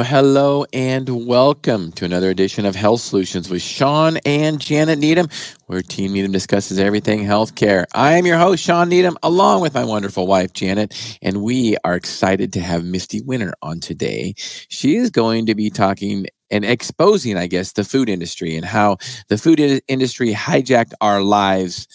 Well, 0.00 0.08
hello 0.08 0.64
and 0.72 1.26
welcome 1.26 1.92
to 1.92 2.06
another 2.06 2.30
edition 2.30 2.64
of 2.64 2.74
Health 2.74 3.02
Solutions 3.02 3.50
with 3.50 3.60
Shawn 3.60 4.16
and 4.24 4.58
Janet 4.58 4.98
Needham, 4.98 5.28
where 5.66 5.82
Team 5.82 6.14
Needham 6.14 6.32
discusses 6.32 6.78
everything 6.78 7.18
healthcare. 7.18 7.84
I 7.94 8.14
am 8.14 8.24
your 8.24 8.38
host, 8.38 8.64
Shawn 8.64 8.88
Needham, 8.88 9.18
along 9.22 9.60
with 9.60 9.74
my 9.74 9.84
wonderful 9.84 10.26
wife, 10.26 10.54
Janet, 10.54 11.18
and 11.20 11.42
we 11.42 11.76
are 11.84 11.96
excited 11.96 12.50
to 12.54 12.60
have 12.60 12.82
Misty 12.82 13.20
Winter 13.20 13.52
on 13.60 13.78
today. 13.78 14.32
She 14.38 14.96
is 14.96 15.10
going 15.10 15.44
to 15.44 15.54
be 15.54 15.68
talking 15.68 16.24
and 16.50 16.64
exposing, 16.64 17.36
I 17.36 17.46
guess, 17.46 17.72
the 17.72 17.84
food 17.84 18.08
industry 18.08 18.56
and 18.56 18.64
how 18.64 18.96
the 19.28 19.36
food 19.36 19.60
industry 19.86 20.32
hijacked 20.32 20.94
our 21.02 21.20
lives 21.20 21.86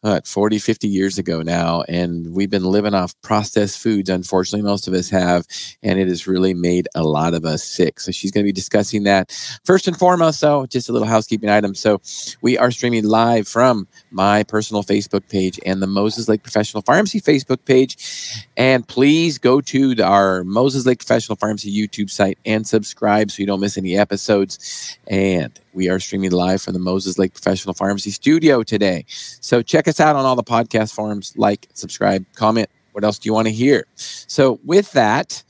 what 0.00 0.26
40 0.26 0.58
50 0.58 0.88
years 0.88 1.18
ago 1.18 1.42
now 1.42 1.82
and 1.82 2.32
we've 2.32 2.48
been 2.48 2.64
living 2.64 2.94
off 2.94 3.14
processed 3.20 3.78
foods 3.78 4.08
unfortunately 4.08 4.66
most 4.66 4.88
of 4.88 4.94
us 4.94 5.10
have 5.10 5.46
and 5.82 5.98
it 5.98 6.08
has 6.08 6.26
really 6.26 6.54
made 6.54 6.88
a 6.94 7.02
lot 7.02 7.34
of 7.34 7.44
us 7.44 7.62
sick. 7.62 8.00
So 8.00 8.10
she's 8.10 8.30
going 8.30 8.44
to 8.44 8.48
be 8.48 8.52
discussing 8.52 9.04
that. 9.04 9.30
First 9.64 9.86
and 9.88 9.98
foremost 9.98 10.40
so 10.40 10.64
just 10.66 10.88
a 10.88 10.92
little 10.92 11.08
housekeeping 11.08 11.50
item. 11.50 11.74
So 11.74 12.00
we 12.40 12.56
are 12.56 12.70
streaming 12.70 13.04
live 13.04 13.46
from 13.46 13.86
my 14.10 14.42
personal 14.44 14.82
facebook 14.82 15.28
page 15.28 15.60
and 15.66 15.82
the 15.82 15.86
moses 15.86 16.28
lake 16.28 16.42
professional 16.42 16.82
pharmacy 16.82 17.20
facebook 17.20 17.64
page. 17.66 18.46
And 18.56 18.86
please 18.88 19.38
go 19.38 19.60
to 19.60 20.00
our 20.02 20.44
moses 20.44 20.86
lake 20.86 20.98
professional 20.98 21.36
pharmacy 21.36 21.70
youtube 21.70 22.10
site 22.10 22.38
and 22.46 22.66
subscribe 22.66 23.30
so 23.30 23.40
you 23.40 23.46
don't 23.46 23.60
miss 23.60 23.76
any 23.76 23.98
episodes. 23.98 24.98
And 25.08 25.58
we 25.72 25.88
are 25.88 25.98
streaming 26.00 26.32
live 26.32 26.62
from 26.62 26.72
the 26.74 26.80
Moses 26.80 27.18
Lake 27.18 27.32
Professional 27.32 27.74
Pharmacy 27.74 28.10
Studio 28.10 28.62
today. 28.62 29.04
So 29.08 29.62
check 29.62 29.88
us 29.88 30.00
out 30.00 30.16
on 30.16 30.24
all 30.24 30.36
the 30.36 30.42
podcast 30.42 30.94
forums. 30.94 31.32
Like, 31.36 31.68
subscribe, 31.74 32.24
comment. 32.34 32.68
What 32.92 33.04
else 33.04 33.18
do 33.18 33.28
you 33.28 33.32
want 33.32 33.46
to 33.46 33.52
hear? 33.52 33.86
So, 33.94 34.58
with 34.64 34.92
that, 34.92 35.42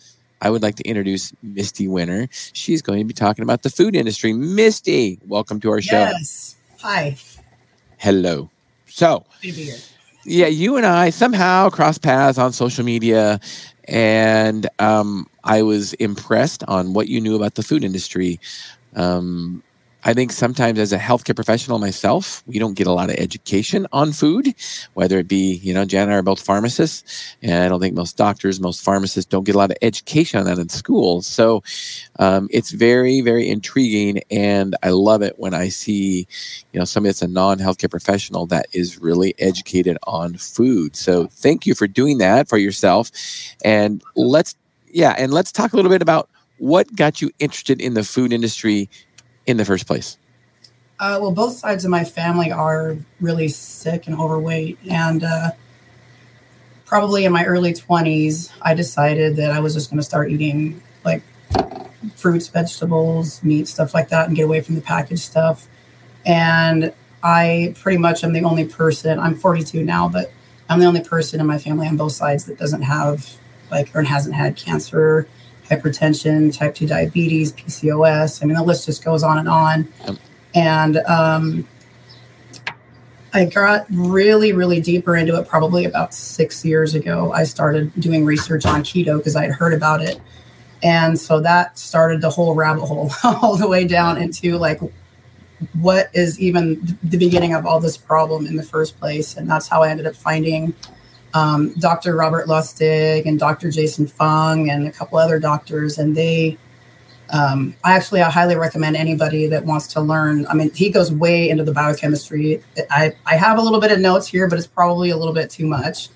I 0.42 0.50
would 0.50 0.62
like 0.62 0.76
to 0.76 0.84
introduce 0.84 1.32
Misty 1.42 1.88
Winter. 1.88 2.28
She's 2.30 2.82
going 2.82 2.98
to 2.98 3.04
be 3.04 3.14
talking 3.14 3.42
about 3.42 3.62
the 3.62 3.70
food 3.70 3.96
industry. 3.96 4.32
Misty, 4.32 5.18
welcome 5.26 5.58
to 5.60 5.70
our 5.70 5.80
show. 5.80 6.00
Yes. 6.00 6.56
Hi. 6.80 7.16
Hello. 7.98 8.50
So, 8.86 9.24
yeah, 10.24 10.46
you 10.46 10.76
and 10.76 10.84
I 10.84 11.10
somehow 11.10 11.70
crossed 11.70 12.02
paths 12.02 12.38
on 12.38 12.52
social 12.52 12.84
media, 12.84 13.40
and 13.84 14.68
um, 14.78 15.26
I 15.44 15.62
was 15.62 15.94
impressed 15.94 16.62
on 16.64 16.92
what 16.92 17.08
you 17.08 17.20
knew 17.20 17.36
about 17.36 17.54
the 17.54 17.62
food 17.62 17.84
industry. 17.84 18.38
Um, 18.94 19.62
I 20.02 20.14
think 20.14 20.32
sometimes 20.32 20.78
as 20.78 20.92
a 20.92 20.98
healthcare 20.98 21.36
professional 21.36 21.78
myself, 21.78 22.42
we 22.46 22.58
don't 22.58 22.74
get 22.74 22.86
a 22.86 22.92
lot 22.92 23.10
of 23.10 23.16
education 23.16 23.86
on 23.92 24.12
food, 24.12 24.54
whether 24.94 25.18
it 25.18 25.28
be, 25.28 25.54
you 25.62 25.74
know, 25.74 25.84
Jan 25.84 26.04
and 26.04 26.12
I 26.12 26.16
are 26.16 26.22
both 26.22 26.40
pharmacists, 26.40 27.36
and 27.42 27.62
I 27.62 27.68
don't 27.68 27.80
think 27.80 27.94
most 27.94 28.16
doctors, 28.16 28.60
most 28.60 28.82
pharmacists 28.82 29.28
don't 29.28 29.44
get 29.44 29.54
a 29.54 29.58
lot 29.58 29.70
of 29.70 29.76
education 29.82 30.40
on 30.40 30.46
that 30.46 30.58
in 30.58 30.68
school. 30.70 31.20
So 31.22 31.62
um, 32.18 32.48
it's 32.50 32.70
very, 32.70 33.20
very 33.20 33.48
intriguing. 33.48 34.22
And 34.30 34.74
I 34.82 34.90
love 34.90 35.22
it 35.22 35.38
when 35.38 35.52
I 35.52 35.68
see, 35.68 36.26
you 36.72 36.78
know, 36.78 36.84
somebody 36.84 37.10
that's 37.10 37.22
a 37.22 37.28
non 37.28 37.58
healthcare 37.58 37.90
professional 37.90 38.46
that 38.46 38.66
is 38.72 38.98
really 38.98 39.34
educated 39.38 39.98
on 40.04 40.34
food. 40.36 40.96
So 40.96 41.26
thank 41.26 41.66
you 41.66 41.74
for 41.74 41.86
doing 41.86 42.18
that 42.18 42.48
for 42.48 42.56
yourself. 42.56 43.10
And 43.64 44.02
let's, 44.16 44.56
yeah, 44.92 45.14
and 45.18 45.32
let's 45.32 45.52
talk 45.52 45.72
a 45.72 45.76
little 45.76 45.90
bit 45.90 46.02
about 46.02 46.30
what 46.60 46.94
got 46.94 47.22
you 47.22 47.30
interested 47.38 47.80
in 47.80 47.94
the 47.94 48.04
food 48.04 48.32
industry 48.32 48.88
in 49.50 49.56
the 49.56 49.64
first 49.64 49.86
place? 49.86 50.16
Uh, 50.98 51.18
well, 51.20 51.32
both 51.32 51.54
sides 51.54 51.84
of 51.84 51.90
my 51.90 52.04
family 52.04 52.52
are 52.52 52.96
really 53.20 53.48
sick 53.48 54.06
and 54.06 54.18
overweight. 54.18 54.78
And 54.88 55.24
uh, 55.24 55.50
probably 56.84 57.24
in 57.24 57.32
my 57.32 57.44
early 57.44 57.72
20s, 57.72 58.52
I 58.60 58.74
decided 58.74 59.36
that 59.36 59.50
I 59.50 59.60
was 59.60 59.74
just 59.74 59.90
going 59.90 59.98
to 59.98 60.04
start 60.04 60.30
eating 60.30 60.82
like 61.04 61.22
fruits, 62.16 62.48
vegetables, 62.48 63.42
meat, 63.42 63.66
stuff 63.68 63.94
like 63.94 64.10
that, 64.10 64.28
and 64.28 64.36
get 64.36 64.44
away 64.44 64.60
from 64.60 64.74
the 64.74 64.80
packaged 64.82 65.22
stuff. 65.22 65.68
And 66.26 66.92
I 67.22 67.74
pretty 67.78 67.98
much 67.98 68.22
am 68.22 68.32
the 68.32 68.44
only 68.44 68.66
person, 68.66 69.18
I'm 69.18 69.34
42 69.34 69.82
now, 69.82 70.08
but 70.08 70.32
I'm 70.68 70.80
the 70.80 70.86
only 70.86 71.02
person 71.02 71.40
in 71.40 71.46
my 71.46 71.58
family 71.58 71.86
on 71.86 71.96
both 71.96 72.12
sides 72.12 72.44
that 72.44 72.58
doesn't 72.58 72.82
have, 72.82 73.36
like, 73.70 73.94
or 73.94 74.02
hasn't 74.02 74.34
had 74.34 74.56
cancer 74.56 75.26
hypertension, 75.70 76.56
type 76.56 76.74
2 76.74 76.86
diabetes, 76.86 77.52
PCOS. 77.52 78.42
I 78.42 78.46
mean, 78.46 78.56
the 78.56 78.62
list 78.62 78.86
just 78.86 79.04
goes 79.04 79.22
on 79.22 79.38
and 79.38 79.48
on. 79.48 79.88
Yep. 80.06 80.16
And 80.54 80.96
um, 80.98 81.68
I 83.32 83.44
got 83.44 83.86
really, 83.90 84.52
really 84.52 84.80
deeper 84.80 85.16
into 85.16 85.38
it 85.38 85.48
probably 85.48 85.84
about 85.84 86.12
six 86.12 86.64
years 86.64 86.94
ago. 86.94 87.32
I 87.32 87.44
started 87.44 87.92
doing 88.00 88.24
research 88.24 88.66
on 88.66 88.82
keto 88.82 89.18
because 89.18 89.36
I 89.36 89.42
had 89.42 89.52
heard 89.52 89.72
about 89.72 90.02
it. 90.02 90.20
And 90.82 91.18
so 91.18 91.40
that 91.40 91.78
started 91.78 92.20
the 92.20 92.30
whole 92.30 92.54
rabbit 92.54 92.84
hole 92.84 93.12
all 93.24 93.56
the 93.56 93.68
way 93.68 93.86
down 93.86 94.20
into 94.20 94.56
like 94.56 94.80
what 95.74 96.08
is 96.14 96.40
even 96.40 96.98
the 97.02 97.18
beginning 97.18 97.54
of 97.54 97.66
all 97.66 97.80
this 97.80 97.96
problem 97.96 98.46
in 98.46 98.56
the 98.56 98.62
first 98.62 98.98
place. 98.98 99.36
And 99.36 99.48
that's 99.48 99.68
how 99.68 99.82
I 99.82 99.90
ended 99.90 100.06
up 100.06 100.16
finding 100.16 100.74
um, 101.34 101.72
Dr. 101.78 102.16
Robert 102.16 102.46
Lustig 102.46 103.26
and 103.26 103.38
Dr. 103.38 103.70
Jason 103.70 104.06
Fung 104.06 104.70
and 104.70 104.86
a 104.86 104.92
couple 104.92 105.18
other 105.18 105.38
doctors, 105.38 105.98
and 105.98 106.16
they. 106.16 106.58
Um, 107.32 107.76
I 107.84 107.94
actually 107.94 108.22
I 108.22 108.28
highly 108.30 108.56
recommend 108.56 108.96
anybody 108.96 109.46
that 109.46 109.64
wants 109.64 109.86
to 109.88 110.00
learn. 110.00 110.46
I 110.48 110.54
mean, 110.54 110.72
he 110.74 110.90
goes 110.90 111.12
way 111.12 111.48
into 111.48 111.62
the 111.62 111.72
biochemistry. 111.72 112.60
I, 112.90 113.14
I 113.24 113.36
have 113.36 113.56
a 113.56 113.62
little 113.62 113.80
bit 113.80 113.92
of 113.92 114.00
notes 114.00 114.26
here, 114.26 114.48
but 114.48 114.58
it's 114.58 114.66
probably 114.66 115.10
a 115.10 115.16
little 115.16 115.32
bit 115.32 115.48
too 115.48 115.64
much. 115.64 116.08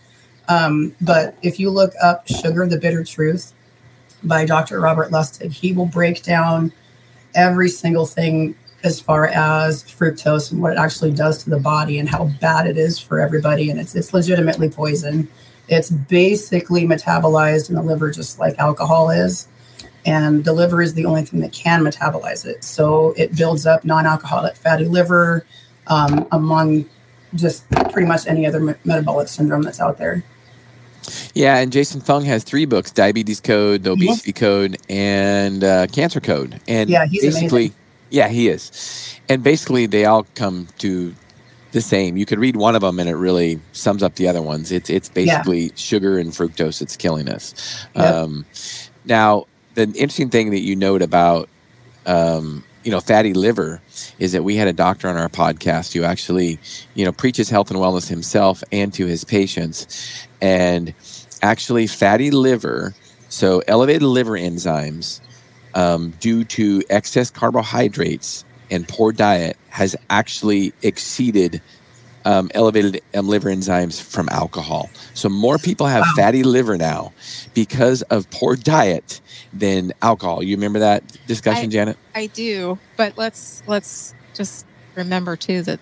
Um, 0.49 0.93
but 1.01 1.37
if 1.41 1.61
you 1.61 1.71
look 1.71 1.93
up 2.03 2.27
Sugar 2.27 2.67
the 2.67 2.79
Bitter 2.79 3.05
Truth 3.05 3.53
by 4.25 4.45
Dr. 4.45 4.81
Robert 4.81 5.13
Lustig, 5.13 5.53
he 5.53 5.73
will 5.73 5.87
break 5.87 6.25
down 6.25 6.73
every 7.35 7.69
single 7.69 8.07
thing 8.07 8.57
as 8.85 9.01
far 9.01 9.29
as 9.29 9.83
fructose 9.83 10.53
and 10.53 10.61
what 10.61 10.73
it 10.73 10.79
actually 10.79 11.11
does 11.11 11.43
to 11.43 11.51
the 11.51 11.59
body 11.59 11.99
and 11.99 12.09
how 12.09 12.27
bad 12.41 12.67
it 12.67 12.77
is 12.77 12.99
for 12.99 13.19
everybody. 13.19 13.71
And 13.71 13.81
it's, 13.81 13.95
it's 13.95 14.13
legitimately 14.13 14.69
poison. 14.69 15.27
It's 15.69 15.91
basically 15.91 16.87
metabolized 16.87 17.71
in 17.71 17.77
the 17.77 17.83
liver 17.83 18.11
just 18.11 18.39
like 18.39 18.59
alcohol 18.59 19.11
is. 19.11 19.49
And 20.05 20.45
the 20.45 20.53
liver 20.53 20.83
is 20.83 20.93
the 20.93 21.07
only 21.07 21.23
thing 21.23 21.41
that 21.41 21.53
can 21.53 21.83
metabolize 21.83 22.45
it. 22.45 22.63
So 22.63 23.15
it 23.17 23.35
builds 23.35 23.65
up 23.65 23.87
non 23.87 24.05
alcoholic 24.05 24.55
fatty 24.55 24.85
liver 24.85 25.47
um, 25.87 26.29
among 26.31 26.85
just 27.35 27.69
pretty 27.91 28.07
much 28.07 28.27
any 28.27 28.47
other 28.47 28.61
me- 28.61 28.75
metabolic 28.85 29.29
syndrome 29.29 29.63
that's 29.63 29.81
out 29.81 29.97
there. 29.97 30.23
Yeah, 31.35 31.59
and 31.59 31.73
Jason 31.73 32.01
Fung 32.01 32.25
has 32.25 32.45
three 32.45 32.65
books: 32.65 32.91
Diabetes 32.91 33.41
Code, 33.41 33.87
Obesity 33.87 34.33
mm-hmm. 34.33 34.45
Code, 34.45 34.77
and 34.89 35.65
uh, 35.65 35.87
Cancer 35.89 36.21
Code. 36.21 36.61
And 36.67 36.89
yeah, 36.89 37.07
he's 37.07 37.23
basically, 37.23 37.67
amazing. 37.67 37.77
Yeah, 38.15 38.29
he 38.29 38.49
is. 38.49 39.19
And 39.29 39.43
basically, 39.43 39.87
they 39.87 40.05
all 40.05 40.25
come 40.37 40.69
to 40.79 41.13
the 41.73 41.81
same. 41.81 42.17
You 42.17 42.25
could 42.25 42.39
read 42.39 42.55
one 42.55 42.77
of 42.77 42.83
them, 42.83 43.01
and 43.01 43.09
it 43.09 43.17
really 43.17 43.59
sums 43.73 44.05
up 44.05 44.15
the 44.15 44.29
other 44.29 44.41
ones. 44.41 44.71
It's 44.71 44.89
it's 44.89 45.09
basically 45.09 45.63
yeah. 45.65 45.75
sugar 45.75 46.17
and 46.19 46.31
fructose. 46.31 46.81
It's 46.81 46.97
killing 46.97 47.29
us. 47.29 47.85
Yep. 47.97 48.15
Um, 48.15 48.47
now, 49.05 49.47
the 49.75 49.83
interesting 49.83 50.31
thing 50.31 50.51
that 50.51 50.61
you 50.61 50.77
note 50.77 51.03
about 51.03 51.49
um, 52.07 52.63
you 52.85 52.93
know 52.93 53.01
fatty 53.01 53.35
liver 53.35 53.83
is 54.21 54.31
that 54.31 54.45
we 54.45 54.55
had 54.55 54.69
a 54.69 54.73
doctor 54.73 55.09
on 55.09 55.17
our 55.17 55.29
podcast 55.29 55.93
who 55.93 56.05
actually 56.05 56.61
you 56.95 57.05
know 57.05 57.11
preaches 57.11 57.51
health 57.51 57.73
and 57.73 57.81
wellness 57.81 58.09
himself 58.09 58.63
and 58.71 58.95
to 58.95 59.07
his 59.07 59.25
patients, 59.25 60.29
and 60.41 60.95
actually 61.43 61.89
fatty 61.89 62.31
liver. 62.31 62.95
So 63.29 63.61
elevated 63.67 64.03
liver 64.03 64.39
enzymes 64.39 65.21
um, 65.75 66.11
due 66.21 66.45
to 66.45 66.83
excess 66.91 67.31
carbohydrates 67.31 68.45
and 68.71 68.89
poor 68.89 69.13
diet 69.13 69.57
has 69.69 69.95
actually 70.11 70.73
exceeded 70.83 71.61
um, 72.25 72.51
elevated 72.55 73.03
um, 73.15 73.29
liver 73.29 73.51
enzymes 73.51 74.01
from 74.01 74.29
alcohol. 74.31 74.89
So 75.13 75.29
more 75.29 75.59
people 75.59 75.87
have 75.87 76.03
wow. 76.03 76.13
fatty 76.17 76.43
liver 76.43 76.79
now 76.79 77.13
because 77.53 78.03
of 78.03 78.31
poor 78.31 78.57
diet 78.57 79.21
than 79.53 79.93
alcohol. 80.01 80.43
You 80.43 80.57
remember 80.57 80.79
that 80.79 81.05
discussion, 81.27 81.67
I, 81.67 81.69
Janet? 81.69 81.99
I 82.15 82.27
do, 82.29 82.79
but 82.97 83.19
let's 83.19 83.63
let's 83.67 84.15
just 84.35 84.65
remember 84.95 85.37
too 85.37 85.63
that 85.63 85.81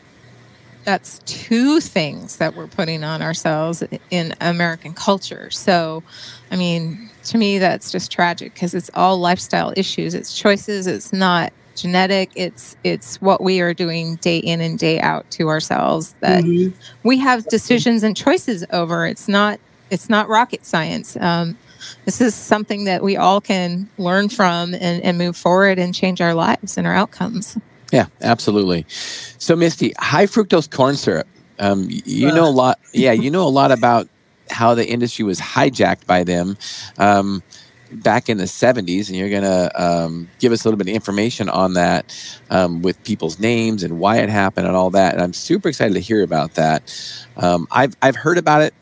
that's 0.84 1.20
two 1.26 1.80
things 1.80 2.38
that 2.38 2.56
we're 2.56 2.66
putting 2.66 3.04
on 3.04 3.22
ourselves 3.22 3.84
in 4.10 4.34
American 4.40 4.94
culture. 4.94 5.48
So, 5.50 6.02
I 6.50 6.56
mean, 6.56 7.08
to 7.24 7.38
me, 7.38 7.58
that's 7.58 7.90
just 7.90 8.10
tragic 8.10 8.54
because 8.54 8.74
it's 8.74 8.90
all 8.94 9.18
lifestyle 9.18 9.72
issues. 9.76 10.14
It's 10.14 10.36
choices. 10.36 10.86
It's 10.86 11.12
not 11.12 11.52
genetic. 11.76 12.30
It's 12.34 12.76
it's 12.84 13.20
what 13.20 13.40
we 13.40 13.60
are 13.60 13.74
doing 13.74 14.16
day 14.16 14.38
in 14.38 14.60
and 14.60 14.78
day 14.78 15.00
out 15.00 15.30
to 15.32 15.48
ourselves 15.48 16.14
that 16.20 16.44
mm-hmm. 16.44 16.76
we 17.02 17.18
have 17.18 17.46
decisions 17.48 18.02
and 18.02 18.16
choices 18.16 18.64
over. 18.72 19.06
It's 19.06 19.28
not 19.28 19.58
it's 19.90 20.08
not 20.08 20.28
rocket 20.28 20.64
science. 20.64 21.16
Um, 21.16 21.56
this 22.04 22.20
is 22.20 22.34
something 22.34 22.84
that 22.84 23.02
we 23.02 23.16
all 23.16 23.40
can 23.40 23.88
learn 23.98 24.28
from 24.28 24.74
and, 24.74 25.02
and 25.02 25.18
move 25.18 25.36
forward 25.36 25.78
and 25.78 25.94
change 25.94 26.20
our 26.20 26.34
lives 26.34 26.78
and 26.78 26.86
our 26.86 26.94
outcomes. 26.94 27.58
Yeah, 27.92 28.06
absolutely. 28.22 28.86
So, 28.88 29.54
Misty, 29.54 29.92
high 29.98 30.26
fructose 30.26 30.70
corn 30.70 30.96
syrup. 30.96 31.26
Um, 31.58 31.86
you 31.90 32.32
know 32.32 32.48
a 32.48 32.50
lot. 32.50 32.80
Yeah, 32.92 33.12
you 33.12 33.30
know 33.30 33.46
a 33.46 33.50
lot 33.50 33.70
about 33.70 34.08
how 34.52 34.74
the 34.74 34.86
industry 34.86 35.24
was 35.24 35.40
hijacked 35.40 36.06
by 36.06 36.24
them. 36.24 36.56
Um, 36.98 37.42
back 37.92 38.28
in 38.28 38.38
the 38.38 38.44
70s, 38.44 39.08
and 39.08 39.16
you're 39.16 39.28
going 39.28 39.42
to 39.42 39.82
um, 39.82 40.28
give 40.38 40.52
us 40.52 40.64
a 40.64 40.68
little 40.68 40.78
bit 40.78 40.88
of 40.88 40.94
information 40.94 41.48
on 41.48 41.74
that 41.74 42.38
um, 42.50 42.82
with 42.82 43.02
people's 43.04 43.38
names 43.38 43.82
and 43.82 43.98
why 43.98 44.18
it 44.18 44.28
happened 44.28 44.66
and 44.66 44.74
all 44.74 44.90
that. 44.90 45.12
And 45.12 45.22
I'm 45.22 45.32
super 45.32 45.68
excited 45.68 45.94
to 45.94 46.00
hear 46.00 46.22
about 46.22 46.54
that. 46.54 46.82
Um, 47.36 47.68
I've, 47.70 47.94
I've 48.00 48.16
heard 48.16 48.38
about 48.38 48.62
it 48.62 48.72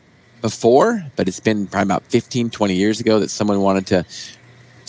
before, 0.41 1.05
but 1.15 1.27
it's 1.27 1.39
been 1.39 1.67
probably 1.67 1.87
about 1.87 2.03
15, 2.03 2.49
20 2.49 2.73
years 2.73 2.99
ago 2.99 3.19
that 3.19 3.29
someone 3.29 3.61
wanted 3.61 3.87
to 3.87 4.05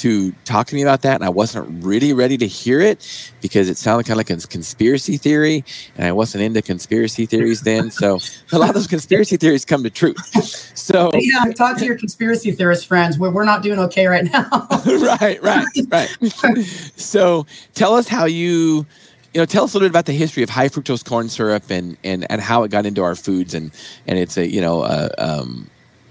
to 0.02 0.32
talk 0.44 0.66
to 0.66 0.74
me 0.74 0.82
about 0.82 1.02
that, 1.02 1.14
and 1.14 1.24
I 1.24 1.28
wasn't 1.28 1.84
really 1.84 2.12
ready 2.12 2.36
to 2.38 2.46
hear 2.46 2.80
it 2.80 3.32
because 3.40 3.68
it 3.68 3.76
sounded 3.76 4.04
kind 4.04 4.18
of 4.20 4.28
like 4.28 4.30
a 4.30 4.46
conspiracy 4.48 5.16
theory, 5.16 5.64
and 5.96 6.06
I 6.06 6.10
wasn't 6.10 6.42
into 6.42 6.60
conspiracy 6.60 7.24
theories 7.24 7.60
then. 7.60 7.92
So 7.92 8.18
a 8.50 8.58
lot 8.58 8.70
of 8.70 8.74
those 8.74 8.88
conspiracy 8.88 9.36
theories 9.36 9.64
come 9.64 9.82
to 9.84 9.90
truth. 9.90 10.18
So 10.82 11.10
yeah, 11.14 11.44
talk 11.52 11.78
to 11.78 11.84
your 11.84 11.96
conspiracy 11.96 12.50
theorist 12.50 12.88
friends. 12.88 13.16
We're, 13.16 13.30
we're 13.30 13.44
not 13.44 13.62
doing 13.62 13.78
okay 13.78 14.08
right 14.08 14.24
now. 14.24 14.48
right, 14.86 15.40
right, 15.40 15.64
right. 15.88 16.08
so 16.96 17.46
tell 17.74 17.94
us 17.94 18.08
how 18.08 18.24
you 18.24 18.84
you 19.32 19.40
know, 19.40 19.44
tell 19.46 19.64
us 19.64 19.72
a 19.72 19.76
little 19.76 19.86
bit 19.86 19.92
about 19.92 20.06
the 20.06 20.12
history 20.12 20.42
of 20.42 20.50
high 20.50 20.68
fructose 20.68 21.04
corn 21.04 21.28
syrup 21.28 21.70
and 21.70 21.96
and 22.02 22.28
and 22.30 22.40
how 22.40 22.64
it 22.64 22.70
got 22.70 22.84
into 22.84 23.02
our 23.02 23.14
foods 23.14 23.54
and 23.54 23.70
and 24.08 24.18
it's 24.18 24.36
a 24.36 24.46
you 24.46 24.60
know 24.60 24.82
uh, 24.82 25.08
um, 25.18 25.70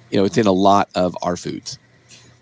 you 0.09 0.17
know 0.17 0.23
it's 0.23 0.37
in 0.37 0.47
a 0.47 0.53
lot 0.53 0.89
of 0.95 1.17
our 1.21 1.35
foods. 1.35 1.77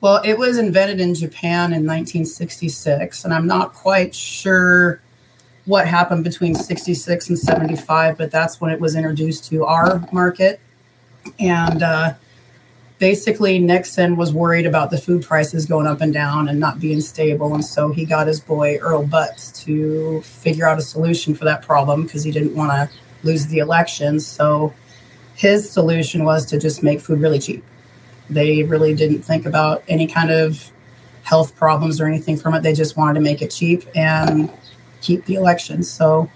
Well, 0.01 0.21
it 0.23 0.37
was 0.37 0.57
invented 0.57 1.01
in 1.01 1.13
Japan 1.13 1.73
in 1.73 1.85
1966, 1.85 3.25
and 3.25 3.33
I'm 3.33 3.47
not 3.47 3.73
quite 3.73 4.15
sure 4.15 5.01
what 5.65 5.87
happened 5.87 6.23
between 6.23 6.55
66 6.55 7.29
and 7.29 7.37
75, 7.37 8.17
but 8.17 8.31
that's 8.31 8.61
when 8.61 8.71
it 8.71 8.79
was 8.79 8.95
introduced 8.95 9.45
to 9.49 9.65
our 9.65 10.01
market. 10.13 10.61
And 11.37 11.83
uh, 11.83 12.13
basically, 12.97 13.59
Nixon 13.59 14.15
was 14.15 14.31
worried 14.31 14.65
about 14.65 14.89
the 14.89 14.97
food 14.97 15.21
prices 15.21 15.65
going 15.65 15.85
up 15.85 15.99
and 15.99 16.13
down 16.13 16.47
and 16.47 16.61
not 16.61 16.79
being 16.79 17.01
stable. 17.01 17.53
And 17.53 17.63
so 17.63 17.91
he 17.91 18.05
got 18.05 18.25
his 18.25 18.39
boy, 18.39 18.77
Earl 18.77 19.05
Butz 19.05 19.53
to 19.65 20.21
figure 20.21 20.65
out 20.65 20.79
a 20.79 20.81
solution 20.81 21.35
for 21.35 21.43
that 21.43 21.61
problem 21.61 22.03
because 22.03 22.23
he 22.23 22.31
didn't 22.31 22.55
want 22.55 22.71
to 22.71 22.89
lose 23.23 23.47
the 23.47 23.57
election. 23.57 24.21
So 24.21 24.73
his 25.35 25.69
solution 25.69 26.23
was 26.23 26.45
to 26.45 26.57
just 26.57 26.83
make 26.83 27.01
food 27.01 27.19
really 27.19 27.39
cheap 27.39 27.65
they 28.29 28.63
really 28.63 28.93
didn't 28.93 29.21
think 29.21 29.45
about 29.45 29.83
any 29.87 30.07
kind 30.07 30.31
of 30.31 30.71
health 31.23 31.55
problems 31.55 31.99
or 31.99 32.05
anything 32.05 32.37
from 32.37 32.53
it. 32.53 32.63
They 32.63 32.73
just 32.73 32.97
wanted 32.97 33.15
to 33.15 33.21
make 33.21 33.41
it 33.41 33.51
cheap 33.51 33.83
and 33.95 34.51
keep 35.01 35.25
the 35.25 35.35
election. 35.35 35.83
So 35.83 36.29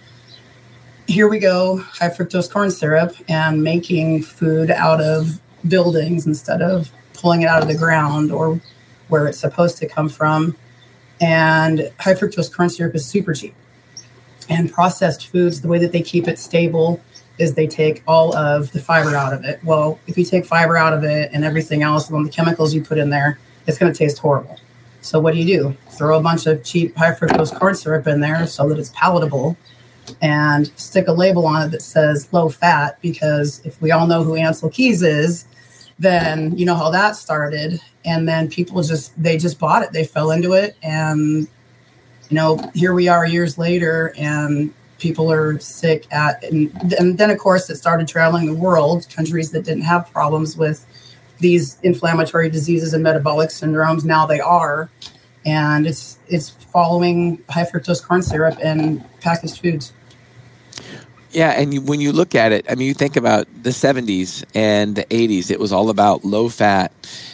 here 1.08 1.28
we 1.28 1.40
go 1.40 1.78
high 1.78 2.10
fructose 2.10 2.52
corn 2.52 2.72
syrup 2.72 3.16
and 3.28 3.64
making 3.64 4.24
food 4.24 4.72
out 4.72 5.02
of 5.02 5.40
buildings 5.68 6.26
instead 6.28 6.62
of 6.62 6.92
pulling 7.14 7.42
it 7.42 7.48
out 7.48 7.62
of 7.62 7.68
the 7.68 7.78
ground 7.78 8.32
or 8.32 8.60
where 9.08 9.28
it's 9.28 9.40
supposed 9.40 9.78
to 9.78 9.88
come 9.88 10.10
from. 10.10 10.56
And 11.22 11.92
high 12.00 12.14
fructose 12.14 12.54
corn 12.54 12.70
syrup 12.70 12.96
is 12.96 13.06
super 13.06 13.34
cheap. 13.34 13.54
And 14.50 14.72
processed 14.72 15.28
foods, 15.28 15.62
the 15.62 15.68
way 15.68 15.80
that 15.80 15.92
they 15.92 16.02
keep 16.02 16.28
it 16.28 16.38
stable 16.38 17.02
is 17.38 17.56
they 17.56 17.68
take 17.68 18.04
all 18.08 18.36
of 18.36 18.72
the 18.72 18.80
fiber 18.80 19.16
out 19.16 19.34
of 19.34 19.44
it. 19.44 19.64
Well, 19.64 20.00
if 20.08 20.18
you 20.18 20.26
take 20.26 20.46
fiber 20.46 20.78
out 20.78 20.94
of 20.94 21.04
it 21.04 21.32
and 21.34 21.44
everything 21.44 21.82
else, 21.82 22.10
and 22.10 22.26
the 22.26 22.32
chemicals 22.32 22.74
you 22.74 22.84
put 22.84 22.98
in 22.98 23.10
there, 23.10 23.40
it's 23.66 23.78
going 23.78 23.92
to 23.92 23.98
taste 23.98 24.20
horrible. 24.20 24.60
So 25.02 25.20
what 25.20 25.34
do 25.34 25.40
you 25.40 25.46
do? 25.46 25.78
Throw 25.90 26.18
a 26.18 26.22
bunch 26.22 26.46
of 26.46 26.64
cheap 26.64 26.96
high 26.96 27.12
fructose 27.12 27.58
corn 27.58 27.76
syrup 27.76 28.08
in 28.08 28.20
there 28.20 28.46
so 28.48 28.70
that 28.70 28.78
it's 28.80 28.92
palatable, 28.96 29.58
and 30.22 30.68
stick 30.78 31.08
a 31.08 31.12
label 31.12 31.46
on 31.46 31.68
it 31.68 31.72
that 31.72 31.82
says 31.82 32.32
low 32.32 32.50
fat. 32.50 33.00
Because 33.02 33.62
if 33.66 33.82
we 33.82 33.92
all 33.92 34.08
know 34.08 34.24
who 34.24 34.34
Ancel 34.34 34.72
Keys 34.72 35.02
is, 35.02 35.46
then 36.00 36.58
you 36.58 36.66
know 36.66 36.76
how 36.76 36.90
that 36.92 37.16
started. 37.16 37.82
And 38.06 38.28
then 38.28 38.50
people 38.50 38.82
just 38.84 39.12
they 39.22 39.38
just 39.38 39.60
bought 39.60 39.82
it. 39.82 39.92
They 39.92 40.04
fell 40.04 40.32
into 40.32 40.54
it, 40.54 40.76
and 40.84 41.48
you 42.30 42.36
know 42.36 42.60
here 42.74 42.94
we 42.94 43.08
are 43.08 43.26
years 43.26 43.58
later, 43.58 44.14
and 44.18 44.74
people 45.04 45.30
are 45.30 45.60
sick 45.60 46.08
at. 46.12 46.42
And, 46.46 46.72
and 46.98 47.18
then, 47.18 47.30
of 47.30 47.38
course, 47.38 47.70
it 47.70 47.76
started 47.76 48.08
traveling 48.08 48.46
the 48.46 48.56
world, 48.56 49.06
countries 49.14 49.52
that 49.52 49.66
didn't 49.66 49.84
have 49.84 50.10
problems 50.14 50.56
with 50.56 50.86
these 51.40 51.78
inflammatory 51.84 52.50
diseases 52.50 52.94
and 52.94 53.04
metabolic 53.04 53.50
syndromes. 53.50 54.06
Now 54.06 54.26
they 54.26 54.40
are. 54.40 54.90
And 55.46 55.86
it's 55.86 56.20
it's 56.30 56.52
following 56.72 57.44
high 57.50 57.66
fructose 57.66 58.02
corn 58.02 58.24
syrup 58.24 58.58
and 58.64 59.04
packaged 59.20 59.60
foods. 59.62 59.92
Yeah, 61.34 61.50
and 61.52 61.74
you, 61.74 61.82
when 61.82 62.00
you 62.00 62.12
look 62.12 62.36
at 62.36 62.52
it, 62.52 62.66
I 62.70 62.76
mean, 62.76 62.88
you 62.88 62.94
think 62.94 63.16
about 63.16 63.48
the 63.64 63.72
70s 63.72 64.44
and 64.54 64.96
the 64.96 65.06
80s, 65.06 65.50
it 65.50 65.60
was 65.60 65.72
all 65.72 65.90
about 65.90 66.24
low 66.24 66.48
fat 66.48 66.92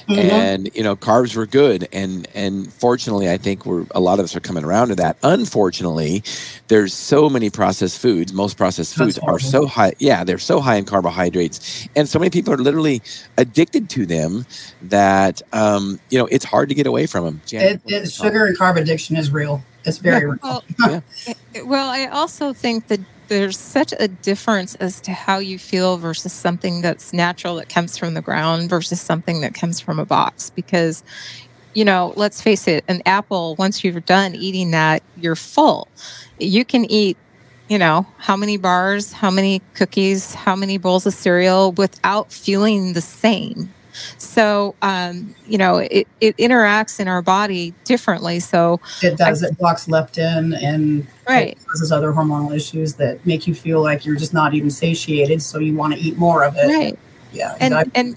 mm-hmm. 0.08 0.14
and, 0.14 0.70
you 0.74 0.84
know, 0.84 0.96
carbs 0.96 1.36
were 1.36 1.46
good. 1.46 1.88
And, 1.92 2.28
and 2.34 2.72
fortunately, 2.72 3.30
I 3.30 3.38
think 3.38 3.66
we're, 3.66 3.86
a 3.92 4.00
lot 4.00 4.20
of 4.20 4.24
us 4.26 4.36
are 4.36 4.40
coming 4.40 4.64
around 4.64 4.90
to 4.90 4.96
that. 4.96 5.18
Unfortunately, 5.24 6.24
there's 6.70 6.94
so 6.94 7.30
many 7.30 7.50
processed 7.50 8.00
foods. 8.00 8.32
Most 8.32 8.58
processed 8.58 8.96
foods 8.96 9.20
are 9.20 9.40
so 9.40 9.66
high. 9.66 9.94
Yeah, 10.00 10.24
they're 10.24 10.38
so 10.38 10.62
high 10.62 10.76
in 10.76 10.86
carbohydrates. 10.86 11.88
And 11.96 12.08
so 12.08 12.20
many 12.20 12.30
people 12.30 12.54
are 12.54 12.58
literally 12.58 13.02
addicted 13.38 13.90
to 13.92 14.06
them 14.06 14.46
that, 14.84 15.42
um, 15.52 16.00
you 16.10 16.18
know, 16.18 16.28
it's 16.28 16.46
hard 16.46 16.70
to 16.70 16.76
get 16.76 16.88
away 16.88 17.06
from 17.06 17.26
them. 17.26 17.42
Janet, 17.46 17.82
it, 17.86 18.04
it, 18.04 18.12
sugar 18.12 18.46
and 18.46 18.58
carb 18.58 18.78
addiction 18.78 19.18
is 19.18 19.30
real. 19.32 19.62
It's 19.86 19.98
very 19.98 20.20
yeah. 20.20 20.36
real. 20.44 20.64
Well, 20.80 21.04
yeah. 21.28 21.62
well, 21.64 21.90
I 21.90 22.06
also 22.08 22.54
think 22.54 22.88
that 22.88 23.00
there's 23.30 23.58
such 23.58 23.94
a 24.00 24.08
difference 24.08 24.76
as 24.76 25.00
to 25.02 25.12
how 25.12 25.40
you 25.40 25.58
feel 25.58 25.98
versus 25.98 26.34
something 26.34 26.82
that's 26.82 27.14
natural 27.14 27.56
that 27.56 27.70
comes 27.70 27.98
from 27.98 28.14
the 28.14 28.22
ground 28.22 28.70
versus 28.70 29.00
something 29.00 29.42
that 29.42 29.54
comes 29.54 29.80
from 29.80 30.00
a 30.00 30.06
box. 30.06 30.50
Because 30.50 31.04
you 31.74 31.86
know 31.86 32.14
let's 32.16 32.42
face 32.42 32.68
it 32.68 32.84
an 32.88 33.02
apple 33.06 33.56
once 33.56 33.84
you're 33.84 34.00
done 34.02 34.36
eating 34.36 34.72
that 34.72 35.02
you're 35.16 35.36
full. 35.36 35.88
You 36.40 36.66
can 36.66 36.90
eat 36.92 37.18
you 37.70 37.78
know 37.78 38.06
how 38.18 38.36
many 38.36 38.58
bars 38.58 39.14
how 39.14 39.30
many 39.30 39.62
cookies 39.76 40.34
how 40.34 40.56
many 40.56 40.78
bowls 40.78 41.06
of 41.06 41.14
cereal 41.14 41.72
without 41.74 42.34
feeling 42.34 42.94
the 42.94 43.02
same 43.02 43.72
so, 44.18 44.76
um, 44.82 45.36
you 45.48 45.58
know, 45.58 45.78
it, 45.78 46.08
it 46.22 46.38
interacts 46.38 47.00
in 47.00 47.08
our 47.08 47.22
body 47.22 47.74
differently. 47.84 48.40
So 48.40 48.80
it 49.02 49.18
does. 49.18 49.44
I, 49.44 49.48
it 49.48 49.58
blocks 49.58 49.86
leptin 49.86 50.62
and 50.62 51.08
right. 51.28 51.58
causes 51.68 51.92
other 51.92 52.12
hormonal 52.12 52.56
issues 52.56 52.96
that 52.96 53.26
make 53.26 53.48
you 53.48 53.56
feel 53.56 53.82
like 53.82 54.06
you're 54.06 54.16
just 54.16 54.34
not 54.34 54.54
even 54.54 54.72
satiated. 54.72 55.42
So 55.42 55.60
you 55.60 55.76
want 55.76 55.94
to 55.94 56.00
eat 56.00 56.18
more 56.18 56.44
of 56.44 56.56
it. 56.58 56.68
Right. 56.68 57.00
Yeah. 57.32 57.56
And, 57.60 57.92
and, 57.96 58.16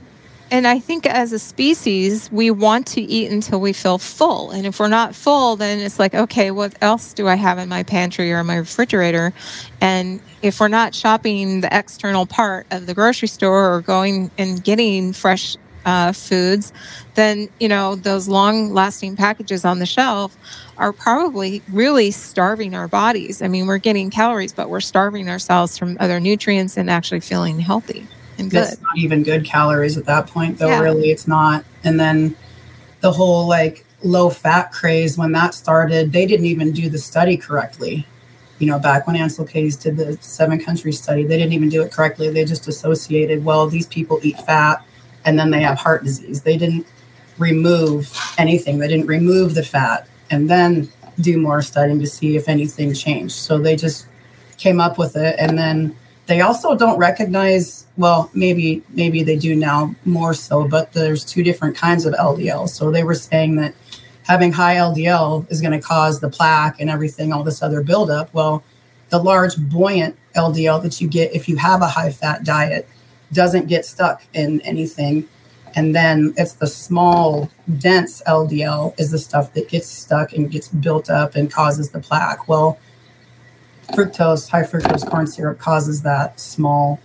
and 0.50 0.66
I 0.66 0.80
think 0.80 1.06
as 1.06 1.32
a 1.32 1.38
species, 1.38 2.30
we 2.30 2.50
want 2.50 2.86
to 2.88 3.00
eat 3.00 3.30
until 3.30 3.58
we 3.58 3.72
feel 3.72 3.96
full. 3.96 4.50
And 4.50 4.66
if 4.66 4.78
we're 4.78 4.88
not 4.88 5.14
full, 5.14 5.56
then 5.56 5.78
it's 5.78 5.98
like, 5.98 6.14
okay, 6.14 6.50
what 6.50 6.74
else 6.82 7.14
do 7.14 7.26
I 7.26 7.36
have 7.36 7.56
in 7.56 7.70
my 7.70 7.82
pantry 7.82 8.30
or 8.30 8.44
my 8.44 8.56
refrigerator? 8.56 9.32
And 9.80 10.20
if 10.42 10.60
we're 10.60 10.68
not 10.68 10.94
shopping 10.94 11.62
the 11.62 11.74
external 11.74 12.26
part 12.26 12.66
of 12.70 12.84
the 12.84 12.92
grocery 12.92 13.28
store 13.28 13.74
or 13.74 13.80
going 13.80 14.30
and 14.36 14.62
getting 14.62 15.14
fresh 15.14 15.56
uh, 15.84 16.12
foods, 16.12 16.72
then 17.14 17.48
you 17.60 17.68
know 17.68 17.94
those 17.96 18.28
long-lasting 18.28 19.16
packages 19.16 19.64
on 19.64 19.78
the 19.78 19.86
shelf 19.86 20.36
are 20.78 20.92
probably 20.92 21.62
really 21.70 22.10
starving 22.10 22.74
our 22.74 22.88
bodies. 22.88 23.42
I 23.42 23.48
mean, 23.48 23.66
we're 23.66 23.78
getting 23.78 24.10
calories, 24.10 24.52
but 24.52 24.70
we're 24.70 24.80
starving 24.80 25.28
ourselves 25.28 25.78
from 25.78 25.96
other 26.00 26.18
nutrients 26.20 26.76
and 26.76 26.90
actually 26.90 27.20
feeling 27.20 27.60
healthy 27.60 28.06
and 28.38 28.50
good. 28.50 28.72
It's 28.72 28.80
not 28.80 28.96
even 28.96 29.22
good 29.22 29.44
calories 29.44 29.96
at 29.98 30.06
that 30.06 30.26
point, 30.26 30.58
though. 30.58 30.68
Yeah. 30.68 30.80
Really, 30.80 31.10
it's 31.10 31.28
not. 31.28 31.64
And 31.84 32.00
then 32.00 32.34
the 33.00 33.12
whole 33.12 33.46
like 33.46 33.84
low 34.02 34.30
fat 34.30 34.72
craze 34.72 35.16
when 35.16 35.32
that 35.32 35.54
started, 35.54 36.12
they 36.12 36.26
didn't 36.26 36.46
even 36.46 36.72
do 36.72 36.88
the 36.88 36.98
study 36.98 37.36
correctly. 37.36 38.06
You 38.58 38.68
know, 38.68 38.78
back 38.78 39.06
when 39.06 39.16
Ancel 39.16 39.48
Keys 39.48 39.76
did 39.76 39.96
the 39.96 40.16
seven 40.20 40.58
country 40.58 40.92
study, 40.92 41.24
they 41.24 41.36
didn't 41.36 41.52
even 41.52 41.68
do 41.68 41.82
it 41.82 41.90
correctly. 41.90 42.30
They 42.30 42.44
just 42.44 42.68
associated, 42.68 43.44
well, 43.44 43.66
these 43.66 43.86
people 43.86 44.20
eat 44.22 44.38
fat 44.38 44.84
and 45.24 45.38
then 45.38 45.50
they 45.50 45.60
have 45.60 45.78
heart 45.78 46.04
disease. 46.04 46.42
They 46.42 46.56
didn't 46.56 46.86
remove 47.38 48.12
anything, 48.38 48.78
they 48.78 48.88
didn't 48.88 49.06
remove 49.06 49.54
the 49.54 49.62
fat 49.62 50.06
and 50.30 50.48
then 50.48 50.88
do 51.20 51.38
more 51.38 51.62
studying 51.62 51.98
to 52.00 52.06
see 52.06 52.36
if 52.36 52.48
anything 52.48 52.94
changed. 52.94 53.34
So 53.34 53.58
they 53.58 53.76
just 53.76 54.06
came 54.56 54.80
up 54.80 54.98
with 54.98 55.16
it 55.16 55.36
and 55.38 55.58
then 55.58 55.96
they 56.26 56.40
also 56.40 56.76
don't 56.76 56.98
recognize 56.98 57.86
well 57.96 58.30
maybe 58.32 58.82
maybe 58.90 59.22
they 59.22 59.36
do 59.36 59.56
now 59.56 59.94
more 60.04 60.32
so 60.34 60.66
but 60.68 60.92
there's 60.92 61.24
two 61.24 61.42
different 61.42 61.76
kinds 61.76 62.06
of 62.06 62.14
ldl 62.14 62.68
so 62.68 62.90
they 62.90 63.02
were 63.02 63.14
saying 63.14 63.56
that 63.56 63.74
having 64.26 64.52
high 64.52 64.76
ldl 64.76 65.50
is 65.50 65.60
going 65.60 65.72
to 65.72 65.80
cause 65.80 66.20
the 66.20 66.30
plaque 66.30 66.80
and 66.80 66.88
everything 66.88 67.32
all 67.32 67.42
this 67.42 67.62
other 67.62 67.82
buildup 67.82 68.32
well 68.32 68.62
the 69.08 69.18
large 69.18 69.56
buoyant 69.56 70.16
ldl 70.36 70.80
that 70.82 71.00
you 71.00 71.08
get 71.08 71.34
if 71.34 71.48
you 71.48 71.56
have 71.56 71.82
a 71.82 71.88
high 71.88 72.10
fat 72.10 72.44
diet 72.44 72.88
doesn't 73.32 73.66
get 73.66 73.84
stuck 73.84 74.22
in 74.34 74.60
anything. 74.62 75.28
And 75.74 75.94
then 75.94 76.34
it's 76.36 76.54
the 76.54 76.66
small, 76.66 77.50
dense 77.78 78.22
LDL 78.26 78.98
is 79.00 79.10
the 79.10 79.18
stuff 79.18 79.54
that 79.54 79.68
gets 79.68 79.88
stuck 79.88 80.32
and 80.32 80.50
gets 80.50 80.68
built 80.68 81.08
up 81.08 81.34
and 81.34 81.50
causes 81.50 81.90
the 81.90 82.00
plaque. 82.00 82.46
Well, 82.46 82.78
fructose, 83.92 84.48
high 84.50 84.62
fructose 84.62 85.08
corn 85.08 85.26
syrup 85.26 85.58
causes 85.58 86.02
that 86.02 86.38
small, 86.38 87.00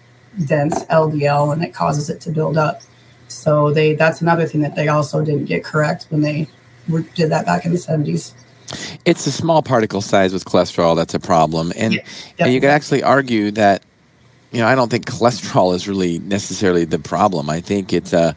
dense 0.46 0.84
LDL 0.86 1.54
and 1.54 1.64
it 1.64 1.74
causes 1.74 2.10
it 2.10 2.20
to 2.22 2.32
build 2.32 2.58
up. 2.58 2.82
So 3.30 3.72
they 3.72 3.96
that's 3.96 4.22
another 4.22 4.46
thing 4.46 4.62
that 4.62 4.76
they 4.76 4.88
also 4.88 5.24
didn't 5.24 5.46
get 5.46 5.64
correct 5.64 6.08
when 6.10 6.22
they 6.22 6.48
were, 6.88 7.02
did 7.02 7.30
that 7.32 7.46
back 7.46 7.66
in 7.66 7.72
the 7.72 7.78
70s. 7.78 8.34
It's 9.06 9.26
a 9.28 9.32
small 9.32 9.62
particle 9.62 10.02
size 10.02 10.34
with 10.34 10.46
cholesterol 10.46 10.96
that's 10.96 11.14
a 11.14 11.20
problem, 11.20 11.72
and 11.78 11.96
Yeah, 11.96 12.02
and 12.40 12.54
you 12.54 12.60
could 12.60 12.70
actually 12.70 13.02
argue 13.02 13.52
that 13.52 13.84
you 14.52 14.60
know 14.60 14.68
I 14.68 14.76
don't 14.76 14.90
think 14.90 15.06
cholesterol 15.06 15.76
is 15.76 15.88
really 15.88 16.20
necessarily 16.20 16.86
the 16.86 17.00
problem. 17.00 17.50
I 17.50 17.62
think 17.62 17.92
it's 17.94 18.14
uh, 18.14 18.34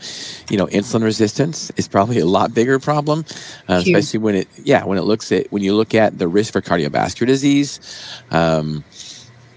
you 0.50 0.56
know 0.56 0.66
insulin 0.66 1.02
resistance 1.02 1.70
is 1.76 1.86
probably 1.88 2.18
a 2.18 2.26
lot 2.26 2.52
bigger 2.52 2.78
problem, 2.78 3.24
uh, 3.68 3.82
especially 3.84 4.18
when 4.18 4.34
it 4.34 4.48
yeah 4.64 4.84
when 4.84 4.98
it 4.98 5.02
looks 5.02 5.30
at 5.32 5.50
when 5.52 5.62
you 5.62 5.74
look 5.74 5.94
at 5.94 6.18
the 6.18 6.28
risk 6.28 6.52
for 6.52 6.60
cardiovascular 6.60 7.26
disease. 7.26 7.80
Um, 8.30 8.84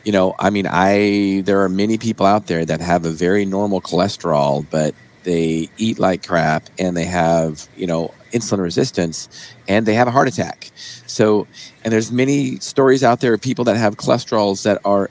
you 0.03 0.11
know, 0.11 0.35
I 0.37 0.49
mean, 0.49 0.67
I 0.69 1.41
there 1.45 1.61
are 1.63 1.69
many 1.69 1.97
people 1.97 2.25
out 2.25 2.47
there 2.47 2.65
that 2.65 2.81
have 2.81 3.05
a 3.05 3.11
very 3.11 3.45
normal 3.45 3.81
cholesterol, 3.81 4.65
but 4.69 4.93
they 5.23 5.69
eat 5.77 5.97
like 5.99 6.27
crap 6.27 6.69
and 6.77 6.95
they 6.95 7.05
have 7.05 7.67
you 7.75 7.87
know 7.87 8.13
insulin 8.31 8.59
resistance 8.59 9.29
and 9.67 9.85
they 9.85 9.93
have 9.93 10.07
a 10.07 10.11
heart 10.11 10.27
attack. 10.27 10.71
So, 11.07 11.47
and 11.83 11.93
there's 11.93 12.11
many 12.11 12.59
stories 12.59 13.03
out 13.03 13.21
there 13.21 13.33
of 13.33 13.41
people 13.41 13.65
that 13.65 13.77
have 13.77 13.95
cholesterols 13.97 14.63
that 14.63 14.81
are 14.83 15.09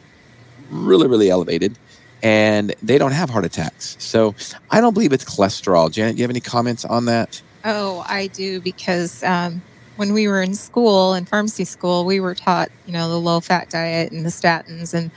really 0.73 1.07
really 1.07 1.31
elevated 1.31 1.79
and 2.23 2.75
they 2.83 2.99
don't 2.99 3.13
have 3.13 3.31
heart 3.31 3.45
attacks. 3.45 3.97
So, 3.99 4.35
I 4.71 4.81
don't 4.81 4.95
believe 4.95 5.13
it's 5.13 5.25
cholesterol. 5.25 5.91
Janet, 5.91 6.15
do 6.15 6.21
you 6.21 6.25
have 6.25 6.31
any 6.31 6.41
comments 6.41 6.85
on 6.85 7.07
that? 7.07 7.43
Oh, 7.65 8.05
I 8.09 8.29
do 8.29 8.61
because 8.61 9.23
um, 9.25 9.63
when 9.97 10.13
we 10.13 10.27
were 10.27 10.41
in 10.41 10.55
school, 10.55 11.15
in 11.15 11.25
pharmacy 11.25 11.65
school, 11.65 12.05
we 12.05 12.19
were 12.19 12.35
taught, 12.35 12.71
you 12.87 12.93
know, 12.93 13.09
the 13.09 13.21
low 13.21 13.41
fat 13.41 13.69
diet 13.69 14.11
and 14.11 14.25
the 14.25 14.31
statins, 14.31 14.95
and 14.95 15.11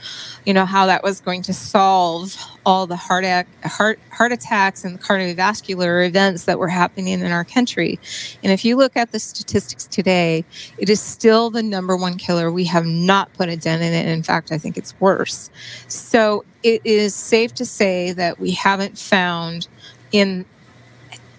you 0.44 0.52
know 0.52 0.66
how 0.66 0.86
that 0.86 1.02
was 1.02 1.20
going 1.20 1.42
to 1.42 1.54
solve 1.54 2.36
all 2.64 2.86
the 2.86 2.96
heart 2.96 3.24
heart 3.64 3.98
heart 4.12 4.32
attacks 4.32 4.84
and 4.84 5.00
cardiovascular 5.00 6.06
events 6.06 6.44
that 6.44 6.58
were 6.58 6.68
happening 6.68 7.20
in 7.20 7.32
our 7.32 7.44
country. 7.44 7.98
And 8.42 8.52
if 8.52 8.64
you 8.64 8.76
look 8.76 8.96
at 8.96 9.12
the 9.12 9.18
statistics 9.18 9.86
today, 9.86 10.44
it 10.78 10.90
is 10.90 11.00
still 11.00 11.50
the 11.50 11.62
number 11.62 11.96
one 11.96 12.18
killer. 12.18 12.52
We 12.52 12.64
have 12.64 12.84
not 12.84 13.32
put 13.32 13.48
a 13.48 13.56
dent 13.56 13.82
in 13.82 13.92
it. 13.92 14.06
In 14.06 14.22
fact, 14.22 14.52
I 14.52 14.58
think 14.58 14.76
it's 14.76 14.98
worse. 15.00 15.50
So 15.88 16.44
it 16.62 16.82
is 16.84 17.14
safe 17.14 17.54
to 17.54 17.64
say 17.64 18.12
that 18.12 18.38
we 18.38 18.50
haven't 18.50 18.98
found 18.98 19.68
in 20.12 20.44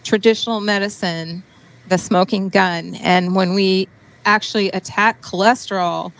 traditional 0.03 0.59
medicine 0.61 1.43
the 1.87 1.97
smoking 1.97 2.49
gun. 2.49 2.95
And 2.95 3.35
when 3.35 3.53
we 3.53 3.87
actually 4.25 4.69
attack 4.69 5.21
cholesterol, 5.21 6.11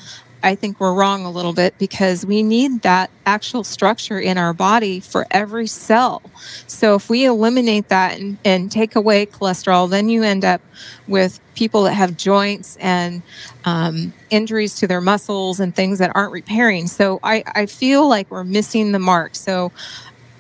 I 0.43 0.55
think 0.55 0.79
we're 0.79 0.93
wrong 0.93 1.25
a 1.25 1.31
little 1.31 1.51
bit 1.51 1.77
because 1.77 2.25
we 2.25 2.43
need 2.43 2.83
that 2.83 3.09
actual 3.25 3.63
structure 3.63 4.19
in 4.19 4.37
our 4.37 4.53
body 4.53 4.99
for 4.99 5.25
every 5.31 5.67
cell. 5.67 6.21
So 6.67 6.95
if 6.95 7.09
we 7.09 7.25
eliminate 7.25 7.89
that 7.89 8.19
and, 8.19 8.37
and 8.45 8.71
take 8.71 8.95
away 8.95 9.25
cholesterol, 9.25 9.89
then 9.89 10.09
you 10.09 10.23
end 10.23 10.45
up 10.45 10.61
with 11.07 11.39
people 11.55 11.83
that 11.83 11.93
have 11.93 12.15
joints 12.17 12.77
and 12.79 13.23
um, 13.65 14.13
injuries 14.29 14.75
to 14.75 14.87
their 14.87 15.01
muscles 15.01 15.59
and 15.59 15.75
things 15.75 15.99
that 15.99 16.11
aren't 16.15 16.31
repairing. 16.31 16.87
So 16.87 17.19
I, 17.23 17.43
I 17.55 17.65
feel 17.65 18.07
like 18.07 18.29
we're 18.29 18.43
missing 18.43 18.91
the 18.91 18.99
mark. 18.99 19.35
So 19.35 19.71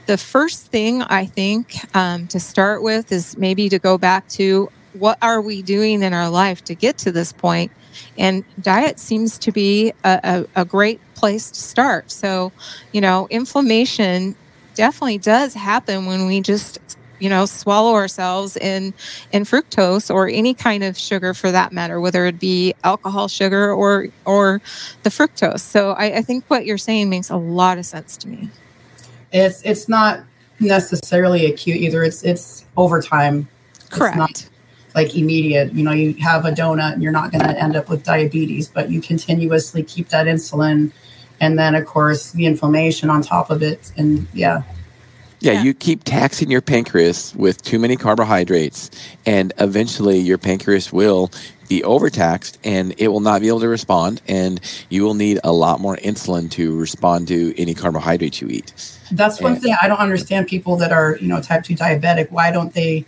the 0.05 0.17
first 0.17 0.67
thing 0.67 1.01
I 1.01 1.25
think 1.25 1.75
um, 1.95 2.27
to 2.27 2.39
start 2.39 2.81
with 2.81 3.11
is 3.11 3.37
maybe 3.37 3.67
to 3.69 3.79
go 3.79 3.97
back 3.97 4.27
to 4.29 4.69
what 4.99 5.17
are 5.21 5.41
we 5.41 5.61
doing 5.61 6.03
in 6.03 6.13
our 6.13 6.29
life 6.29 6.63
to 6.65 6.75
get 6.75 6.97
to 6.99 7.11
this 7.11 7.31
point? 7.31 7.71
and 8.17 8.43
diet 8.61 8.99
seems 8.99 9.37
to 9.39 9.51
be 9.51 9.91
a, 10.03 10.45
a, 10.55 10.61
a 10.61 10.65
great 10.65 10.99
place 11.15 11.49
to 11.49 11.59
start 11.59 12.11
so 12.11 12.51
you 12.91 13.01
know 13.01 13.27
inflammation 13.31 14.35
definitely 14.75 15.17
does 15.17 15.53
happen 15.53 16.05
when 16.05 16.27
we 16.27 16.39
just 16.39 16.77
you 17.19 17.29
know 17.29 17.45
swallow 17.45 17.93
ourselves 17.93 18.55
in 18.57 18.93
in 19.31 19.43
fructose 19.43 20.13
or 20.13 20.27
any 20.27 20.53
kind 20.53 20.83
of 20.83 20.97
sugar 20.97 21.33
for 21.33 21.51
that 21.51 21.71
matter 21.71 21.99
whether 21.99 22.27
it 22.27 22.39
be 22.39 22.73
alcohol 22.83 23.27
sugar 23.27 23.71
or 23.73 24.07
or 24.25 24.61
the 25.03 25.09
fructose 25.09 25.61
so 25.61 25.91
I, 25.91 26.17
I 26.17 26.21
think 26.21 26.45
what 26.49 26.65
you're 26.65 26.77
saying 26.77 27.09
makes 27.09 27.29
a 27.31 27.37
lot 27.37 27.79
of 27.79 27.85
sense 27.85 28.15
to 28.17 28.27
me 28.27 28.49
It's 29.31 29.61
it's 29.63 29.89
not 29.89 30.23
necessarily 30.59 31.45
acute 31.45 31.77
either. 31.77 32.03
It's 32.03 32.23
it's 32.23 32.65
over 32.75 33.01
time. 33.01 33.47
correct 33.89 34.49
like 34.97 35.15
immediate. 35.15 35.71
You 35.73 35.83
know, 35.83 35.91
you 36.01 36.13
have 36.15 36.43
a 36.45 36.51
donut 36.51 36.93
and 36.93 37.03
you're 37.03 37.11
not 37.21 37.31
going 37.31 37.45
to 37.45 37.55
end 37.65 37.75
up 37.75 37.87
with 37.87 38.03
diabetes, 38.03 38.67
but 38.67 38.89
you 38.89 38.99
continuously 38.99 39.83
keep 39.83 40.09
that 40.09 40.25
insulin, 40.25 40.91
and 41.39 41.57
then 41.59 41.75
of 41.75 41.85
course 41.85 42.31
the 42.31 42.45
inflammation 42.47 43.09
on 43.09 43.21
top 43.21 43.49
of 43.51 43.61
it, 43.61 43.91
and 43.95 44.27
yeah, 44.33 44.63
Yeah, 45.39 45.51
Yeah. 45.51 45.63
you 45.65 45.73
keep 45.75 46.03
taxing 46.03 46.49
your 46.49 46.61
pancreas 46.61 47.19
with 47.35 47.61
too 47.61 47.77
many 47.77 47.95
carbohydrates, 47.95 48.89
and 49.23 49.53
eventually 49.59 50.17
your 50.17 50.39
pancreas 50.39 50.91
will 50.91 51.29
be 51.69 51.83
overtaxed 51.83 52.57
and 52.63 52.95
it 52.97 53.09
will 53.09 53.19
not 53.29 53.41
be 53.41 53.47
able 53.49 53.59
to 53.59 53.67
respond, 53.67 54.19
and 54.27 54.59
you 54.89 55.03
will 55.03 55.13
need 55.13 55.37
a 55.43 55.51
lot 55.51 55.79
more 55.79 55.97
insulin 55.97 56.49
to 56.57 56.75
respond 56.75 57.27
to 57.27 57.53
any 57.61 57.73
carbohydrates 57.75 58.41
you 58.41 58.47
eat. 58.49 58.73
that's 59.11 59.39
one 59.39 59.53
Yeah. 59.53 59.59
thing 59.61 59.75
I 59.83 59.87
don't 59.87 59.99
understand. 59.99 60.47
People 60.47 60.75
that 60.77 60.91
are 60.91 61.17
you 61.21 61.27
know 61.31 61.39
type 61.49 61.63
two 61.63 61.75
diabetic, 61.75 62.31
why 62.31 62.51
don't 62.51 62.73
they 62.73 63.05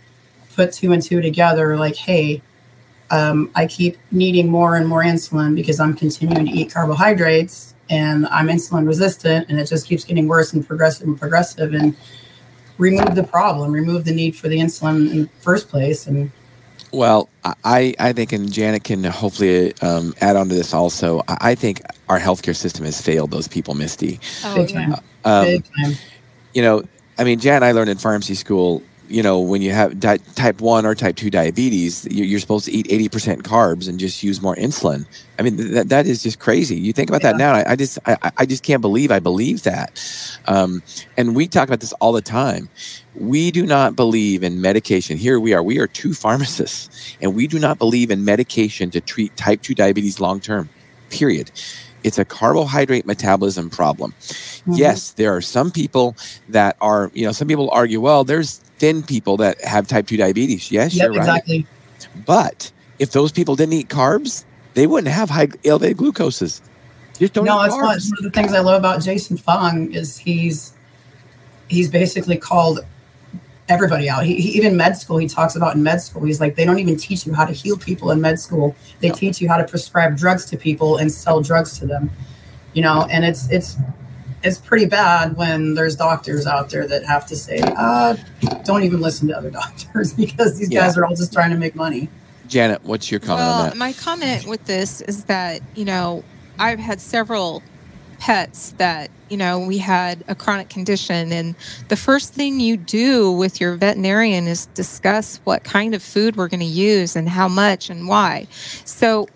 put 0.60 0.72
two 0.72 0.92
and 0.92 1.02
two 1.02 1.20
together? 1.20 1.76
Like, 1.76 1.96
hey. 1.96 2.42
Um, 3.12 3.50
I 3.56 3.66
keep 3.66 3.98
needing 4.12 4.48
more 4.48 4.76
and 4.76 4.86
more 4.86 5.02
insulin 5.02 5.56
because 5.56 5.80
I'm 5.80 5.94
continuing 5.94 6.46
to 6.46 6.52
eat 6.52 6.72
carbohydrates 6.72 7.74
and 7.90 8.24
I'm 8.28 8.46
insulin 8.46 8.86
resistant, 8.86 9.48
and 9.48 9.58
it 9.58 9.66
just 9.66 9.84
keeps 9.88 10.04
getting 10.04 10.28
worse 10.28 10.52
and 10.52 10.64
progressive 10.64 11.08
and 11.08 11.18
progressive. 11.18 11.74
And 11.74 11.96
remove 12.78 13.16
the 13.16 13.24
problem, 13.24 13.72
remove 13.72 14.04
the 14.04 14.12
need 14.14 14.36
for 14.36 14.46
the 14.48 14.58
insulin 14.58 15.10
in 15.10 15.22
the 15.22 15.28
first 15.40 15.68
place, 15.68 16.06
and 16.06 16.30
Well, 16.92 17.28
I, 17.64 17.94
I 17.98 18.12
think, 18.12 18.32
and 18.32 18.52
Janet 18.52 18.84
can 18.84 19.02
hopefully 19.04 19.74
um, 19.82 20.14
add 20.20 20.36
on 20.36 20.48
to 20.48 20.54
this 20.54 20.72
also. 20.72 21.22
I 21.26 21.36
I 21.50 21.54
think 21.56 21.82
our 22.08 22.20
healthcare 22.20 22.54
system 22.54 22.84
has 22.84 23.00
failed 23.00 23.32
those 23.32 23.48
people, 23.48 23.74
Misty. 23.74 24.20
oh 24.44 24.54
big 24.54 24.70
yeah 24.70 24.86
time, 24.86 24.94
Um, 25.24 25.44
big 25.46 25.64
time. 25.64 25.92
you 26.54 26.62
know, 26.62 26.84
I 27.18 27.24
mean, 27.24 27.40
Jan 27.40 27.56
and 27.56 27.64
I 27.64 27.72
learned 27.72 27.90
in 27.90 27.98
pharmacy 27.98 28.36
school, 28.36 28.82
you 29.10 29.22
know, 29.22 29.40
when 29.40 29.60
you 29.62 29.72
have 29.72 29.98
di- 29.98 30.18
type 30.36 30.60
1 30.60 30.86
or 30.86 30.94
type 30.94 31.16
2 31.16 31.30
diabetes, 31.30 32.06
you- 32.10 32.24
you're 32.24 32.40
supposed 32.40 32.64
to 32.66 32.72
eat 32.72 32.86
80% 32.90 33.42
carbs 33.42 33.88
and 33.88 33.98
just 33.98 34.22
use 34.22 34.40
more 34.40 34.54
insulin. 34.56 35.04
I 35.38 35.42
mean, 35.42 35.56
th- 35.56 35.70
that, 35.72 35.88
that 35.88 36.06
is 36.06 36.22
just 36.22 36.38
crazy. 36.38 36.76
You 36.76 36.92
think 36.92 37.10
about 37.10 37.22
that 37.22 37.36
now, 37.36 37.52
I, 37.54 37.72
I 37.72 37.76
just 37.76 37.98
I, 38.06 38.16
I- 38.22 38.30
I 38.38 38.46
just 38.46 38.62
can't 38.62 38.80
believe 38.80 39.10
I 39.10 39.18
believe 39.18 39.64
that. 39.64 40.00
Um, 40.46 40.82
and 41.16 41.34
we 41.34 41.48
talk 41.48 41.68
about 41.68 41.80
this 41.80 41.92
all 41.94 42.12
the 42.12 42.22
time. 42.22 42.68
We 43.14 43.50
do 43.50 43.66
not 43.66 43.96
believe 43.96 44.42
in 44.44 44.60
medication. 44.60 45.16
Here 45.18 45.40
we 45.40 45.52
are. 45.54 45.62
We 45.62 45.78
are 45.78 45.86
two 45.88 46.14
pharmacists, 46.14 47.16
and 47.20 47.34
we 47.34 47.46
do 47.48 47.58
not 47.58 47.78
believe 47.78 48.10
in 48.10 48.24
medication 48.24 48.90
to 48.92 49.00
treat 49.00 49.36
type 49.36 49.62
2 49.62 49.74
diabetes 49.74 50.20
long 50.20 50.40
term, 50.40 50.68
period. 51.10 51.50
It's 52.02 52.18
a 52.18 52.24
carbohydrate 52.24 53.06
metabolism 53.06 53.70
problem. 53.70 54.14
Mhm. 54.66 54.78
Yes, 54.78 55.10
there 55.12 55.34
are 55.34 55.40
some 55.40 55.70
people 55.70 56.16
that 56.48 56.76
are, 56.80 57.10
you 57.14 57.26
know, 57.26 57.32
some 57.32 57.48
people 57.48 57.70
argue, 57.72 58.00
well, 58.00 58.24
there's 58.24 58.60
thin 58.78 59.02
people 59.02 59.36
that 59.38 59.62
have 59.62 59.86
type 59.86 60.06
2 60.06 60.16
diabetes. 60.16 60.70
Yes, 60.70 60.94
Yep, 60.94 61.04
you're 61.04 61.12
right. 61.12 61.20
exactly. 61.20 61.66
But 62.26 62.72
if 62.98 63.12
those 63.12 63.32
people 63.32 63.56
didn't 63.56 63.74
eat 63.74 63.88
carbs, 63.88 64.44
they 64.74 64.86
wouldn't 64.86 65.12
have 65.12 65.30
high 65.30 65.48
elevated 65.64 65.98
glucoses. 65.98 66.60
Just 67.18 67.34
don't 67.34 67.44
no, 67.44 67.58
eat 67.58 67.62
that's 67.64 67.74
carbs. 67.74 67.80
one 67.80 67.86
one 67.86 68.18
of 68.18 68.24
the 68.24 68.30
things 68.30 68.52
I 68.54 68.60
love 68.60 68.78
about 68.78 69.02
Jason 69.02 69.36
Fung 69.36 69.92
is 69.92 70.16
he's 70.16 70.72
he's 71.68 71.90
basically 71.90 72.36
called 72.38 72.80
everybody 73.70 74.08
out. 74.10 74.24
He, 74.26 74.34
he 74.34 74.48
even 74.58 74.76
med 74.76 74.96
school 74.98 75.18
he 75.18 75.28
talks 75.28 75.54
about 75.56 75.74
in 75.76 75.82
med 75.82 76.02
school. 76.02 76.24
He's 76.24 76.40
like 76.40 76.56
they 76.56 76.64
don't 76.64 76.78
even 76.78 76.96
teach 76.96 77.24
you 77.26 77.32
how 77.32 77.44
to 77.46 77.52
heal 77.52 77.76
people 77.78 78.10
in 78.10 78.20
med 78.20 78.38
school. 78.38 78.74
They 79.00 79.08
No. 79.08 79.14
teach 79.14 79.40
you 79.40 79.48
how 79.48 79.56
to 79.56 79.64
prescribe 79.64 80.16
drugs 80.16 80.44
to 80.46 80.56
people 80.56 80.96
and 80.98 81.10
sell 81.10 81.40
drugs 81.40 81.78
to 81.78 81.86
them. 81.86 82.10
You 82.74 82.82
know, 82.82 83.06
and 83.10 83.24
it's 83.24 83.48
it's 83.50 83.76
it's 84.42 84.58
pretty 84.58 84.86
bad 84.86 85.36
when 85.36 85.74
there's 85.74 85.96
doctors 85.96 86.46
out 86.46 86.70
there 86.70 86.86
that 86.88 87.04
have 87.04 87.26
to 87.26 87.36
say, 87.36 87.60
uh, 87.76 88.16
don't 88.64 88.84
even 88.84 89.00
listen 89.00 89.28
to 89.28 89.36
other 89.36 89.50
doctors 89.62 90.12
because 90.14 90.58
these 90.58 90.70
Yeah. 90.70 90.80
guys 90.86 90.96
are 90.98 91.04
all 91.04 91.14
just 91.14 91.32
trying 91.32 91.50
to 91.50 91.56
make 91.58 91.74
money. 91.74 92.08
Janet, 92.48 92.82
what's 92.84 93.10
your 93.10 93.20
comment 93.20 93.40
well, 93.46 93.60
on 93.62 93.68
that? 93.70 93.76
my 93.76 93.92
comment 93.92 94.46
with 94.46 94.64
this 94.66 95.00
is 95.02 95.24
that 95.24 95.62
you 95.76 95.84
know 95.84 96.24
I've 96.58 96.80
had 96.80 97.00
several 97.00 97.62
pets 98.20 98.74
that 98.76 99.10
you 99.28 99.36
know 99.36 99.58
we 99.58 99.78
had 99.78 100.22
a 100.28 100.34
chronic 100.34 100.68
condition, 100.68 101.32
and 101.32 101.56
the 101.88 101.96
first 101.96 102.32
thing 102.34 102.60
you 102.60 102.76
do 102.76 103.32
with 103.32 103.60
your 103.60 103.74
veterinarian 103.74 104.46
is 104.46 104.66
discuss 104.66 105.40
what 105.44 105.64
kind 105.64 105.94
of 105.94 106.02
food 106.02 106.36
we're 106.36 106.48
going 106.48 106.60
to 106.60 106.66
use 106.66 107.16
and 107.16 107.28
how 107.28 107.48
much 107.48 107.90
and 107.90 108.06
why. 108.06 108.46
So 108.84 109.26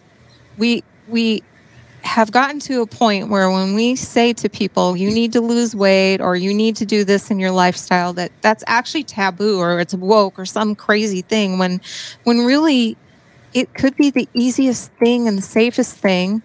we 0.56 0.84
we 1.08 1.42
have 2.02 2.30
gotten 2.30 2.60
to 2.60 2.82
a 2.82 2.86
point 2.86 3.30
where 3.30 3.50
when 3.50 3.74
we 3.74 3.96
say 3.96 4.34
to 4.34 4.48
people 4.50 4.94
you 4.94 5.10
need 5.10 5.32
to 5.32 5.40
lose 5.40 5.74
weight 5.74 6.20
or 6.20 6.36
you 6.36 6.52
need 6.52 6.76
to 6.76 6.84
do 6.84 7.02
this 7.02 7.30
in 7.30 7.40
your 7.40 7.50
lifestyle 7.50 8.12
that 8.12 8.30
that's 8.42 8.62
actually 8.66 9.02
taboo 9.02 9.58
or 9.58 9.80
it's 9.80 9.94
woke 9.94 10.38
or 10.38 10.44
some 10.44 10.74
crazy 10.74 11.22
thing 11.22 11.58
when 11.58 11.80
when 12.24 12.40
really 12.40 12.94
it 13.54 13.72
could 13.72 13.96
be 13.96 14.10
the 14.10 14.28
easiest 14.34 14.92
thing 14.94 15.26
and 15.26 15.38
the 15.38 15.42
safest 15.42 15.96
thing 15.96 16.42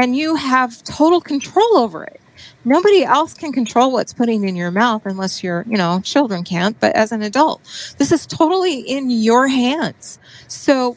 and 0.00 0.16
you 0.16 0.34
have 0.34 0.82
total 0.84 1.20
control 1.20 1.76
over 1.76 2.04
it 2.04 2.20
nobody 2.64 3.04
else 3.04 3.34
can 3.34 3.52
control 3.52 3.92
what's 3.92 4.12
putting 4.12 4.44
in 4.44 4.56
your 4.56 4.70
mouth 4.70 5.02
unless 5.04 5.42
your 5.42 5.64
you 5.68 5.76
know 5.76 6.00
children 6.02 6.42
can't 6.42 6.78
but 6.80 6.94
as 6.96 7.12
an 7.12 7.22
adult 7.22 7.60
this 7.98 8.10
is 8.10 8.26
totally 8.26 8.80
in 8.80 9.10
your 9.10 9.46
hands 9.46 10.18
so 10.48 10.96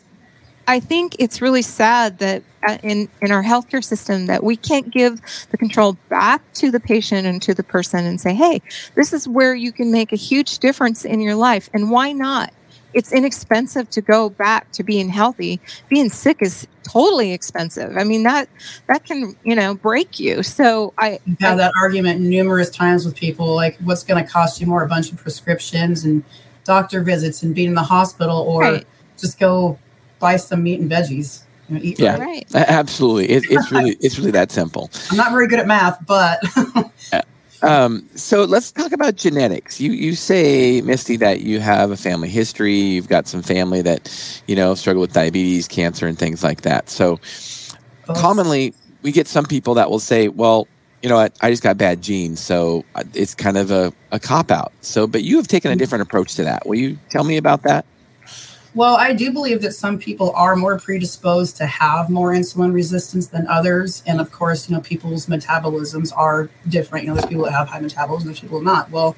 I 0.67 0.79
think 0.79 1.15
it's 1.19 1.41
really 1.41 1.61
sad 1.61 2.19
that 2.19 2.41
uh, 2.65 2.77
in 2.83 3.09
in 3.21 3.31
our 3.31 3.43
healthcare 3.43 3.83
system 3.83 4.27
that 4.27 4.43
we 4.43 4.55
can't 4.55 4.89
give 4.91 5.21
the 5.51 5.57
control 5.57 5.97
back 6.09 6.41
to 6.53 6.71
the 6.71 6.79
patient 6.79 7.27
and 7.27 7.41
to 7.41 7.53
the 7.53 7.63
person 7.63 8.05
and 8.05 8.19
say, 8.19 8.33
"Hey, 8.33 8.61
this 8.95 9.11
is 9.11 9.27
where 9.27 9.53
you 9.53 9.73
can 9.73 9.91
make 9.91 10.13
a 10.13 10.15
huge 10.15 10.59
difference 10.59 11.03
in 11.03 11.19
your 11.19 11.35
life." 11.35 11.69
And 11.73 11.91
why 11.91 12.13
not? 12.13 12.53
It's 12.93 13.11
inexpensive 13.11 13.89
to 13.91 14.01
go 14.01 14.29
back 14.29 14.71
to 14.73 14.83
being 14.83 15.09
healthy. 15.09 15.59
Being 15.89 16.09
sick 16.09 16.37
is 16.41 16.67
totally 16.83 17.31
expensive. 17.33 17.97
I 17.97 18.03
mean 18.03 18.23
that 18.23 18.49
that 18.87 19.05
can, 19.05 19.35
you 19.43 19.55
know, 19.55 19.73
break 19.75 20.19
you. 20.19 20.43
So 20.43 20.93
I 20.97 21.19
I've 21.27 21.39
had 21.39 21.59
that 21.59 21.73
argument 21.81 22.21
numerous 22.21 22.69
times 22.69 23.05
with 23.05 23.15
people 23.15 23.55
like 23.55 23.77
what's 23.79 24.03
going 24.03 24.23
to 24.23 24.29
cost 24.29 24.59
you 24.61 24.67
more 24.67 24.83
a 24.83 24.87
bunch 24.87 25.11
of 25.11 25.17
prescriptions 25.17 26.03
and 26.03 26.23
doctor 26.65 27.01
visits 27.01 27.43
and 27.43 27.53
being 27.55 27.69
in 27.69 27.75
the 27.75 27.83
hospital 27.83 28.37
or 28.39 28.61
Right. 28.61 28.87
just 29.17 29.39
go 29.39 29.77
buy 30.19 30.37
some 30.37 30.63
meat 30.63 30.79
and 30.79 30.89
veggies. 30.89 31.41
You 31.69 31.75
know, 31.75 31.81
eat 31.83 31.99
Yeah. 31.99 32.17
right. 32.17 32.45
right. 32.53 32.65
Absolutely, 32.67 33.29
it, 33.29 33.43
it's 33.49 33.71
really 33.71 33.97
it's 34.01 34.17
really 34.19 34.31
that 34.31 34.51
simple. 34.51 34.89
I'm 35.11 35.17
not 35.17 35.31
very 35.31 35.47
good 35.47 35.59
at 35.59 35.67
math, 35.67 36.05
but 36.05 36.39
Um, 37.63 38.07
so 38.15 38.43
let's 38.43 38.71
talk 38.73 38.91
about 38.91 39.15
genetics. 39.15 39.79
You 39.79 39.93
you 39.93 40.15
say, 40.15 40.81
Misty, 40.81 41.15
that 41.17 41.41
you 41.41 41.61
have 41.61 41.91
a 41.91 41.97
family 41.97 42.27
history. 42.27 42.75
You've 42.75 43.07
got 43.07 43.25
some 43.27 43.41
family 43.41 43.81
that 43.81 44.43
you 44.47 44.55
know 44.55 44.75
struggle 44.75 45.01
with 45.01 45.13
diabetes, 45.13 45.67
cancer, 45.67 46.05
and 46.05 46.19
things 46.19 46.43
like 46.43 46.61
that. 46.61 46.89
So 46.89 47.19
commonly, 48.07 48.73
we 49.01 49.13
get 49.13 49.27
some 49.27 49.45
people 49.45 49.75
that 49.75 49.89
will 49.89 49.99
say, 49.99 50.27
"Well, 50.27 50.67
you 51.01 51.07
know 51.07 51.15
what? 51.15 51.37
I 51.41 51.49
just 51.49 51.63
got 51.63 51.77
bad 51.77 52.01
genes, 52.01 52.41
so 52.41 52.83
uh, 52.95 53.03
it's 53.13 53.33
kind 53.33 53.57
of 53.57 53.71
a, 53.71 53.93
a 54.11 54.19
cop 54.19 54.51
out." 54.51 54.73
So, 54.81 55.07
but 55.07 55.23
you 55.23 55.37
have 55.37 55.47
taken 55.47 55.71
a 55.71 55.77
different 55.77 56.01
approach 56.01 56.35
to 56.35 56.43
that. 56.43 56.67
Will 56.67 56.75
you 56.75 56.99
tell 57.09 57.23
me 57.23 57.37
about 57.37 57.63
that? 57.63 57.85
Well, 58.75 58.95
I 58.95 59.13
do 59.13 59.31
believe 59.31 59.61
that 59.61 59.73
some 59.73 59.99
people 59.99 60.31
are 60.31 60.55
more 60.55 60.79
predisposed 60.79 61.57
to 61.57 61.65
have 61.67 62.09
more 62.09 62.31
insulin 62.31 62.73
resistance 62.73 63.27
than 63.27 63.45
others. 63.47 64.01
And 64.07 64.19
of 64.19 64.31
course, 64.31 64.67
you 64.67 64.75
know, 64.75 64.81
people's 64.81 65.27
metabolisms 65.27 66.11
are 66.15 66.49
different. 66.67 67.05
You 67.05 67.11
know, 67.11 67.15
there's 67.15 67.27
people 67.27 67.43
that 67.45 67.51
have 67.51 67.67
high 67.67 67.81
metabolism, 67.81 68.29
there's 68.29 68.39
people 68.39 68.61
not. 68.61 68.89
Well, 68.89 69.15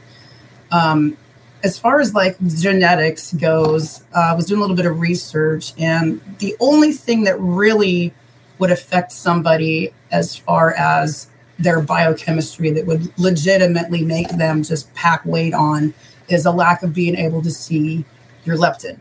um, 0.71 1.15
as 1.63 1.79
far 1.79 2.01
as 2.01 2.13
like 2.13 2.37
genetics 2.45 3.33
goes, 3.33 4.03
uh, 4.13 4.19
I 4.19 4.33
was 4.33 4.45
doing 4.45 4.57
a 4.57 4.61
little 4.61 4.75
bit 4.75 4.85
of 4.85 4.99
research, 4.99 5.73
and 5.79 6.21
the 6.39 6.55
only 6.59 6.91
thing 6.91 7.23
that 7.23 7.39
really 7.39 8.13
would 8.59 8.71
affect 8.71 9.13
somebody 9.13 9.93
as 10.11 10.35
far 10.35 10.73
as 10.73 11.29
their 11.57 11.79
biochemistry 11.81 12.71
that 12.71 12.85
would 12.85 13.17
legitimately 13.17 14.03
make 14.03 14.29
them 14.37 14.63
just 14.63 14.93
pack 14.95 15.25
weight 15.25 15.53
on 15.53 15.93
is 16.27 16.45
a 16.45 16.51
lack 16.51 16.83
of 16.83 16.93
being 16.93 17.15
able 17.15 17.41
to 17.41 17.49
see 17.49 18.03
your 18.43 18.57
leptin 18.57 18.99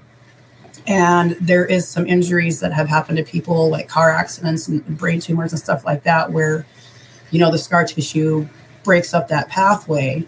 and 0.87 1.33
there 1.41 1.65
is 1.65 1.89
some 1.89 2.07
injuries 2.07 2.61
that 2.61 2.73
have 2.73 2.89
happened 2.89 3.17
to 3.17 3.25
people 3.25 3.71
like 3.71 3.89
car 3.89 4.11
accidents 4.11 4.69
and 4.69 4.85
brain 4.99 5.21
tumors 5.21 5.53
and 5.53 5.61
stuff 5.61 5.85
like 5.85 6.03
that 6.03 6.31
where 6.31 6.67
you 7.31 7.39
know 7.39 7.51
the 7.51 7.59
scar 7.59 7.85
tissue 7.85 8.47
breaks 8.83 9.15
up 9.15 9.29
that 9.29 9.49
pathway 9.49 10.25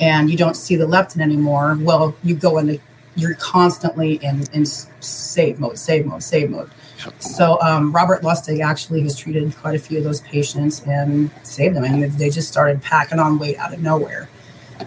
and 0.00 0.30
you 0.30 0.36
don't 0.36 0.54
see 0.54 0.76
the 0.76 0.86
leptin 0.86 1.20
anymore. 1.20 1.76
Well 1.80 2.14
you 2.22 2.34
go 2.34 2.58
into 2.58 2.80
you're 3.16 3.34
constantly 3.34 4.14
in 4.22 4.44
in 4.52 4.64
save 4.64 5.60
mode 5.60 5.78
save 5.78 6.06
mode 6.06 6.22
save 6.22 6.50
mode. 6.50 6.70
So 7.18 7.60
um, 7.60 7.92
robert 7.92 8.22
lustig 8.22 8.64
actually 8.64 9.02
has 9.02 9.14
treated 9.14 9.54
quite 9.56 9.74
a 9.74 9.78
few 9.78 9.98
of 9.98 10.04
those 10.04 10.22
patients 10.22 10.82
and 10.86 11.30
saved 11.42 11.76
them. 11.76 11.84
And 11.84 12.10
they 12.12 12.30
just 12.30 12.48
started 12.48 12.82
packing 12.82 13.18
on 13.18 13.38
weight 13.38 13.58
out 13.58 13.74
of 13.74 13.82
nowhere. 13.82 14.30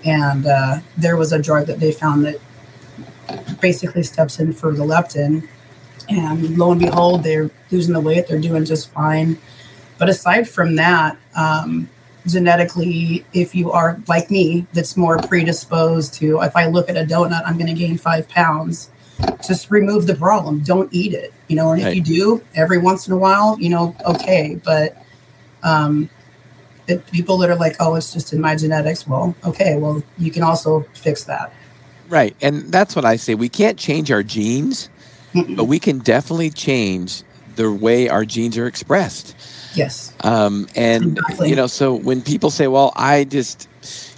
And 0.03 0.47
uh, 0.47 0.79
there 0.97 1.15
was 1.15 1.31
a 1.31 1.39
drug 1.39 1.67
that 1.67 1.79
they 1.79 1.91
found 1.91 2.25
that 2.25 2.39
basically 3.61 4.03
steps 4.03 4.39
in 4.39 4.53
for 4.53 4.73
the 4.73 4.83
leptin. 4.83 5.47
And 6.09 6.57
lo 6.57 6.71
and 6.71 6.81
behold, 6.81 7.23
they're 7.23 7.49
losing 7.69 7.93
the 7.93 7.99
weight. 7.99 8.27
They're 8.27 8.39
doing 8.39 8.65
just 8.65 8.91
fine. 8.91 9.37
But 9.97 10.09
aside 10.09 10.49
from 10.49 10.75
that, 10.77 11.17
um, 11.35 11.89
genetically, 12.27 13.25
if 13.33 13.53
you 13.55 13.71
are 13.71 13.99
like 14.07 14.29
me, 14.31 14.65
that's 14.73 14.97
more 14.97 15.17
predisposed 15.19 16.13
to, 16.15 16.41
if 16.41 16.55
I 16.55 16.67
look 16.67 16.89
at 16.89 16.97
a 16.97 17.05
donut, 17.05 17.43
I'm 17.45 17.57
going 17.57 17.73
to 17.73 17.79
gain 17.79 17.97
five 17.97 18.27
pounds. 18.27 18.89
Just 19.47 19.69
remove 19.69 20.07
the 20.07 20.15
problem. 20.15 20.61
Don't 20.61 20.91
eat 20.91 21.13
it. 21.13 21.33
You 21.47 21.55
know, 21.55 21.71
and 21.71 21.81
if 21.81 21.95
you 21.95 22.01
do 22.01 22.43
every 22.55 22.79
once 22.79 23.07
in 23.07 23.13
a 23.13 23.17
while, 23.17 23.59
you 23.59 23.69
know, 23.69 23.95
okay. 24.05 24.59
But 24.63 24.97
um, 25.63 26.09
it, 26.87 27.05
people 27.11 27.37
that 27.39 27.49
are 27.49 27.55
like, 27.55 27.75
oh, 27.79 27.95
it's 27.95 28.11
just 28.11 28.33
in 28.33 28.41
my 28.41 28.55
genetics. 28.55 29.07
Well, 29.07 29.35
okay. 29.45 29.77
Well, 29.77 30.01
you 30.17 30.31
can 30.31 30.43
also 30.43 30.81
fix 30.93 31.23
that. 31.25 31.53
Right, 32.11 32.35
and 32.41 32.71
that's 32.71 32.95
what 32.95 33.05
I 33.05 33.15
say. 33.15 33.35
We 33.35 33.47
can't 33.49 33.79
change 33.79 34.11
our 34.11 34.21
genes, 34.21 34.89
but 35.55 35.63
we 35.63 35.79
can 35.79 35.99
definitely 35.99 36.49
change 36.49 37.23
the 37.55 37.71
way 37.71 38.09
our 38.09 38.25
genes 38.25 38.57
are 38.57 38.67
expressed. 38.67 39.33
Yes. 39.75 40.13
Um, 40.21 40.67
and 40.75 41.17
Exactly. 41.17 41.49
you 41.49 41.55
know, 41.55 41.67
so 41.67 41.93
when 41.95 42.21
people 42.21 42.49
say, 42.51 42.67
"Well, 42.67 42.91
I 42.97 43.23
just," 43.23 43.69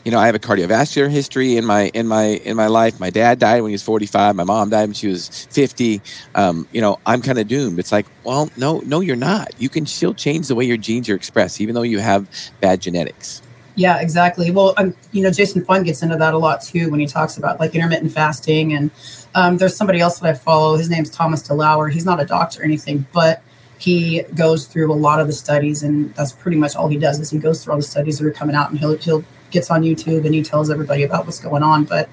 you 0.04 0.12
know, 0.12 0.18
I 0.18 0.26
have 0.26 0.34
a 0.34 0.40
cardiovascular 0.40 1.08
history 1.12 1.56
in 1.56 1.66
my 1.66 1.92
in 1.94 2.08
my 2.08 2.24
in 2.44 2.58
my 2.58 2.66
life. 2.66 3.00
My 3.00 3.12
dad 3.12 3.38
died 3.38 3.62
when 3.62 3.70
he 3.70 3.76
was 3.76 3.84
forty 3.84 4.08
five. 4.08 4.36
My 4.36 4.44
mom 4.44 4.72
died 4.72 4.86
when 4.86 4.94
she 4.96 5.08
was 5.08 5.46
fifty. 5.52 6.02
Um, 6.34 6.68
you 6.72 6.82
know, 6.82 6.98
I'm 7.06 7.22
kind 7.22 7.38
of 7.38 7.48
doomed. 7.48 7.78
It's 7.78 7.92
like, 7.92 8.08
well, 8.24 8.50
no, 8.58 8.80
no, 8.80 9.02
you're 9.02 9.16
not. 9.16 9.52
You 9.60 9.70
can 9.70 9.86
still 9.86 10.16
change 10.16 10.48
the 10.48 10.56
way 10.56 10.66
your 10.66 10.78
genes 10.78 11.08
are 11.10 11.16
expressed, 11.16 11.62
even 11.62 11.76
though 11.76 11.84
you 11.84 12.00
have 12.00 12.28
bad 12.60 12.82
genetics. 12.82 13.43
Yeah, 13.76 14.00
exactly. 14.02 14.52
Well, 14.52 14.74
um, 14.78 14.96
you 15.12 15.24
know, 15.24 15.32
Jason 15.32 15.66
Fung 15.66 15.84
gets 15.84 16.04
into 16.04 16.16
that 16.18 16.34
a 16.34 16.38
lot 16.38 16.62
too 16.62 16.92
when 16.92 17.00
he 17.00 17.08
talks 17.08 17.38
about 17.38 17.60
like 17.60 17.74
intermittent 17.74 18.12
fasting. 18.12 18.74
And 18.74 18.92
um, 19.34 19.58
there's 19.58 19.76
somebody 19.76 20.00
else 20.00 20.20
that 20.20 20.30
I 20.30 20.34
follow. 20.34 20.78
His 20.78 20.90
name's 20.90 21.10
Thomas 21.10 21.42
DeLauer. 21.48 21.92
He's 21.92 22.06
not 22.06 22.22
a 22.22 22.26
doctor 22.26 22.62
or 22.62 22.66
anything, 22.66 23.06
but 23.14 23.42
he 23.80 24.22
goes 24.36 24.68
through 24.68 24.92
a 24.92 24.96
lot 24.96 25.20
of 25.20 25.28
the 25.28 25.34
studies, 25.34 25.84
and 25.84 26.14
that's 26.16 26.32
pretty 26.32 26.56
much 26.56 26.76
all 26.76 26.88
he 26.88 26.98
does 26.98 27.20
is 27.20 27.32
he 27.32 27.38
goes 27.38 27.64
through 27.64 27.74
all 27.74 27.80
the 27.80 27.84
studies 27.84 28.20
that 28.20 28.26
are 28.28 28.32
coming 28.32 28.56
out, 28.56 28.70
and 28.70 28.80
he'll 28.80 28.96
he'll 28.98 29.26
gets 29.54 29.72
on 29.72 29.84
YouTube 29.84 30.26
and 30.26 30.36
he 30.36 30.44
tells 30.44 30.70
everybody 30.70 31.04
about 31.04 31.26
what's 31.26 31.40
going 31.40 31.64
on. 31.64 31.86
But 31.86 32.10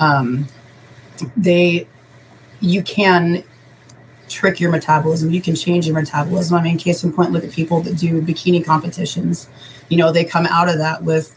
um, 0.00 0.46
they, 1.36 1.86
you 2.60 2.82
can 2.82 3.44
trick 4.28 4.60
your 4.60 4.70
metabolism. 4.70 5.30
You 5.30 5.40
can 5.40 5.54
change 5.54 5.86
your 5.86 5.94
metabolism. 5.94 6.58
I 6.58 6.62
mean, 6.62 6.76
case 6.76 7.02
in 7.04 7.12
point, 7.12 7.30
look 7.30 7.44
at 7.44 7.52
people 7.52 7.80
that 7.82 7.96
do 7.96 8.20
bikini 8.20 8.64
competitions. 8.64 9.48
You 9.92 9.98
know, 9.98 10.10
they 10.10 10.24
come 10.24 10.46
out 10.46 10.70
of 10.70 10.78
that 10.78 11.02
with, 11.02 11.36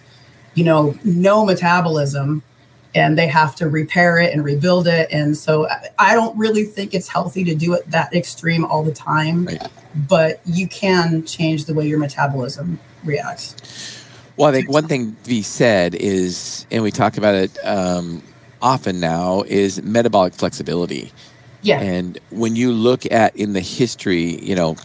you 0.54 0.63
know, 0.63 0.98
no 1.04 1.44
metabolism 1.44 2.41
and 2.96 3.18
they 3.18 3.28
have 3.28 3.54
to 3.58 3.68
repair 3.68 4.18
it 4.18 4.32
and 4.32 4.46
rebuild 4.46 4.88
it. 4.88 5.10
And 5.12 5.36
so 5.36 5.68
I- 6.00 6.15
don't 6.15 6.38
really 6.38 6.63
think 6.63 6.94
it's 6.94 7.10
healthy 7.10 7.44
to 7.44 7.54
do 7.54 7.74
it 7.74 7.91
that 7.91 8.13
extreme 8.13 8.63
all 8.63 8.82
the 8.82 8.94
time, 8.94 9.48
Right. 9.48 9.62
but 10.08 10.39
you 10.46 10.70
can 10.70 11.26
change 11.26 11.65
the 11.65 11.74
way 11.74 11.86
your 11.86 12.00
metabolism 12.00 12.80
reacts. 13.04 13.58
Well, 14.38 14.48
I 14.48 14.54
think 14.54 14.70
one 14.70 14.88
thing 14.88 15.18
to 15.22 15.30
be 15.30 15.41
said 15.41 15.94
is, 15.94 16.65
and 16.72 16.82
we 16.82 16.91
talk 16.91 17.18
about 17.18 17.36
it 17.36 17.58
um, 17.65 18.24
often 18.62 19.02
now, 19.02 19.44
is 19.48 19.84
metabolic 19.84 20.34
flexibility. 20.34 21.12
Yeah. 21.62 21.82
And 21.82 22.18
when 22.30 22.56
you 22.56 22.72
look 22.72 23.12
at 23.12 23.36
in 23.36 23.52
the 23.52 23.60
history, 23.60 24.41
you 24.41 24.56
know, 24.56 24.78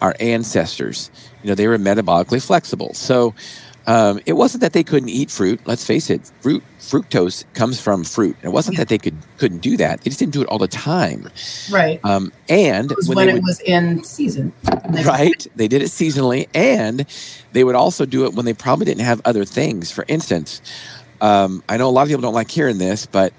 our 0.00 0.14
ancestors, 0.20 1.10
you 1.46 1.52
know, 1.52 1.54
they 1.54 1.68
were 1.68 1.78
metabolically 1.78 2.44
flexible. 2.44 2.92
So 2.94 3.32
um, 3.86 4.18
it 4.26 4.32
wasn't 4.32 4.62
that 4.62 4.72
they 4.72 4.82
couldn't 4.82 5.10
eat 5.10 5.30
fruit. 5.30 5.60
Let's 5.64 5.86
face 5.86 6.10
it, 6.10 6.28
fruit 6.40 6.64
fructose 6.80 7.44
comes 7.54 7.80
from 7.80 8.02
fruit. 8.02 8.36
It 8.42 8.48
wasn't 8.48 8.78
that 8.78 8.88
they 8.88 8.98
could 8.98 9.14
couldn't 9.38 9.58
do 9.58 9.76
that. 9.76 10.00
They 10.00 10.10
just 10.10 10.18
didn't 10.18 10.32
do 10.32 10.42
it 10.42 10.48
all 10.48 10.58
the 10.58 10.66
time. 10.66 11.30
Right. 11.70 12.00
Um, 12.02 12.32
and 12.48 12.90
It 12.90 12.96
was 12.96 13.08
when 13.08 13.14
when 13.14 13.26
they 13.26 13.32
it 13.34 13.34
would, 13.36 13.42
was 13.44 13.60
in 13.60 14.02
season. 14.02 14.52
They- 14.90 15.04
right, 15.04 15.46
they 15.54 15.68
did 15.68 15.82
it 15.82 15.86
seasonally, 15.90 16.48
and 16.52 17.06
they 17.52 17.62
would 17.62 17.76
also 17.76 18.06
do 18.06 18.24
it 18.24 18.34
when 18.34 18.44
they 18.44 18.54
probably 18.54 18.86
didn't 18.86 19.04
have 19.04 19.20
other 19.24 19.44
things. 19.44 19.92
For 19.92 20.04
instance, 20.08 20.60
um, 21.20 21.62
I 21.68 21.76
know 21.76 21.88
a 21.88 21.90
lot 21.90 22.02
of 22.02 22.08
people 22.08 22.22
don't 22.22 22.34
like 22.34 22.50
hearing 22.50 22.78
this, 22.78 23.06
but 23.06 23.32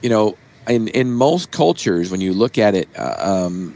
you 0.00 0.08
know, 0.08 0.38
in 0.68 0.88
in 0.88 1.12
most 1.12 1.50
cultures, 1.50 2.10
when 2.10 2.22
you 2.22 2.32
look 2.32 2.56
at 2.56 2.74
it, 2.74 2.88
uh, 2.96 3.46
um, 3.46 3.74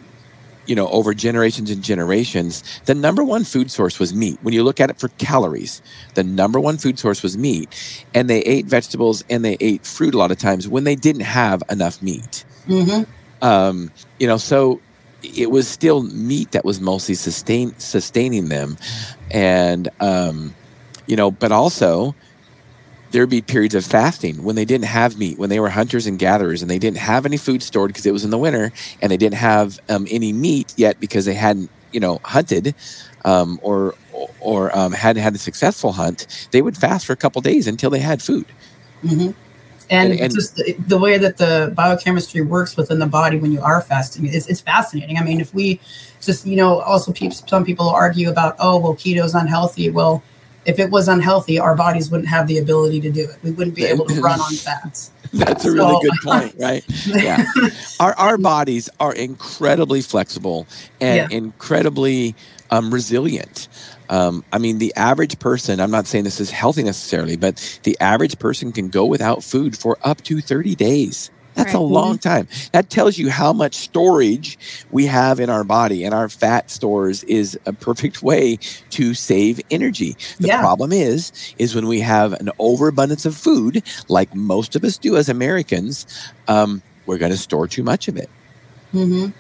you 0.67 0.75
know, 0.75 0.89
over 0.89 1.15
generations 1.15 1.71
and 1.71 1.83
generations, 1.83 2.63
the 2.87 2.95
number 2.95 3.23
one 3.25 3.45
food 3.45 3.71
source 3.71 3.99
was 3.99 4.13
meat. 4.15 4.39
When 4.43 4.53
you 4.55 4.63
look 4.65 4.81
at 4.81 4.91
it 4.91 4.99
for 4.99 5.09
calories, 5.19 5.81
the 6.15 6.25
number 6.25 6.59
one 6.61 6.77
food 6.79 6.99
source 6.99 7.23
was 7.23 7.37
meat, 7.39 7.69
and 8.15 8.29
they 8.29 8.41
ate 8.41 8.67
vegetables 8.67 9.25
and 9.31 9.45
they 9.45 9.57
ate 9.61 9.87
fruit 9.87 10.15
a 10.15 10.19
lot 10.19 10.31
of 10.31 10.39
times 10.39 10.69
when 10.69 10.85
they 10.85 10.97
didn't 10.97 11.23
have 11.23 11.63
enough 11.71 12.03
meat 12.03 12.45
Mhm. 12.69 13.07
um, 13.43 13.91
you 14.19 14.27
know, 14.27 14.37
so 14.39 14.81
it 15.23 15.51
was 15.51 15.67
still 15.69 16.03
meat 16.03 16.53
that 16.53 16.65
was 16.65 16.81
mostly 16.81 17.15
sustain 17.15 17.75
sustaining 17.79 18.49
them, 18.49 18.77
and 19.31 19.89
um, 20.01 20.55
you 21.07 21.17
know, 21.17 21.31
but 21.31 21.53
also 21.53 22.15
there'd 23.13 23.31
be 23.31 23.41
periods 23.43 23.75
of 23.75 23.85
fasting 23.85 24.43
when 24.43 24.57
they 24.57 24.65
didn't 24.65 24.87
have 24.87 25.19
meat, 25.19 25.39
when 25.39 25.49
they 25.51 25.61
were 25.61 25.69
hunters 25.71 26.07
and 26.07 26.19
gatherers, 26.19 26.63
and 26.63 26.71
they 26.71 26.79
didn't 26.79 26.99
have 26.99 27.25
any 27.27 27.37
food 27.37 27.63
stored 27.63 27.89
because 27.91 28.07
it 28.07 28.13
was 28.13 28.25
in 28.25 28.31
the 28.31 28.39
winter, 28.39 28.73
and 29.01 29.11
they 29.13 29.17
didn't 29.17 29.37
have 29.39 29.79
um, 29.89 30.07
any 30.11 30.33
meat 30.33 30.75
yet 30.77 30.99
because 31.01 31.25
they 31.25 31.35
hadn't, 31.35 31.71
you 31.93 32.01
know, 32.01 32.21
hunted. 32.25 32.75
Um, 33.25 33.59
or 33.63 33.95
or 34.41 34.77
um, 34.79 34.93
hadn't 34.93 35.21
had 35.23 35.35
a 35.35 35.39
successful 35.39 35.91
hunt, 35.93 36.49
they 36.53 36.63
would 36.63 36.77
fast 36.77 37.07
for 37.07 37.13
a 37.13 37.17
couple 37.17 37.43
days 37.43 37.67
until 37.67 37.91
they 37.91 37.99
had 37.99 38.23
food. 38.23 38.47
Mhm. 39.05 39.35
and, 39.91 40.13
And- 40.13 40.21
and- 40.21 40.35
just 40.35 40.55
the, 40.57 40.75
the 40.87 40.97
way 40.99 41.19
that 41.19 41.37
the 41.37 41.73
biochemistry 41.75 42.41
works 42.43 42.77
within 42.77 42.99
the 43.01 43.07
body 43.07 43.37
when 43.39 43.51
you 43.53 43.61
are 43.61 43.81
fasting 43.83 44.27
it's, 44.27 44.47
it's 44.49 44.61
fascinating 44.61 45.17
i 45.19 45.23
mean 45.23 45.41
if 45.41 45.53
we 45.55 45.79
just 46.21 46.47
you 46.47 46.57
know 46.57 46.81
also 46.81 47.13
peop 47.13 47.33
some 47.33 47.65
people 47.65 47.89
argue 47.89 48.29
about 48.31 48.57
oh 48.59 48.79
well 48.79 48.95
keto's 48.95 49.35
unhealthy 49.35 49.91
well 49.91 50.23
if 50.67 50.79
it 50.79 50.91
was 50.91 51.09
unhealthy 51.09 51.59
our 51.59 51.75
bodies 51.77 52.11
wouldn't 52.11 52.29
have 52.29 52.47
the 52.47 52.59
ability 52.59 53.01
to 53.01 53.11
do 53.11 53.23
it 53.25 53.37
we 53.43 53.51
wouldn't 53.53 53.77
be 53.77 53.85
able 53.85 54.05
to 54.05 54.21
run 54.21 54.41
on 54.41 54.53
fats 54.55 55.11
That's 55.33 55.65
a 55.65 55.73
really 55.73 55.93
So- 55.93 56.01
good 56.01 56.13
point, 56.23 56.55
right? 56.61 56.85
Yeah. 57.05 57.45
Our 57.99 58.15
our 58.17 58.39
bodies 58.39 58.89
are 59.01 59.13
incredibly 59.13 60.01
flexible 60.01 60.67
and 61.01 61.31
incredibly 61.33 62.37
um, 62.71 62.95
resilient. 62.95 63.67
Um, 64.09 64.45
I 64.53 64.59
mean, 64.59 64.79
the 64.79 64.95
average 64.95 65.41
person, 65.41 65.81
I'm 65.81 65.91
not 65.91 66.07
saying 66.07 66.23
this 66.25 66.41
is 66.41 66.51
healthy 66.53 66.85
necessarily, 66.85 67.37
but 67.37 67.81
the 67.83 67.97
average 68.01 68.39
person 68.39 68.71
can 68.71 68.89
go 68.89 69.05
without 69.05 69.43
food 69.43 69.77
for 69.77 69.99
up 70.05 70.23
to 70.23 70.41
30 70.41 70.77
days. 70.77 71.31
That's 71.57 71.75
a 71.75 71.79
long 71.81 72.19
time. 72.19 72.47
That 72.73 72.91
tells 72.91 73.17
you 73.19 73.31
how 73.31 73.53
much 73.53 73.75
storage 73.75 74.59
we 74.91 75.07
have 75.07 75.41
in 75.41 75.49
our 75.51 75.65
body, 75.65 76.05
and 76.05 76.15
our 76.15 76.29
fat 76.29 76.71
stores 76.71 77.25
is 77.25 77.59
a 77.67 77.73
perfect 77.73 78.23
way 78.23 78.59
to 78.91 79.15
save 79.15 79.61
energy. 79.71 80.17
The 80.39 80.49
Yeah. 80.49 80.61
problem 80.61 80.93
is, 80.93 81.33
is 81.59 81.75
when 81.75 81.87
we 81.87 82.01
have 82.01 82.35
an 82.35 82.51
overabundance 82.59 83.25
of 83.25 83.35
food, 83.35 83.83
like 84.09 84.35
most 84.35 84.77
of 84.77 84.85
us 84.85 84.99
do 84.99 85.17
as 85.17 85.29
Americans, 85.31 86.07
um, 86.47 86.83
we're 87.07 87.19
going 87.19 87.33
to 87.33 87.39
store 87.39 87.67
too 87.67 87.83
much 87.83 88.07
of 88.09 88.17
it. 88.17 88.29
Mm-hmm. 88.95 89.31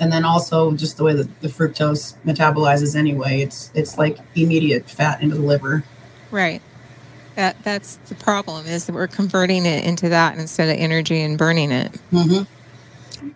and 0.00 0.12
then 0.12 0.24
also 0.24 0.72
just 0.72 0.96
the 0.96 1.04
way 1.04 1.14
that 1.14 1.40
the 1.40 1.46
fructose 1.48 2.14
metabolizes 2.26 2.96
anyway 2.96 3.40
it's 3.42 3.70
it's 3.74 3.96
like 3.98 4.18
immediate 4.34 4.88
fat 4.90 5.22
into 5.22 5.36
the 5.36 5.42
liver 5.42 5.84
Right. 6.32 6.60
That 7.36 7.56
that's 7.64 7.96
the 8.08 8.16
problem 8.16 8.66
is 8.66 8.86
that 8.86 8.94
we're 8.94 9.08
converting 9.08 9.66
it 9.66 9.84
into 9.84 10.08
that 10.10 10.38
instead 10.38 10.68
of 10.70 10.76
energy 10.80 11.20
and 11.22 11.38
burning 11.38 11.72
it. 11.72 11.94
hmm 12.10 12.42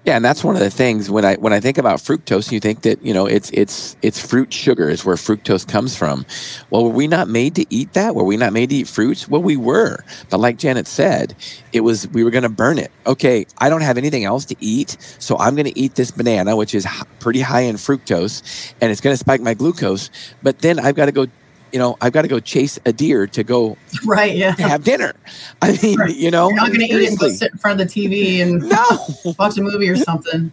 Yeah, 0.04 0.16
and 0.16 0.24
that's 0.24 0.44
one 0.44 0.56
of 0.56 0.62
the 0.62 0.70
things 0.70 1.10
when 1.10 1.24
I 1.24 1.36
when 1.36 1.52
I 1.52 1.60
think 1.60 1.78
about 1.78 2.00
fructose, 2.00 2.52
you 2.52 2.60
think 2.60 2.82
that 2.82 3.02
you 3.04 3.14
know 3.14 3.26
it's 3.26 3.50
it's 3.52 3.96
it's 4.02 4.20
fruit 4.24 4.52
sugar 4.52 4.88
is 4.90 5.04
where 5.04 5.16
fructose 5.16 5.66
comes 5.68 5.96
from. 5.96 6.26
Well, 6.70 6.84
were 6.84 6.90
we 6.90 7.06
not 7.08 7.28
made 7.28 7.54
to 7.56 7.66
eat 7.70 7.92
that? 7.94 8.14
Were 8.16 8.24
we 8.24 8.36
not 8.36 8.52
made 8.52 8.70
to 8.70 8.76
eat 8.76 8.88
fruits? 8.88 9.28
Well, 9.28 9.42
we 9.42 9.56
were, 9.56 10.04
but 10.30 10.40
like 10.40 10.58
Janet 10.58 10.88
said, 10.88 11.36
it 11.72 11.82
was 11.82 12.08
we 12.08 12.24
were 12.24 12.32
going 12.32 12.44
to 12.44 12.50
burn 12.50 12.78
it. 12.78 12.92
Okay, 13.06 13.46
I 13.58 13.70
don't 13.70 13.82
have 13.82 13.98
anything 13.98 14.24
else 14.24 14.44
to 14.46 14.56
eat, 14.60 14.96
so 15.20 15.38
I'm 15.38 15.54
going 15.54 15.66
to 15.66 15.78
eat 15.78 15.94
this 15.96 16.10
banana, 16.10 16.56
which 16.56 16.74
is 16.74 16.86
h- 16.86 17.04
pretty 17.20 17.42
high 17.42 17.62
in 17.62 17.76
fructose, 17.76 18.74
and 18.80 18.90
it's 18.92 19.00
going 19.02 19.14
to 19.14 19.18
spike 19.18 19.42
my 19.42 19.54
glucose. 19.54 20.10
But 20.42 20.60
then 20.60 20.80
I've 20.80 20.96
got 20.96 21.06
to 21.06 21.12
go, 21.12 21.26
you 21.72 21.78
know, 21.78 21.96
I've 22.00 22.12
got 22.12 22.22
to 22.22 22.28
go 22.28 22.40
chase 22.40 22.78
a 22.86 22.92
deer 22.92 23.26
to 23.28 23.42
go 23.44 23.76
right 24.06 24.34
yeah 24.36 24.54
have 24.58 24.84
dinner. 24.84 25.12
I 25.62 25.78
mean, 25.82 25.98
Right. 25.98 26.14
you 26.16 26.30
know, 26.30 26.48
you're 26.48 26.56
not 26.56 26.68
going 26.68 26.80
to 26.80 26.86
eat 26.86 27.08
and 27.08 27.18
go 27.18 27.28
sit 27.28 27.52
in 27.52 27.58
front 27.58 27.80
of 27.80 27.88
the 27.88 28.08
tv 28.08 28.40
and 28.42 28.62
no. 28.68 29.34
watch 29.38 29.56
a 29.58 29.62
movie 29.62 29.88
or 29.88 29.96
something 29.96 30.52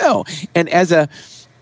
No, 0.00 0.24
and 0.54 0.68
as 0.68 0.92
a 0.92 1.08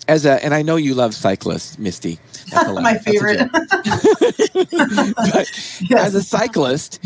as 0.09 0.27
a 0.27 0.43
and 0.45 0.53
I 0.55 0.63
know 0.63 0.77
you 0.77 0.95
love 0.95 1.15
cyclists, 1.15 1.79
Misty. 1.79 2.19
That's 2.51 2.69
a 2.69 2.73
laugh. 2.73 2.85
my 2.85 2.99
favorite 2.99 3.51
but 3.53 5.51
as 5.97 6.15
a 6.15 6.23
cyclist, 6.23 7.01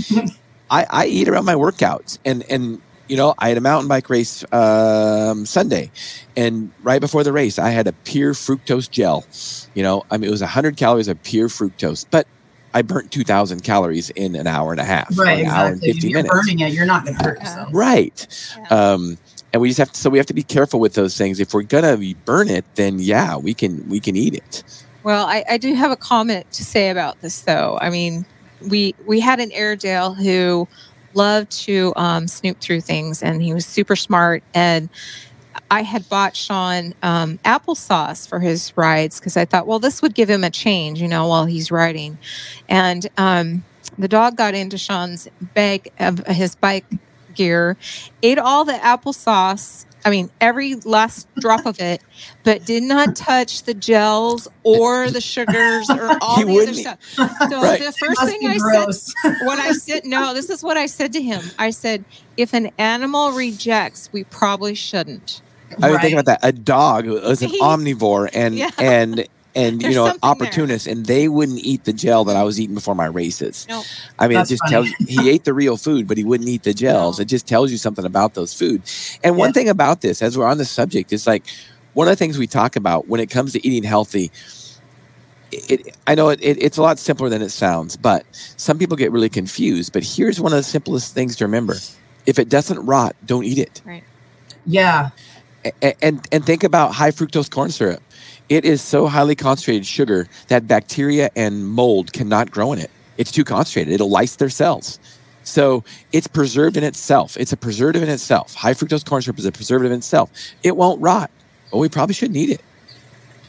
I, 0.71 0.87
I 0.91 1.07
eat 1.07 1.29
around 1.29 1.45
my 1.45 1.55
workouts, 1.55 2.19
and 2.25 2.45
and 2.51 2.81
you 3.09 3.17
know 3.17 3.35
I 3.39 3.49
had 3.49 3.59
a 3.59 3.61
mountain 3.61 3.89
bike 3.89 4.09
race 4.11 4.45
um, 4.53 5.47
Sunday, 5.47 5.91
and 6.37 6.71
right 6.83 7.01
before 7.01 7.25
the 7.25 7.33
race, 7.33 7.59
I 7.59 7.71
had 7.71 7.87
a 7.87 7.93
pure 8.05 8.33
fructose 8.35 8.91
gel. 8.91 9.25
You 9.75 9.83
know, 9.83 10.05
I 10.11 10.17
mean 10.19 10.29
it 10.29 10.31
was 10.31 10.41
hundred 10.41 10.77
calories 10.77 11.09
of 11.09 11.23
pure 11.23 11.49
fructose, 11.49 12.07
but 12.11 12.27
I 12.75 12.83
burnt 12.83 13.11
two 13.11 13.25
thousand 13.25 13.63
calories 13.65 14.11
in 14.11 14.37
an 14.37 14.47
hour 14.47 14.73
and 14.73 14.81
a 14.81 14.85
half, 14.85 15.17
right 15.19 15.41
an 15.41 15.47
hour 15.47 15.67
and 15.69 15.77
exactly 15.83 15.91
if 15.91 16.05
you're 16.05 16.13
minutes. 16.23 16.31
burning 16.35 16.61
it 16.61 16.73
you're 16.73 16.87
not 16.87 17.05
going 17.05 17.17
to 17.17 17.25
hurt 17.25 17.39
Yeah. 17.41 17.45
yourself 17.49 17.69
Right. 17.73 18.27
Yeah. 18.71 18.93
Um, 18.93 19.19
and 19.53 19.63
we 19.63 19.69
just 19.69 19.79
have 19.79 19.91
to, 19.93 19.99
so 19.99 20.11
we 20.11 20.19
have 20.19 20.27
to 20.27 20.35
be 20.35 20.43
careful 20.43 20.79
with 20.79 20.93
those 20.93 21.17
things. 21.17 21.41
If 21.41 21.55
we're 21.55 21.63
gonna 21.63 21.97
burn 22.27 22.49
it, 22.49 22.67
then 22.75 22.99
yeah, 22.99 23.37
we 23.37 23.55
can 23.55 23.89
we 23.89 23.99
can 23.99 24.15
eat 24.15 24.35
it. 24.35 24.63
Well, 25.05 25.27
I, 25.27 25.43
I 25.49 25.57
do 25.57 25.73
have 25.75 25.91
a 25.91 25.97
comment 25.97 26.51
to 26.53 26.65
say 26.65 26.91
about 26.91 27.21
this, 27.23 27.41
though. 27.41 27.79
I 27.81 27.89
mean, 27.89 28.27
we 28.69 28.95
we 29.07 29.21
had 29.21 29.41
an 29.41 29.51
Airedale 29.53 30.13
who 30.13 30.69
loved 31.15 31.51
to 31.65 31.93
um, 31.97 32.29
snoop 32.29 32.61
through 32.61 32.81
things, 32.83 33.23
and 33.23 33.43
he 33.43 33.55
was 33.55 33.67
super 33.67 33.97
smart. 33.97 34.43
And 34.55 34.89
I 35.71 35.83
had 35.83 36.09
bought 36.09 36.37
Shawn 36.37 36.95
um, 37.03 37.39
applesauce 37.45 38.29
for 38.29 38.41
his 38.41 38.73
rides 38.77 39.19
because 39.19 39.37
I 39.37 39.45
thought, 39.45 39.67
well, 39.67 39.79
this 39.79 40.01
would 40.03 40.15
give 40.15 40.31
him 40.31 40.45
a 40.45 40.51
change, 40.51 41.01
you 41.01 41.09
know, 41.09 41.27
while 41.29 41.45
he's 41.47 41.71
riding. 41.71 42.19
And 42.69 43.07
um, 43.17 43.65
the 43.99 44.09
dog 44.09 44.37
got 44.37 44.55
into 44.55 44.79
Shawn's 44.79 45.29
bag 45.55 45.91
of 45.99 46.27
his 46.27 46.55
bike 46.55 46.87
gear, 47.35 47.77
ate 48.23 48.39
all 48.39 48.65
the 48.65 48.75
applesauce. 48.75 49.85
I 50.09 50.11
mean, 50.11 50.31
every 50.41 50.77
last 50.87 51.29
drop 51.39 51.67
of 51.67 51.79
it, 51.81 52.03
but 52.45 52.65
did 52.65 52.83
not 52.83 53.15
touch 53.15 53.65
the 53.65 53.75
gels 53.75 54.49
or 54.65 55.11
the 55.11 55.21
sugars 55.21 55.95
or 55.95 56.17
all 56.23 56.45
the 56.45 56.61
other 56.61 56.75
stuff. 56.75 56.99
So 57.51 57.61
Right. 57.63 57.79
the 57.79 57.93
first 57.93 58.25
thing 58.25 58.41
be 58.41 58.47
I 58.49 58.59
said 58.59 58.87
gross. 58.87 59.15
when 59.41 59.61
I 59.61 59.73
said 59.73 60.03
no, 60.07 60.35
this 60.35 60.51
is 60.51 60.63
what 60.63 60.79
I 60.79 60.87
said 60.87 61.13
to 61.15 61.23
him. 61.23 61.53
I 61.59 61.71
said, 61.71 62.07
if 62.37 62.55
an 62.55 62.71
animal 62.79 63.33
rejects, 63.33 64.09
we 64.13 64.25
probably 64.25 64.75
shouldn't. 64.75 65.43
I 65.83 65.89
mean, 65.89 65.95
Right. 65.95 66.03
think 66.03 66.15
about 66.15 66.27
that. 66.27 66.41
A 66.43 66.53
dog 66.53 67.07
is 67.07 67.43
an 67.43 67.51
omnivore 67.61 68.31
and 68.33 68.55
Yeah. 68.59 68.71
and 68.79 69.29
and 69.55 69.83
you 69.83 69.95
know 69.95 70.15
opportunists 70.23 70.85
there. 70.87 70.95
and 70.95 71.07
they 71.07 71.29
wouldn't 71.29 71.59
eat 71.59 71.85
the 71.85 71.93
gel 71.93 72.25
that 72.25 72.37
I 72.37 72.43
was 72.45 72.61
eating 72.61 72.75
before 72.75 72.95
my 72.95 73.07
races. 73.07 73.67
Nope. 73.69 73.85
I 74.19 74.29
mean, 74.29 74.37
That's 74.39 74.51
it 74.51 74.55
just 74.55 74.63
funny. 74.65 74.73
tells 74.73 74.89
you 74.89 75.07
he 75.07 75.31
ate 75.31 75.45
the 75.45 75.55
real 75.55 75.77
food, 75.77 76.07
but 76.07 76.17
he 76.19 76.25
wouldn't 76.25 76.49
eat 76.49 76.63
the 76.63 76.75
gels. 76.75 77.19
No. 77.19 77.23
It 77.23 77.27
just 77.27 77.47
tells 77.47 77.71
you 77.71 77.79
something 77.79 78.05
about 78.05 78.35
those 78.35 78.55
food. 78.55 78.83
And 79.25 79.37
one 79.37 79.53
thing 79.53 79.69
about 79.69 80.01
this, 80.01 80.23
as 80.23 80.37
we're 80.39 80.47
on 80.47 80.59
the 80.59 80.65
subject, 80.65 81.13
is 81.13 81.27
like 81.27 81.45
one 81.95 82.07
of 82.09 82.13
the 82.13 82.17
things 82.17 82.39
we 82.39 82.47
talk 82.47 82.77
about 82.77 83.09
when 83.09 83.21
it 83.21 83.31
comes 83.31 83.53
to 83.55 83.67
eating 83.67 83.83
healthy. 83.83 84.31
It, 85.51 85.97
I 86.07 86.15
know 86.15 86.29
it, 86.29 86.41
it, 86.43 86.63
it's 86.63 86.77
a 86.77 86.83
lot 86.83 86.99
simpler 86.99 87.31
than 87.31 87.41
it 87.41 87.49
sounds, 87.49 87.97
but 87.97 88.27
some 88.33 88.79
people 88.79 88.97
get 88.99 89.11
really 89.13 89.31
confused. 89.31 89.93
But 89.95 90.05
here's 90.05 90.39
one 90.41 90.53
of 90.53 90.59
the 90.59 90.63
simplest 90.63 91.15
things 91.15 91.37
to 91.37 91.47
remember: 91.47 91.77
if 92.27 92.39
it 92.39 92.51
doesn't 92.51 92.85
rot, 92.85 93.17
don't 93.25 93.45
eat 93.45 93.59
it. 93.59 93.81
Right. 93.87 94.05
Yeah 94.67 95.11
A- 95.65 96.05
and 96.05 96.27
and 96.31 96.45
think 96.45 96.65
about 96.65 96.93
high 96.93 97.11
fructose 97.13 97.51
corn 97.51 97.71
syrup. 97.71 98.03
It 98.49 98.65
is 98.65 98.81
so 98.81 99.07
highly 99.07 99.35
concentrated 99.35 99.87
sugar 99.87 100.27
that 100.49 100.67
bacteria 100.67 101.31
and 101.37 101.67
mold 101.69 102.13
cannot 102.13 102.51
grow 102.51 102.73
in 102.73 102.79
it. 102.79 102.91
It's 103.19 103.31
too 103.31 103.45
concentrated. 103.45 103.93
It'll 103.93 104.11
lyse 104.11 104.37
their 104.37 104.49
cells. 104.49 104.99
So 105.45 105.85
it's 106.13 106.27
preserved 106.27 106.77
in 106.77 106.85
itself. 106.85 107.37
It's 107.37 107.53
a 107.53 107.57
preservative 107.57 108.03
in 108.03 108.09
itself. 108.09 108.55
High 108.55 108.75
fructose 108.75 109.05
corn 109.05 109.23
syrup 109.23 109.39
is 109.39 109.45
a 109.47 109.53
preservative 109.53 109.93
in 109.93 109.99
itself. 109.99 110.31
It 110.63 110.77
won't 110.77 111.01
rot. 111.01 111.31
but 111.71 111.79
we 111.79 111.89
probably 111.89 112.15
shouldn't 112.15 112.37
eat 112.37 112.51
it. 112.51 112.63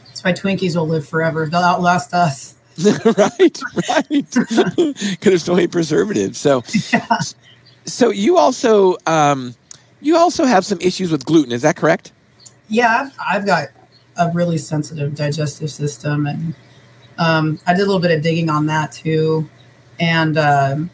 that's 0.06 0.24
why 0.24 0.32
twinkies 0.32 0.76
will 0.76 0.86
live 0.88 1.06
forever 1.08 1.46
they'll 1.46 1.60
outlast 1.60 2.12
us 2.14 2.54
right, 3.04 3.60
right. 3.88 4.10
Because 4.30 5.18
there's 5.20 5.44
so 5.44 5.54
many 5.54 5.66
preservatives. 5.66 6.38
So, 6.38 6.62
so 7.84 8.10
you 8.10 8.38
also 8.38 8.96
um, 9.06 9.54
you 10.00 10.16
also 10.16 10.44
have 10.44 10.64
some 10.64 10.80
issues 10.80 11.10
with 11.10 11.24
gluten. 11.26 11.52
Is 11.52 11.62
that 11.62 11.76
correct? 11.76 12.12
yeah 12.68 13.02
I've, 13.02 13.40
I've 13.40 13.46
got 13.46 13.68
a 14.20 14.30
really 14.32 14.58
sensitive 14.58 15.14
digestive 15.14 15.70
system. 15.70 16.26
And 16.26 16.54
um, 17.18 17.58
i 17.66 17.72
did 17.74 17.82
a 17.82 17.86
little 17.86 18.00
bit 18.00 18.12
of 18.16 18.22
digging 18.22 18.48
on 18.50 18.66
that 18.66 18.92
too. 18.92 19.48
And 19.98 20.38
um, 20.38 20.90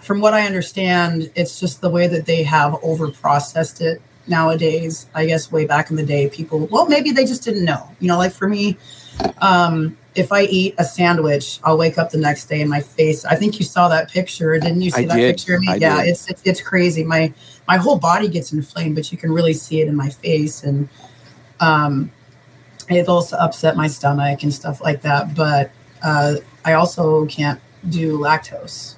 from 0.00 0.20
what 0.20 0.34
i 0.34 0.42
understand 0.46 1.30
it's 1.34 1.60
just 1.60 1.80
the 1.80 1.90
way 1.90 2.06
that 2.08 2.26
they 2.26 2.42
have 2.42 2.76
over 2.82 3.10
processed 3.10 3.80
it 3.80 4.02
nowadays. 4.26 5.06
I 5.14 5.26
guess 5.26 5.50
way 5.50 5.66
back 5.66 5.90
in 5.90 5.96
the 5.96 6.04
day 6.06 6.28
people 6.28 6.66
well 6.66 6.86
maybe 6.86 7.10
they 7.12 7.24
just 7.24 7.42
didn't 7.44 7.64
know. 7.64 7.88
You 8.00 8.08
know 8.08 8.18
like 8.18 8.32
for 8.32 8.48
me 8.48 8.76
um, 9.38 9.96
if 10.14 10.32
i 10.32 10.42
eat 10.42 10.74
a 10.78 10.84
sandwich 10.84 11.60
i'll 11.62 11.78
wake 11.78 11.96
up 11.96 12.10
the 12.10 12.18
next 12.18 12.46
day 12.46 12.60
and 12.60 12.68
my 12.68 12.80
face 12.80 13.24
i 13.24 13.36
think 13.36 13.58
you 13.60 13.64
saw 13.64 13.88
that 13.88 14.10
picture. 14.10 14.58
Didn't 14.58 14.80
you 14.80 14.90
see 14.90 15.02
I 15.04 15.06
that 15.06 15.16
did. 15.16 15.36
picture 15.36 15.54
of 15.54 15.60
me? 15.60 15.68
I 15.68 15.76
yeah 15.76 16.02
did. 16.02 16.10
it's, 16.10 16.28
it's 16.28 16.42
it's 16.44 16.60
crazy. 16.60 17.04
My 17.04 17.32
my 17.68 17.76
whole 17.76 17.98
body 17.98 18.28
gets 18.28 18.52
inflamed 18.52 18.96
but 18.96 19.12
you 19.12 19.18
can 19.18 19.30
really 19.30 19.52
see 19.54 19.80
it 19.80 19.88
in 19.88 19.94
my 19.94 20.10
face. 20.10 20.64
And 20.64 20.88
um 21.60 22.10
it 22.96 23.08
also 23.08 23.36
upset 23.36 23.76
my 23.76 23.86
stomach 23.86 24.42
and 24.42 24.52
stuff 24.52 24.80
like 24.80 25.02
that 25.02 25.34
but 25.34 25.70
uh 26.02 26.34
i 26.64 26.72
also 26.72 27.26
can't 27.26 27.60
do 27.88 28.18
lactose. 28.18 28.96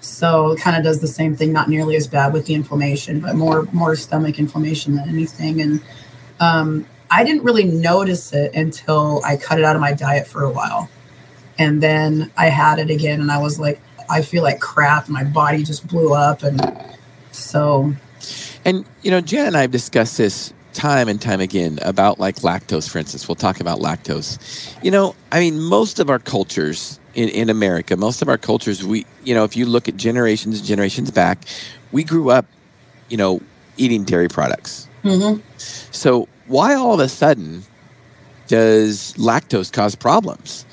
So 0.00 0.52
it 0.52 0.60
kind 0.60 0.76
of 0.76 0.82
does 0.84 1.00
the 1.00 1.06
same 1.06 1.36
thing 1.36 1.52
not 1.52 1.68
nearly 1.68 1.96
as 1.96 2.06
bad 2.06 2.32
with 2.32 2.46
the 2.46 2.54
inflammation 2.54 3.20
but 3.20 3.34
more 3.36 3.68
more 3.72 3.96
stomach 3.96 4.38
inflammation 4.38 4.96
than 4.96 5.08
anything 5.08 5.60
and 5.60 5.80
um 6.40 6.86
i 7.10 7.24
didn't 7.24 7.42
really 7.42 7.64
notice 7.64 8.32
it 8.32 8.54
until 8.54 9.22
i 9.24 9.36
cut 9.36 9.58
it 9.58 9.64
out 9.64 9.76
of 9.76 9.80
my 9.80 9.92
diet 9.92 10.26
for 10.26 10.44
a 10.44 10.50
while. 10.50 10.88
And 11.58 11.82
then 11.82 12.30
i 12.36 12.48
had 12.48 12.78
it 12.78 12.90
again 12.90 13.20
and 13.20 13.30
i 13.30 13.38
was 13.38 13.58
like 13.58 13.80
i 14.10 14.20
feel 14.22 14.42
like 14.42 14.60
crap 14.60 15.08
my 15.08 15.24
body 15.24 15.62
just 15.62 15.86
blew 15.86 16.14
up 16.14 16.42
and 16.42 16.60
so 17.32 17.94
And 18.64 18.84
you 19.02 19.10
know, 19.10 19.20
Jen 19.20 19.46
and 19.48 19.56
I 19.56 19.62
have 19.62 19.70
discussed 19.70 20.18
this 20.18 20.52
time 20.74 21.08
and 21.08 21.20
time 21.20 21.40
again 21.40 21.78
about 21.82 22.18
like 22.18 22.36
lactose, 22.36 22.88
for 22.88 22.98
instance. 22.98 23.26
We'll 23.28 23.36
talk 23.36 23.60
about 23.60 23.78
lactose. 23.78 24.38
You 24.82 24.90
know, 24.90 25.14
I 25.32 25.40
mean, 25.40 25.60
most 25.60 25.98
of 26.00 26.10
our 26.10 26.18
cultures 26.18 26.98
in, 27.14 27.28
in 27.30 27.48
America, 27.48 27.96
most 27.96 28.20
of 28.22 28.28
our 28.28 28.38
cultures, 28.38 28.84
we, 28.84 29.06
you 29.24 29.34
know, 29.34 29.44
if 29.44 29.56
you 29.56 29.66
look 29.66 29.88
at 29.88 29.96
generations 29.96 30.58
and 30.58 30.66
generations 30.66 31.10
back, 31.10 31.44
we 31.92 32.04
grew 32.04 32.30
up, 32.30 32.46
you 33.08 33.16
know, 33.16 33.40
eating 33.76 34.04
dairy 34.04 34.28
products. 34.28 34.86
hmm 35.02 35.36
So 35.58 36.28
why 36.46 36.74
all 36.74 36.94
of 36.94 37.00
a 37.00 37.08
sudden 37.08 37.62
does 38.48 39.14
lactose 39.14 39.72
cause 39.72 39.94
problems? 39.94 40.66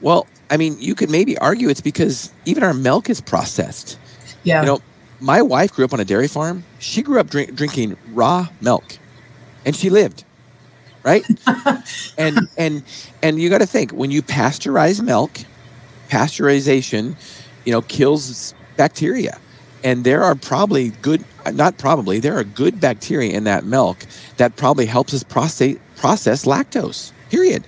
Well, 0.00 0.26
I 0.50 0.56
mean, 0.56 0.76
you 0.80 0.94
could 0.94 1.10
maybe 1.10 1.36
argue 1.38 1.68
it's 1.68 1.80
because 1.80 2.32
even 2.44 2.62
our 2.62 2.74
milk 2.74 3.10
is 3.10 3.20
processed. 3.20 3.98
Yeah. 4.44 4.60
You 4.60 4.66
know, 4.66 4.80
my 5.20 5.42
wife 5.42 5.72
grew 5.72 5.84
up 5.84 5.92
on 5.92 6.00
a 6.00 6.04
dairy 6.04 6.28
farm. 6.28 6.64
She 6.78 7.02
grew 7.02 7.18
up 7.18 7.28
drink, 7.28 7.54
drinking 7.54 7.96
raw 8.12 8.48
milk, 8.60 8.98
and 9.66 9.76
she 9.76 9.90
lived, 9.90 10.24
right? 11.02 11.26
and 12.18 12.48
and 12.56 12.82
and 13.22 13.38
you 13.38 13.50
got 13.50 13.58
to 13.58 13.66
think 13.66 13.90
when 13.90 14.10
you 14.10 14.22
pasteurize 14.22 15.02
milk, 15.02 15.32
pasteurization, 16.08 17.16
you 17.66 17.72
know, 17.72 17.82
kills 17.82 18.54
bacteria, 18.78 19.38
and 19.84 20.04
there 20.04 20.22
are 20.22 20.34
probably 20.34 20.90
good, 21.02 21.24
not 21.52 21.76
probably, 21.76 22.20
there 22.20 22.38
are 22.38 22.44
good 22.44 22.80
bacteria 22.80 23.36
in 23.36 23.44
that 23.44 23.64
milk 23.64 23.98
that 24.38 24.56
probably 24.56 24.86
helps 24.86 25.12
us 25.12 25.22
process 25.22 25.76
process 25.96 26.44
lactose. 26.44 27.12
Period. 27.30 27.66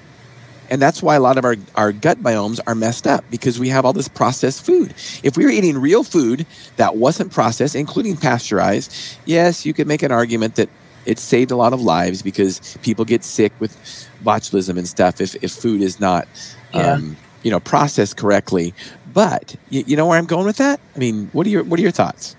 And 0.70 0.82
that's 0.82 1.02
why 1.02 1.16
a 1.16 1.20
lot 1.20 1.38
of 1.38 1.46
our, 1.46 1.56
our 1.76 1.92
gut 1.92 2.22
biomes 2.22 2.60
are 2.66 2.74
messed 2.74 3.06
up 3.06 3.24
because 3.30 3.58
we 3.58 3.70
have 3.70 3.86
all 3.86 3.94
this 3.94 4.06
processed 4.06 4.66
food. 4.66 4.92
If 5.22 5.36
we 5.36 5.44
were 5.44 5.50
eating 5.50 5.78
real 5.78 6.04
food 6.04 6.46
that 6.76 6.96
wasn't 6.96 7.32
processed, 7.32 7.74
including 7.74 8.18
pasteurized, 8.18 8.94
yes, 9.24 9.64
you 9.64 9.72
could 9.72 9.86
make 9.86 10.02
an 10.02 10.12
argument 10.12 10.56
that 10.56 10.68
it 11.08 11.18
saved 11.18 11.50
a 11.50 11.56
lot 11.56 11.72
of 11.72 11.80
lives 11.80 12.20
because 12.22 12.76
people 12.82 13.04
get 13.04 13.24
sick 13.24 13.52
with 13.58 13.74
botulism 14.22 14.76
and 14.76 14.86
stuff 14.86 15.20
if, 15.20 15.34
if 15.42 15.50
food 15.50 15.80
is 15.80 15.98
not, 15.98 16.28
Yeah. 16.74 16.92
um, 16.92 17.16
you 17.42 17.50
know, 17.50 17.60
processed 17.60 18.16
correctly. 18.18 18.74
But 19.14 19.56
you, 19.70 19.82
you 19.86 19.96
know 19.96 20.06
where 20.06 20.18
I'm 20.18 20.26
going 20.26 20.44
with 20.44 20.58
that? 20.58 20.78
I 20.94 20.98
mean, 20.98 21.30
what 21.32 21.46
are 21.46 21.50
your 21.50 21.64
what 21.64 21.78
are 21.80 21.82
your 21.82 21.90
thoughts? 21.92 22.36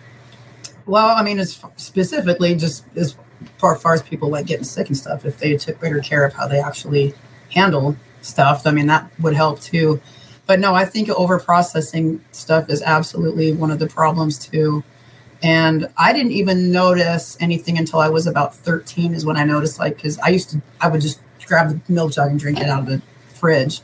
Well, 0.86 1.10
I 1.10 1.24
mean, 1.24 1.40
as 1.40 1.60
specifically 1.78 2.56
just 2.56 2.84
as 2.96 3.16
far, 3.58 3.76
far 3.76 3.94
as 3.94 4.04
people 4.04 4.30
like 4.30 4.46
getting 4.46 4.64
sick 4.66 4.88
and 4.88 4.98
stuff, 4.98 5.26
if 5.26 5.40
they 5.40 5.58
took 5.58 5.80
better 5.80 6.00
care 6.00 6.24
of 6.26 6.34
how 6.34 6.48
they 6.48 6.60
actually 6.60 7.14
handle 7.52 7.96
stuff, 8.22 8.68
I 8.68 8.72
mean, 8.72 8.88
that 8.88 9.10
would 9.20 9.34
help 9.34 9.62
too. 9.62 10.00
But 10.46 10.60
no, 10.60 10.76
I 10.76 10.86
think 10.86 11.10
over 11.10 11.40
processing 11.40 12.24
stuff 12.32 12.70
is 12.70 12.82
absolutely 12.82 13.52
one 13.52 13.72
of 13.72 13.80
the 13.80 13.88
problems 13.88 14.38
too. 14.38 14.84
And 15.42 15.88
I 15.98 16.12
didn't 16.14 16.34
even 16.34 16.72
notice 16.72 17.38
anything 17.40 17.78
until 17.78 18.00
I 18.00 18.10
was 18.10 18.28
about 18.28 18.54
13 18.56 19.14
is 19.14 19.26
when 19.26 19.38
I 19.38 19.44
noticed 19.46 19.80
like, 19.80 20.02
cause 20.02 20.20
I 20.20 20.30
used 20.30 20.50
to, 20.52 20.62
I 20.82 20.90
would 20.90 21.02
just 21.02 21.20
grab 21.46 21.70
the 21.70 21.94
milk 21.94 22.12
jug 22.12 22.30
and 22.30 22.40
drink 22.40 22.60
it 22.60 22.68
out 22.68 22.82
of 22.82 22.86
the 22.88 23.02
fridge. 23.34 23.82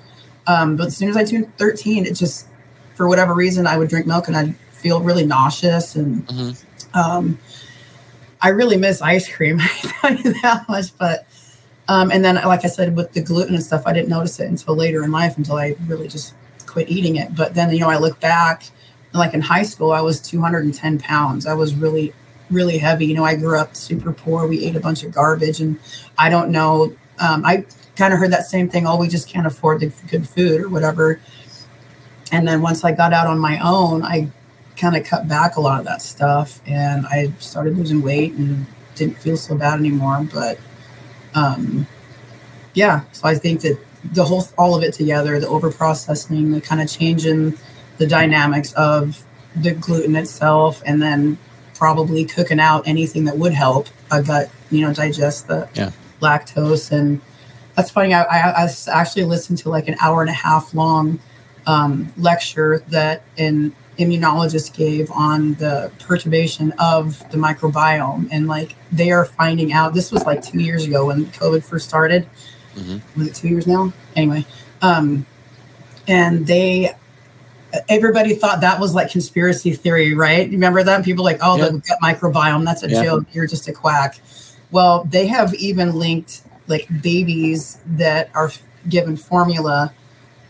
Um, 0.47 0.75
but 0.75 0.87
as 0.87 0.97
soon 0.97 1.09
as 1.09 1.15
I 1.17 1.23
turned 1.23 1.55
13, 1.57 2.05
it 2.05 2.13
just, 2.13 2.47
for 2.95 3.07
whatever 3.07 3.33
reason, 3.33 3.67
I 3.67 3.77
would 3.77 3.87
drink 3.89 4.05
milk 4.05 4.27
and 4.27 4.35
I'd 4.35 4.55
feel 4.71 5.01
really 5.01 5.25
nauseous 5.25 5.95
and 5.95 6.27
Mhm. 6.27 6.63
um, 6.93 7.39
I 8.41 8.49
really 8.49 8.77
miss 8.77 9.01
ice 9.01 9.33
cream. 9.33 9.59
I 9.61 9.67
tell 10.01 10.15
you 10.15 10.33
that 10.41 10.67
much. 10.69 10.95
But 10.97 11.25
um, 11.87 12.11
and 12.11 12.23
then, 12.25 12.35
like 12.35 12.65
I 12.65 12.67
said, 12.67 12.95
with 12.95 13.13
the 13.13 13.21
gluten 13.21 13.53
and 13.55 13.63
stuff, 13.63 13.83
I 13.85 13.93
didn't 13.93 14.09
notice 14.09 14.39
it 14.39 14.47
until 14.49 14.75
later 14.75 15.03
in 15.03 15.11
life, 15.11 15.37
until 15.37 15.55
I 15.55 15.75
really 15.87 16.07
just 16.07 16.33
quit 16.65 16.89
eating 16.89 17.15
it. 17.15 17.35
But 17.35 17.53
then, 17.53 17.71
you 17.71 17.79
know, 17.79 17.89
I 17.89 17.97
look 17.97 18.19
back, 18.19 18.63
like 19.17 19.33
in 19.33 19.41
high 19.41 19.63
school, 19.63 19.91
I 19.91 20.01
was 20.01 20.19
210 20.19 20.99
pounds. 20.99 21.45
I 21.45 21.53
was 21.53 21.73
really, 21.75 22.13
really 22.49 22.77
heavy. 22.77 23.05
You 23.05 23.15
know, 23.15 23.25
I 23.25 23.35
grew 23.35 23.57
up 23.59 23.75
super 23.75 24.11
poor. 24.11 24.47
We 24.47 24.63
ate 24.65 24.75
a 24.75 24.79
bunch 24.79 25.03
of 25.03 25.13
garbage, 25.13 25.59
and 25.61 25.79
I 26.17 26.29
don't 26.29 26.51
know. 26.51 26.93
Um, 27.19 27.45
I 27.45 27.65
kind 27.95 28.13
of 28.13 28.19
heard 28.19 28.31
that 28.31 28.45
same 28.45 28.69
thing. 28.69 28.85
Oh, 28.85 28.97
we 28.97 29.07
just 29.07 29.27
can't 29.27 29.47
afford 29.47 29.79
the 29.79 29.91
good 30.09 30.27
food 30.27 30.61
or 30.61 30.69
whatever. 30.69 31.19
And 32.31 32.47
then 32.47 32.61
once 32.61 32.83
I 32.83 32.91
got 32.91 33.13
out 33.13 33.27
on 33.27 33.39
my 33.39 33.59
own, 33.59 34.03
I 34.03 34.29
kind 34.75 34.95
of 34.95 35.05
cut 35.05 35.27
back 35.27 35.55
a 35.55 35.61
lot 35.61 35.79
of 35.79 35.85
that 35.85 36.01
stuff 36.01 36.59
and 36.67 37.05
I 37.07 37.31
started 37.39 37.77
losing 37.77 38.01
weight 38.01 38.33
and 38.33 38.65
didn't 38.95 39.17
feel 39.17 39.37
so 39.37 39.55
bad 39.55 39.79
anymore. 39.79 40.27
But 40.33 40.59
um, 41.33 41.87
yeah, 42.73 43.03
so 43.11 43.27
I 43.27 43.35
think 43.35 43.61
that 43.61 43.79
the 44.11 44.25
whole, 44.25 44.43
all 44.57 44.75
of 44.75 44.83
it 44.83 44.93
together, 44.93 45.39
the 45.39 45.47
over 45.47 45.71
processing, 45.71 46.51
the 46.51 46.61
kind 46.61 46.81
of 46.81 46.89
changing 46.89 47.57
the 47.97 48.07
dynamics 48.07 48.73
of 48.73 49.23
the 49.55 49.71
gluten 49.71 50.15
itself, 50.15 50.81
and 50.85 51.01
then 51.01 51.37
probably 51.73 52.25
cooking 52.25 52.59
out 52.59 52.87
anything 52.87 53.25
that 53.25 53.37
would 53.37 53.53
help 53.53 53.87
a 54.11 54.21
gut, 54.23 54.49
you 54.71 54.81
know, 54.81 54.93
digest 54.93 55.47
the 55.47 55.67
Yeah. 55.75 55.91
lactose. 56.21 56.91
And 56.91 57.19
that's 57.75 57.89
funny. 57.91 58.13
I, 58.13 58.23
I, 58.23 58.63
I 58.65 58.69
actually 58.89 59.25
listened 59.25 59.57
to 59.59 59.69
like 59.69 59.87
an 59.87 59.95
hour 60.01 60.21
and 60.21 60.29
a 60.29 60.33
half 60.33 60.73
long 60.73 61.19
um, 61.67 62.13
lecture 62.17 62.83
that 62.89 63.23
an 63.37 63.73
immunologist 63.99 64.73
gave 64.75 65.09
on 65.11 65.53
the 65.55 65.91
perturbation 65.99 66.73
of 66.79 67.19
the 67.31 67.37
microbiome. 67.37 68.27
And 68.31 68.47
like 68.47 68.75
they 68.91 69.11
are 69.11 69.25
finding 69.25 69.73
out, 69.73 69.93
this 69.93 70.11
was 70.11 70.25
like 70.25 70.41
two 70.43 70.59
years 70.59 70.85
ago 70.85 71.07
when 71.07 71.25
COVID 71.27 71.63
first 71.63 71.87
started. 71.87 72.27
Mhm. 72.75 73.01
Was 73.17 73.27
it 73.27 73.35
two 73.35 73.47
years 73.49 73.67
now? 73.67 73.91
Anyway. 74.15 74.45
Um, 74.81 75.25
and 76.07 76.45
they, 76.45 76.93
everybody 77.89 78.35
thought 78.35 78.61
that 78.61 78.79
was 78.79 78.93
like 78.93 79.11
conspiracy 79.11 79.73
theory, 79.73 80.13
right? 80.13 80.49
Remember 80.49 80.83
that? 80.83 81.03
People 81.03 81.23
like, 81.23 81.39
oh, 81.41 81.57
Yeah. 81.57 81.69
the 81.69 81.79
gut 81.79 81.97
microbiome, 82.03 82.65
that's 82.65 82.83
a 82.83 82.89
Yeah. 82.89 83.03
joke. 83.03 83.25
You're 83.33 83.47
just 83.47 83.67
a 83.67 83.73
quack. 83.73 84.19
Well, 84.71 85.05
they 85.09 85.27
have 85.27 85.53
even 85.55 85.95
linked 85.97 86.41
like 86.67 86.87
babies 87.01 87.77
that 87.85 88.29
are 88.33 88.51
given 88.89 89.15
formula 89.17 89.93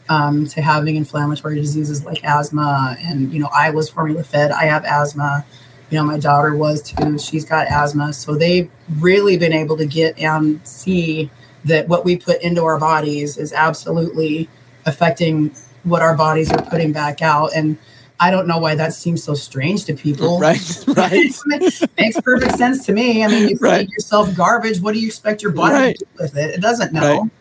um, 0.07 0.45
to 0.47 0.61
having 0.61 0.95
inflammatory 0.95 1.55
diseases 1.55 2.05
like 2.05 2.23
asthma. 2.23 2.95
And, 3.03 3.33
you 3.33 3.39
know, 3.39 3.49
I 3.55 3.71
was 3.71 3.89
formula 3.89 4.23
fed. 4.23 4.51
I 4.51 4.65
have 4.65 4.85
asthma. 4.85 5.43
You 5.89 5.97
know, 5.97 6.03
my 6.03 6.17
daughter 6.19 6.55
was 6.55 6.81
too. 6.81 7.17
She's 7.17 7.45
got 7.45 7.67
asthma. 7.67 8.13
So 8.13 8.35
they've 8.35 8.69
really 8.99 9.37
been 9.37 9.53
able 9.53 9.77
to 9.77 9.85
get 9.85 10.17
and 10.19 10.59
see 10.65 11.29
that 11.65 11.87
what 11.87 12.05
we 12.05 12.15
put 12.17 12.41
into 12.41 12.63
our 12.63 12.79
bodies 12.79 13.37
is 13.37 13.51
absolutely 13.51 14.47
affecting 14.85 15.51
what 15.85 16.01
our 16.01 16.15
bodies 16.15 16.51
are 16.51 16.61
putting 16.63 16.91
back 16.91 17.21
out. 17.21 17.51
And 17.55 17.77
I 18.19 18.31
don't 18.31 18.47
know 18.47 18.57
why 18.59 18.75
that 18.75 18.93
seems 18.93 19.23
so 19.23 19.33
strange 19.33 19.85
to 19.85 19.93
people. 19.93 20.39
Right, 20.45 20.83
right. 20.95 21.31
Makes 21.97 22.21
perfect 22.21 22.57
sense 22.57 22.85
to 22.85 22.91
me. 22.93 23.23
I 23.23 23.27
mean, 23.27 23.49
you 23.49 23.57
Right. 23.59 23.81
feed 23.87 23.91
yourself 23.91 24.35
garbage. 24.35 24.81
What 24.81 24.93
do 24.93 24.99
you 24.99 25.07
expect 25.07 25.41
your 25.41 25.51
body 25.51 25.73
Right. 25.73 25.97
to 25.97 26.05
do 26.05 26.23
with 26.23 26.37
it? 26.37 26.51
It 26.55 26.61
doesn't 26.61 26.91
know. 26.93 27.21
Right. 27.21 27.31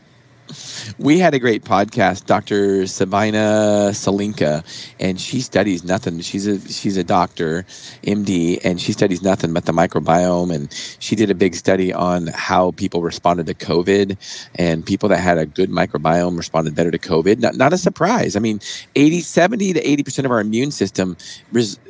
We 0.99 1.19
had 1.19 1.35
a 1.35 1.39
great 1.39 1.65
podcast, 1.65 2.27
Dr. 2.27 2.87
Sabina 2.87 3.91
Salinka, 3.93 4.63
and 5.01 5.21
she 5.21 5.41
studies 5.41 5.85
nothing. 5.85 6.21
She's 6.21 6.47
a 6.47 6.61
she's 6.69 6.97
a 6.97 7.05
doctor, 7.05 7.65
MD, 8.03 8.61
and 8.65 8.81
she 8.81 8.93
studies 8.93 9.23
nothing 9.23 9.53
but 9.53 9.65
the 9.65 9.73
microbiome. 9.73 10.55
And 10.55 10.73
she 10.99 11.17
did 11.17 11.31
a 11.31 11.35
big 11.35 11.55
study 11.55 11.93
on 11.93 12.29
how 12.29 12.73
people 12.73 13.03
responded 13.03 13.47
to 13.47 13.55
COVID, 13.55 14.17
and 14.57 14.85
people 14.85 15.09
that 15.09 15.19
had 15.19 15.39
a 15.39 15.47
good 15.47 15.71
microbiome 15.71 16.37
responded 16.37 16.75
better 16.75 16.91
to 16.91 16.99
COVID. 16.99 17.39
Not, 17.39 17.57
not 17.57 17.73
a 17.73 17.79
surprise. 17.79 18.37
I 18.37 18.41
mean, 18.41 18.61
80, 18.95 19.21
70 19.21 19.73
to 19.75 19.83
80% 19.83 20.25
of 20.25 20.31
our 20.31 20.41
immune 20.41 20.71
system, 20.71 21.17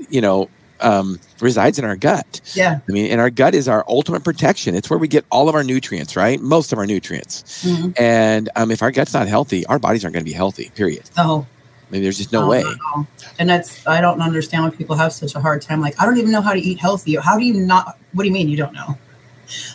you 0.09 0.21
know, 0.21 0.49
um, 0.85 1.18
resides 1.40 1.79
in 1.79 1.85
our 1.85 1.97
gut. 1.97 2.40
Yeah. 2.55 2.81
I 2.88 2.92
mean, 2.92 3.11
and 3.11 3.20
our 3.20 3.31
gut 3.31 3.55
is 3.55 3.68
our 3.68 3.85
ultimate 3.88 4.23
protection. 4.23 4.75
It's 4.75 4.90
where 4.90 4.99
we 4.99 5.09
get 5.09 5.25
all 5.31 5.49
of 5.49 5.55
our 5.55 5.64
nutrients, 5.64 6.16
right? 6.16 6.40
Most 6.40 6.73
of 6.73 6.79
our 6.79 6.87
nutrients. 6.87 7.64
Mhm. 7.64 7.99
And 7.99 8.51
um, 8.57 8.70
if 8.70 8.83
our 8.83 8.90
gut's 8.90 9.14
not 9.14 9.27
healthy, 9.27 9.66
our 9.66 9.79
bodies 9.79 10.05
aren't 10.05 10.14
going 10.14 10.25
to 10.25 10.31
be 10.31 10.35
healthy. 10.35 10.70
Period. 10.75 11.09
Oh, 11.16 11.47
I 11.88 11.92
mean, 11.92 12.03
there's 12.03 12.18
just 12.18 12.33
no 12.33 12.42
no, 12.42 12.49
way. 12.49 12.62
no. 12.62 13.07
And 13.38 13.49
that's 13.49 13.87
I 13.87 14.01
don't 14.01 14.20
understand 14.20 14.64
why 14.64 14.70
people 14.70 14.97
have 14.97 15.12
such 15.12 15.35
a 15.35 15.40
hard 15.40 15.62
time. 15.62 15.81
Like, 15.81 16.01
I 16.01 16.07
don't 16.07 16.18
even 16.18 16.31
know 16.31 16.40
how 16.40 16.53
to 16.53 16.61
eat 16.61 16.79
healthy. 16.79 17.16
How 17.16 17.38
do 17.38 17.44
you 17.44 17.55
not? 17.55 17.99
What 18.12 18.23
do 18.23 18.29
you 18.29 18.35
mean 18.35 18.49
you 18.49 18.57
don't 18.57 18.73
know? 18.75 18.99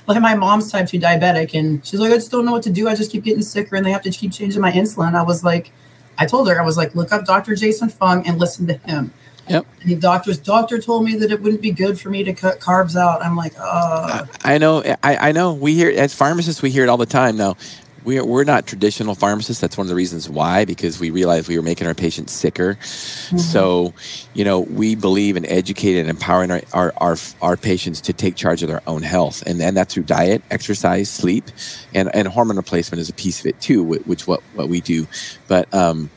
Like 0.07 0.21
my 0.21 0.35
mom's 0.35 0.71
type 0.71 0.87
two 0.87 0.99
diabetic, 0.99 1.57
and 1.57 1.85
she's 1.85 1.99
like, 1.99 2.11
I 2.11 2.15
just 2.15 2.31
don't 2.31 2.45
know 2.45 2.51
what 2.51 2.63
to 2.63 2.71
do. 2.71 2.87
I 2.87 2.95
just 2.95 3.11
keep 3.11 3.23
getting 3.23 3.43
sicker, 3.43 3.75
and 3.75 3.85
they 3.85 3.91
have 3.91 4.01
to 4.01 4.11
keep 4.11 4.31
changing 4.31 4.61
my 4.61 4.71
insulin. 4.71 5.13
I 5.15 5.21
was 5.21 5.43
like, 5.43 5.71
I 6.17 6.25
told 6.25 6.49
her 6.49 6.59
I 6.59 6.65
was 6.65 6.75
like, 6.75 6.95
look 6.95 7.11
up 7.11 7.25
Dr. 7.25 7.55
Jason 7.55 7.89
Fung 7.89 8.27
and 8.27 8.39
listen 8.39 8.67
to 8.67 8.73
him. 8.73 9.13
Yep. 9.49 9.65
And 9.81 9.91
the 9.91 9.95
doctor's 9.95 10.37
doctor 10.37 10.79
told 10.79 11.03
me 11.05 11.15
that 11.15 11.31
it 11.31 11.41
wouldn't 11.41 11.61
be 11.61 11.71
good 11.71 11.99
for 11.99 12.09
me 12.09 12.23
to 12.23 12.33
cut 12.33 12.59
carbs 12.59 12.95
out. 12.95 13.23
I'm 13.25 13.35
like, 13.35 13.53
uh, 13.59 14.25
I 14.43 14.59
know. 14.59 14.83
I, 15.03 15.29
I 15.29 15.31
know. 15.31 15.53
We 15.53 15.73
hear 15.73 15.89
as 15.89 16.13
pharmacists, 16.13 16.61
we 16.61 16.69
hear 16.69 16.83
it 16.83 16.89
all 16.89 16.97
the 16.97 17.07
time. 17.07 17.35
Now, 17.35 17.57
we're 18.05 18.25
we're 18.25 18.45
not 18.45 18.65
traditional 18.65 19.13
pharmacists. 19.13 19.59
That's 19.59 19.77
one 19.77 19.85
of 19.85 19.89
the 19.89 19.95
reasons 19.95 20.29
why, 20.29 20.65
because 20.65 20.99
we 20.99 21.09
realized 21.09 21.49
we 21.49 21.57
were 21.57 21.63
making 21.63 21.85
our 21.87 21.93
patients 21.93 22.31
sicker. 22.31 22.77
So, 22.81 23.93
you 24.33 24.45
know, 24.45 24.61
we 24.61 24.95
believe 24.95 25.35
in 25.35 25.45
educating 25.45 26.01
and 26.01 26.09
empowering 26.09 26.49
our, 26.49 26.61
our, 26.73 26.93
our, 26.97 27.17
our 27.41 27.57
patients 27.57 27.99
to 28.01 28.13
take 28.13 28.35
charge 28.35 28.63
of 28.63 28.69
their 28.69 28.81
own 28.87 29.01
health. 29.01 29.43
And, 29.45 29.61
and 29.61 29.75
that's 29.75 29.93
through 29.93 30.03
diet, 30.03 30.41
exercise, 30.49 31.09
sleep, 31.09 31.45
and, 31.93 32.09
and 32.15 32.27
hormone 32.27 32.55
replacement 32.55 33.01
is 33.01 33.09
a 33.09 33.13
piece 33.13 33.41
of 33.41 33.47
it 33.47 33.59
too, 33.59 33.83
which 33.83 34.25
what, 34.25 34.41
what 34.53 34.69
we 34.69 34.79
do. 34.79 35.05
But, 35.47 35.71
um, 35.73 36.09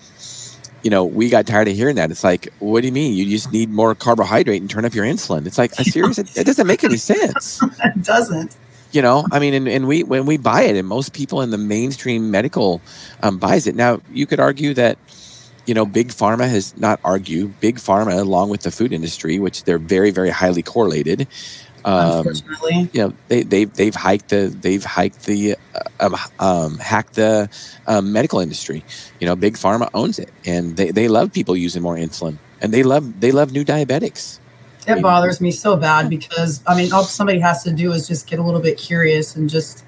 you 0.82 0.90
know, 0.90 1.04
we 1.04 1.28
got 1.28 1.46
tired 1.46 1.68
of 1.68 1.74
hearing 1.74 1.96
that. 1.96 2.10
It's 2.10 2.24
like, 2.24 2.52
what 2.58 2.80
do 2.80 2.86
you 2.86 2.92
mean? 2.92 3.14
You 3.14 3.24
just 3.26 3.52
need 3.52 3.70
more 3.70 3.94
carbohydrate 3.94 4.60
and 4.60 4.70
turn 4.70 4.84
up 4.84 4.94
your 4.94 5.04
insulin. 5.04 5.46
It's 5.46 5.58
like, 5.58 5.72
seriously, 5.74 6.24
it, 6.24 6.38
it 6.38 6.44
doesn't 6.44 6.66
make 6.66 6.84
any 6.84 6.96
sense 6.96 7.60
it 7.62 8.02
doesn't. 8.02 8.56
you 8.90 9.00
know 9.00 9.26
i 9.32 9.38
mean 9.38 9.54
and, 9.54 9.68
and 9.68 9.86
we 9.86 10.02
when 10.02 10.26
we 10.26 10.36
buy 10.36 10.62
it 10.62 10.76
and 10.76 10.86
most 10.86 11.12
people 11.12 11.40
in 11.40 11.50
the 11.50 11.58
mainstream 11.58 12.30
medical 12.30 12.80
um, 13.22 13.38
buys 13.38 13.66
it 13.66 13.74
now 13.74 14.00
you 14.12 14.26
could 14.26 14.40
argue 14.40 14.74
that 14.74 14.98
you 15.66 15.74
know, 15.74 15.86
big 15.86 16.08
pharma 16.08 16.48
has 16.48 16.76
not 16.76 16.98
argued. 17.04 17.58
Big 17.60 17.76
pharma, 17.76 18.18
along 18.18 18.50
with 18.50 18.62
the 18.62 18.70
food 18.70 18.92
industry, 18.92 19.38
which 19.38 19.64
they're 19.64 19.78
very, 19.78 20.10
very 20.10 20.30
highly 20.30 20.62
correlated. 20.62 21.28
Um, 21.84 22.18
Unfortunately, 22.18 22.88
you 22.92 23.02
know, 23.02 23.14
they 23.28 23.42
they've 23.42 23.72
they've 23.74 23.94
hiked 23.94 24.28
the 24.28 24.54
they've 24.60 24.84
hiked 24.84 25.26
the 25.26 25.56
uh, 25.74 25.80
um, 26.00 26.16
um, 26.38 26.78
hacked 26.78 27.14
the 27.14 27.48
um, 27.86 28.12
medical 28.12 28.38
industry. 28.40 28.84
You 29.20 29.26
know, 29.26 29.34
big 29.34 29.54
pharma 29.54 29.88
owns 29.92 30.18
it, 30.18 30.30
and 30.44 30.76
they, 30.76 30.90
they 30.92 31.08
love 31.08 31.32
people 31.32 31.56
using 31.56 31.82
more 31.82 31.96
insulin, 31.96 32.38
and 32.60 32.72
they 32.72 32.82
love 32.82 33.20
they 33.20 33.32
love 33.32 33.52
new 33.52 33.64
diabetics. 33.64 34.38
it 34.86 35.02
bothers 35.02 35.40
me 35.40 35.50
so 35.50 35.76
bad 35.76 36.08
because 36.08 36.62
I 36.66 36.76
mean, 36.76 36.92
all 36.92 37.04
somebody 37.04 37.40
has 37.40 37.64
to 37.64 37.72
do 37.72 37.92
is 37.92 38.06
just 38.06 38.28
get 38.28 38.38
a 38.38 38.42
little 38.42 38.60
bit 38.60 38.78
curious 38.78 39.36
and 39.36 39.50
just, 39.50 39.84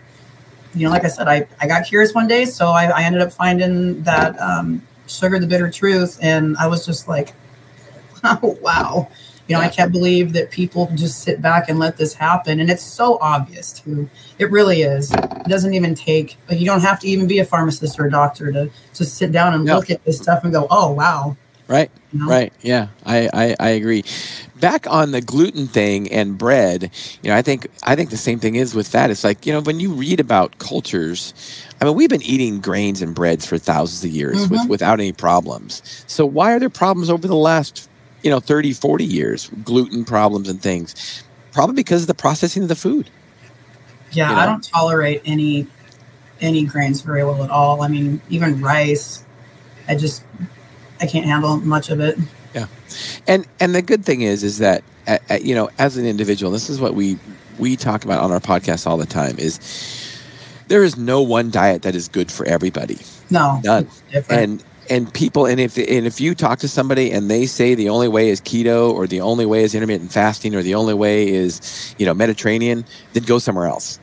you 0.74 0.86
know, 0.86 0.90
like 0.90 1.04
I 1.04 1.08
said, 1.08 1.28
I, 1.28 1.46
I 1.60 1.66
got 1.66 1.86
curious 1.86 2.12
one 2.14 2.26
day, 2.26 2.44
so 2.44 2.68
I, 2.68 2.86
I 2.86 3.02
ended 3.02 3.22
up 3.22 3.32
finding 3.32 4.02
that 4.02 4.40
um, 4.40 4.82
sugar, 5.06 5.38
the 5.38 5.46
bitter 5.46 5.70
truth, 5.70 6.18
and 6.22 6.56
I 6.56 6.66
was 6.66 6.84
just 6.86 7.08
like, 7.08 7.32
oh, 8.24 8.58
wow. 8.62 9.08
You 9.46 9.54
know, 9.56 9.60
I 9.60 9.68
can't 9.68 9.92
believe 9.92 10.32
that 10.32 10.50
people 10.50 10.90
just 10.94 11.20
sit 11.22 11.42
back 11.42 11.68
and 11.68 11.78
let 11.78 11.96
this 11.98 12.14
happen. 12.14 12.60
And 12.60 12.70
it's 12.70 12.82
so 12.82 13.18
obvious, 13.20 13.72
too. 13.74 14.08
It 14.38 14.50
really 14.50 14.82
is. 14.82 15.12
It 15.12 15.48
doesn't 15.48 15.74
even 15.74 15.94
take, 15.94 16.36
like, 16.48 16.58
you 16.58 16.64
don't 16.66 16.80
have 16.80 16.98
to 17.00 17.08
even 17.08 17.26
be 17.26 17.38
a 17.40 17.44
pharmacist 17.44 18.00
or 18.00 18.06
a 18.06 18.10
doctor 18.10 18.50
to 18.52 18.70
just 18.94 19.16
sit 19.16 19.32
down 19.32 19.52
and 19.54 19.64
No. 19.64 19.76
look 19.76 19.90
at 19.90 20.02
this 20.04 20.16
stuff 20.18 20.44
and 20.44 20.52
go, 20.52 20.66
oh, 20.70 20.92
wow. 20.92 21.36
Right. 21.68 21.90
You 22.12 22.20
know? 22.20 22.26
Right. 22.28 22.52
Yeah, 22.60 22.88
I, 23.06 23.28
I, 23.32 23.56
I 23.58 23.68
agree. 23.70 24.04
Back 24.60 24.86
on 24.86 25.12
the 25.12 25.20
gluten 25.22 25.66
thing 25.66 26.10
and 26.12 26.36
bread, 26.36 26.90
you 27.22 27.30
know, 27.30 27.36
I 27.36 27.40
think 27.42 27.66
I 27.82 27.96
think 27.96 28.10
the 28.10 28.18
same 28.18 28.38
thing 28.38 28.54
is 28.54 28.74
with 28.74 28.92
that. 28.92 29.10
It's 29.10 29.24
like 29.24 29.46
you 29.46 29.52
know 29.52 29.60
when 29.62 29.80
you 29.80 29.92
read 29.92 30.20
about 30.20 30.58
cultures, 30.58 31.32
I 31.80 31.86
mean, 31.86 31.94
we've 31.94 32.10
been 32.10 32.22
eating 32.22 32.60
grains 32.60 33.00
and 33.00 33.14
breads 33.14 33.46
for 33.46 33.56
thousands 33.56 34.04
of 34.04 34.10
years 34.10 34.48
with, 34.48 34.60
Mhm. 34.60 34.68
without 34.68 35.00
any 35.00 35.12
problems. 35.12 35.82
So 36.06 36.24
why 36.26 36.52
are 36.52 36.58
there 36.58 36.68
problems 36.70 37.08
over 37.10 37.26
the 37.26 37.34
last 37.34 37.88
you 38.24 38.30
know 38.30 38.40
30, 38.40 38.72
40 38.72 39.04
years? 39.04 39.50
Gluten 39.62 40.04
problems 40.04 40.48
and 40.48 40.60
things, 40.60 41.22
probably 41.52 41.76
because 41.76 42.02
of 42.02 42.08
the 42.08 42.14
processing 42.14 42.64
of 42.64 42.68
the 42.68 42.74
food. 42.74 43.10
Yeah, 44.10 44.30
you 44.30 44.36
I 44.36 44.46
don't 44.46 44.64
tolerate 44.64 45.22
any 45.24 45.66
any 46.40 46.64
grains 46.64 47.02
very 47.02 47.24
well 47.24 47.44
at 47.44 47.50
all. 47.50 47.82
I 47.82 47.88
mean, 47.88 48.20
even 48.28 48.60
rice, 48.60 49.24
I 49.86 49.94
just 49.94 50.24
I 51.00 51.06
can't 51.06 51.26
handle 51.26 51.58
much 51.58 51.90
of 51.90 52.00
it. 52.00 52.18
Yeah. 52.54 52.66
And 53.26 53.46
and 53.60 53.74
the 53.74 53.82
good 53.82 54.04
thing 54.04 54.22
is 54.22 54.42
is 54.42 54.58
that 54.58 54.82
uh, 55.06 55.18
uh, 55.30 55.34
you 55.34 55.54
know 55.54 55.70
as 55.78 55.96
an 55.96 56.06
individual, 56.06 56.50
this 56.50 56.70
is 56.70 56.80
what 56.80 56.94
we 56.94 57.18
we 57.58 57.76
talk 57.76 58.04
about 58.04 58.20
on 58.20 58.32
our 58.32 58.40
podcast 58.40 58.86
all 58.86 58.96
the 58.96 59.06
time 59.06 59.38
is 59.38 59.60
there 60.68 60.82
is 60.82 60.96
no 60.96 61.22
one 61.22 61.50
diet 61.50 61.82
that 61.82 61.94
is 61.94 62.08
good 62.08 62.30
for 62.30 62.46
everybody. 62.46 62.98
No, 63.30 63.60
None. 63.62 63.84
it's 63.84 64.00
different. 64.10 64.42
And 64.42 64.64
and 64.90 65.12
people 65.12 65.46
and 65.46 65.60
if 65.60 65.76
and 65.76 66.06
if 66.06 66.20
you 66.20 66.34
talk 66.34 66.58
to 66.60 66.68
somebody 66.68 67.10
and 67.10 67.30
they 67.30 67.46
say 67.46 67.74
the 67.74 67.88
only 67.88 68.08
way 68.08 68.28
is 68.28 68.40
keto 68.40 68.92
or 68.92 69.06
the 69.06 69.20
only 69.20 69.46
way 69.46 69.62
is 69.62 69.74
intermittent 69.74 70.12
fasting 70.12 70.54
or 70.54 70.62
the 70.62 70.74
only 70.74 70.94
way 70.94 71.28
is 71.28 71.94
you 71.98 72.06
know 72.06 72.14
Mediterranean, 72.14 72.84
then 73.12 73.22
go 73.24 73.38
somewhere 73.38 73.66
else. 73.66 73.98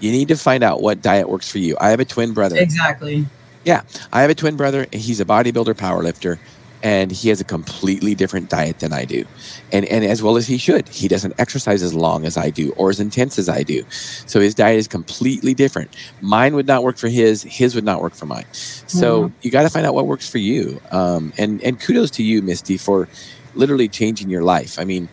You 0.00 0.10
need 0.10 0.28
to 0.28 0.36
find 0.36 0.62
out 0.62 0.82
what 0.82 1.00
diet 1.00 1.28
works 1.28 1.50
for 1.50 1.58
you. 1.58 1.76
I 1.80 1.90
have 1.90 2.00
a 2.00 2.04
twin 2.04 2.34
brother. 2.34 2.56
exactly. 2.56 3.26
Yeah. 3.64 3.82
I 4.12 4.20
have 4.20 4.30
a 4.30 4.34
twin 4.34 4.56
brother. 4.56 4.86
He's 4.92 5.20
a 5.20 5.24
bodybuilder, 5.24 5.74
powerlifter, 5.74 6.38
and 6.84 7.10
he 7.10 7.30
has 7.30 7.40
a 7.40 7.44
completely 7.44 8.14
different 8.14 8.50
diet 8.50 8.78
than 8.78 8.92
I 8.92 9.06
do, 9.06 9.24
and 9.72 9.86
and 9.86 10.04
as 10.04 10.22
well 10.22 10.36
as 10.36 10.46
he 10.46 10.58
should. 10.58 10.86
He 10.88 11.08
doesn't 11.08 11.34
exercise 11.38 11.82
as 11.82 11.94
long 11.94 12.26
as 12.26 12.36
I 12.36 12.50
do 12.50 12.72
or 12.76 12.90
as 12.90 13.00
intense 13.00 13.38
as 13.38 13.48
I 13.48 13.62
do, 13.62 13.84
so 13.90 14.38
his 14.38 14.54
diet 14.54 14.78
is 14.78 14.86
completely 14.86 15.54
different. 15.54 15.90
Mine 16.20 16.54
would 16.54 16.66
not 16.66 16.84
work 16.84 16.98
for 16.98 17.08
his. 17.08 17.42
His 17.42 17.74
would 17.74 17.84
not 17.84 18.02
work 18.02 18.14
for 18.14 18.26
mine. 18.26 18.44
So 18.52 19.32
you 19.42 19.50
got 19.50 19.62
to 19.62 19.70
find 19.70 19.86
out 19.86 19.94
what 19.94 20.06
works 20.06 20.28
for 20.28 20.38
you. 20.38 20.80
Um, 20.92 21.32
and 21.38 21.62
and 21.62 21.80
kudos 21.80 22.10
to 22.12 22.22
you, 22.22 22.42
Misty, 22.42 22.76
for 22.76 23.08
literally 23.54 23.88
changing 23.88 24.28
your 24.28 24.42
life. 24.42 24.78
I 24.78 24.84
mean, 24.84 25.08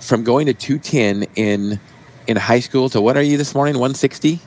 from 0.00 0.24
going 0.24 0.46
to 0.46 0.54
two 0.54 0.78
ten 0.78 1.26
in 1.36 1.78
in 2.26 2.36
high 2.38 2.60
school 2.60 2.88
to 2.88 3.00
what 3.00 3.18
are 3.18 3.22
you 3.22 3.36
this 3.36 3.54
morning? 3.54 3.78
One 3.78 3.94
sixty. 3.94 4.40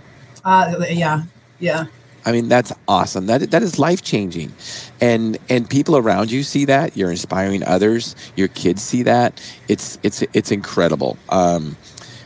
Uh, 0.43 0.84
yeah, 0.89 1.23
yeah. 1.60 1.86
I 2.25 2.31
mean, 2.31 2.49
that's 2.49 2.73
awesome. 2.88 3.27
That 3.27 3.51
that 3.51 3.61
is 3.61 3.77
life 3.77 4.01
changing, 4.01 4.51
and 4.99 5.38
and 5.49 5.69
people 5.69 5.95
around 5.95 6.31
you 6.31 6.41
see 6.43 6.65
that. 6.65 6.97
You're 6.97 7.11
inspiring 7.11 7.63
others. 7.63 8.15
Your 8.35 8.47
kids 8.47 8.81
see 8.81 9.03
that. 9.03 9.39
It's 9.67 9.99
it's 10.01 10.23
it's 10.33 10.51
incredible. 10.51 11.17
Um, 11.29 11.77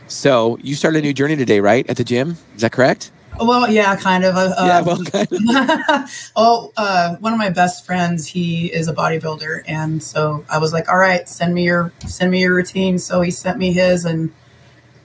so 0.08 0.58
you 0.62 0.74
started 0.74 1.00
a 1.00 1.02
new 1.02 1.12
journey 1.12 1.36
today, 1.36 1.60
right? 1.60 1.88
At 1.88 1.96
the 1.96 2.04
gym, 2.04 2.36
is 2.54 2.62
that 2.62 2.72
correct? 2.72 3.12
Well, 3.38 3.70
yeah, 3.70 3.94
kind 3.96 4.24
of. 4.24 4.36
Uh, 4.36 4.54
yeah. 4.58 4.78
uh, 4.78 4.84
Well, 4.84 5.04
kind 5.04 5.28
of. 5.30 6.10
oh, 6.36 6.72
uh, 6.76 7.16
one 7.16 7.32
of 7.32 7.38
my 7.38 7.50
best 7.50 7.86
friends, 7.86 8.26
he 8.26 8.72
is 8.72 8.88
a 8.88 8.94
bodybuilder, 8.94 9.62
and 9.66 10.02
so 10.02 10.44
I 10.48 10.58
was 10.58 10.72
like, 10.72 10.88
"All 10.90 10.98
right, 10.98 11.28
send 11.28 11.54
me 11.54 11.64
your 11.64 11.92
send 12.06 12.30
me 12.30 12.40
your 12.40 12.54
routine." 12.54 12.98
So 12.98 13.20
he 13.20 13.30
sent 13.30 13.58
me 13.58 13.72
his, 13.72 14.04
and 14.04 14.32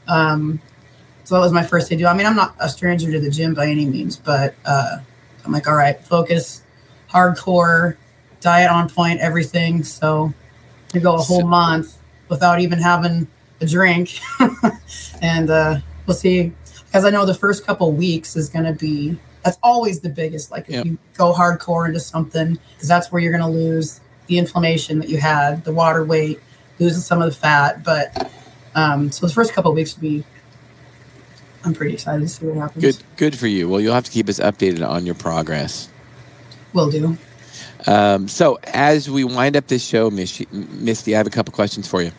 um, 0.08 0.60
so 1.26 1.36
that 1.36 1.42
was 1.42 1.52
my 1.52 1.64
first 1.64 1.90
day. 1.90 1.98
Do 1.98 2.08
I 2.08 2.14
mean, 2.14 2.26
I'm 2.26 2.36
not 2.36 2.56
a 2.60 2.70
stranger 2.70 3.12
to 3.12 3.20
the 3.20 3.30
gym 3.30 3.54
by 3.54 3.68
any 3.68 3.86
means, 3.86 4.16
but 4.16 4.56
uh, 4.66 5.00
I'm 5.44 5.52
like, 5.52 5.68
"All 5.68 5.76
right, 5.76 6.00
focus, 6.06 6.62
hardcore, 7.12 7.98
diet 8.42 8.70
on 8.72 8.90
point, 8.90 9.20
everything." 9.20 9.84
So 9.84 10.34
to 10.90 11.00
go 11.00 11.16
a 11.16 11.22
whole 11.22 11.42
So- 11.42 11.48
month 11.48 11.98
without 12.30 12.60
even 12.62 12.80
having 12.80 13.28
a 13.62 13.66
drink, 13.66 14.20
and 15.22 15.50
uh, 15.50 15.80
we'll 16.06 16.16
see. 16.16 16.54
Because 16.86 17.04
I 17.06 17.10
know 17.10 17.26
the 17.26 17.34
first 17.34 17.66
couple 17.66 17.92
weeks 17.92 18.36
is 18.38 18.48
going 18.48 18.64
to 18.66 18.72
be 18.74 19.18
that's 19.44 19.58
always 19.62 20.00
the 20.00 20.10
biggest. 20.10 20.50
Like 20.52 20.66
if 20.70 20.76
Yep. 20.76 20.86
you 20.86 20.98
go 21.18 21.34
hardcore 21.34 21.88
into 21.88 22.00
something, 22.00 22.58
because 22.76 22.88
that's 22.88 23.12
where 23.12 23.22
you're 23.22 23.36
going 23.38 23.44
to 23.44 23.60
lose 23.60 24.00
the 24.28 24.38
inflammation 24.38 25.00
that 25.00 25.10
you 25.10 25.18
had, 25.20 25.64
the 25.66 25.74
water 25.74 26.04
weight, 26.06 26.40
losing 26.80 27.02
some 27.02 27.22
of 27.22 27.30
the 27.30 27.36
fat. 27.36 27.84
But 27.84 28.32
um, 28.76 29.12
so 29.12 29.28
the 29.28 29.34
first 29.34 29.54
couple 29.54 29.72
of 29.72 29.76
weeks 29.76 29.96
will 29.96 30.02
be. 30.04 30.24
I'm 31.66 31.74
pretty 31.74 31.94
excited 31.94 32.22
to 32.22 32.28
see 32.28 32.46
what 32.46 32.58
happens. 32.58 32.84
Good 32.84 33.04
good 33.18 33.38
for 33.38 33.48
you. 33.48 33.68
Well, 33.68 33.82
you'll 33.82 33.94
have 33.94 34.06
to 34.06 34.12
keep 34.12 34.30
us 34.30 34.40
updated 34.40 34.88
on 34.88 35.06
your 35.06 35.16
progress. 35.16 35.90
Will 36.74 36.92
do. 36.92 37.18
Um, 37.88 38.28
so 38.28 38.60
as 38.64 39.10
we 39.10 39.24
wind 39.24 39.56
up 39.56 39.68
this 39.68 39.84
show, 39.86 40.10
Misty, 40.10 41.16
I 41.16 41.18
have 41.18 41.28
a 41.28 41.32
couple 41.32 41.54
questions 41.54 41.88
for 41.88 42.02
you. 42.02 42.12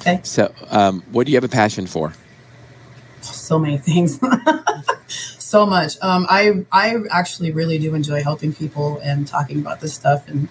Okay. 0.00 0.20
So, 0.22 0.52
um, 0.68 1.02
what 1.10 1.26
do 1.26 1.32
you 1.32 1.36
have 1.36 1.44
a 1.44 1.48
passion 1.48 1.86
for? 1.86 2.12
So 3.22 3.58
many 3.58 3.78
things. 3.78 4.20
so 5.38 5.66
much. 5.66 5.96
Um, 6.02 6.26
I 6.28 6.64
I 6.70 6.96
actually 7.10 7.52
really 7.52 7.78
do 7.78 7.94
enjoy 7.94 8.22
helping 8.22 8.52
people 8.52 9.00
and 9.02 9.26
talking 9.26 9.58
about 9.58 9.80
this 9.80 9.94
stuff 9.94 10.28
and 10.28 10.48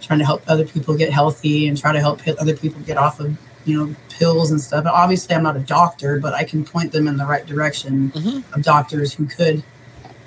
trying 0.00 0.18
to 0.18 0.24
help 0.24 0.42
other 0.48 0.66
people 0.66 0.96
get 0.96 1.12
healthy 1.12 1.68
and 1.68 1.78
try 1.78 1.92
to 1.92 2.00
help 2.00 2.20
other 2.26 2.56
people 2.56 2.80
get 2.82 2.96
off 2.96 3.20
of 3.20 3.36
you 3.64 3.78
know 3.86 3.94
pills 4.10 4.50
and 4.50 4.60
stuff. 4.60 4.80
And 4.80 4.88
obviously, 4.88 5.34
I'm 5.34 5.42
not 5.42 5.56
a 5.56 5.60
doctor, 5.60 6.18
but 6.18 6.34
I 6.34 6.44
can 6.44 6.64
point 6.64 6.92
them 6.92 7.08
in 7.08 7.16
the 7.16 7.24
right 7.26 7.46
direction 7.46 8.10
Mhm. 8.14 8.42
of 8.54 8.62
doctors 8.62 9.12
who 9.14 9.26
could 9.26 9.62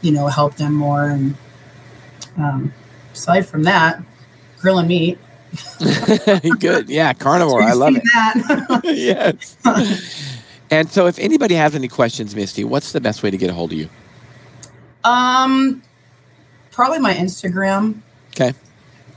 you 0.02 0.12
know 0.12 0.28
help 0.28 0.56
them 0.56 0.74
more. 0.74 1.10
And 1.10 1.36
um, 2.38 2.74
aside 3.14 3.46
from 3.46 3.64
that, 3.64 4.02
grilling 4.60 4.88
meat. 4.88 5.18
Good. 6.60 6.90
Yeah, 6.90 7.14
carnivore. 7.14 7.62
I 7.64 7.74
love 7.74 7.94
it. 7.96 8.04
Yes. 8.84 9.56
And 10.72 10.90
so, 10.90 11.06
if 11.08 11.18
anybody 11.20 11.56
has 11.56 11.76
any 11.76 11.88
questions, 11.88 12.36
Misty, 12.36 12.64
what's 12.64 12.92
the 12.92 13.00
best 13.00 13.22
way 13.24 13.30
to 13.32 13.38
get 13.38 13.50
a 13.50 13.54
hold 13.54 13.72
of 13.72 13.78
you? 13.78 13.90
um, 15.04 15.82
probably 16.72 16.98
my 17.00 17.14
Instagram. 17.14 18.00
Okay. 18.32 18.54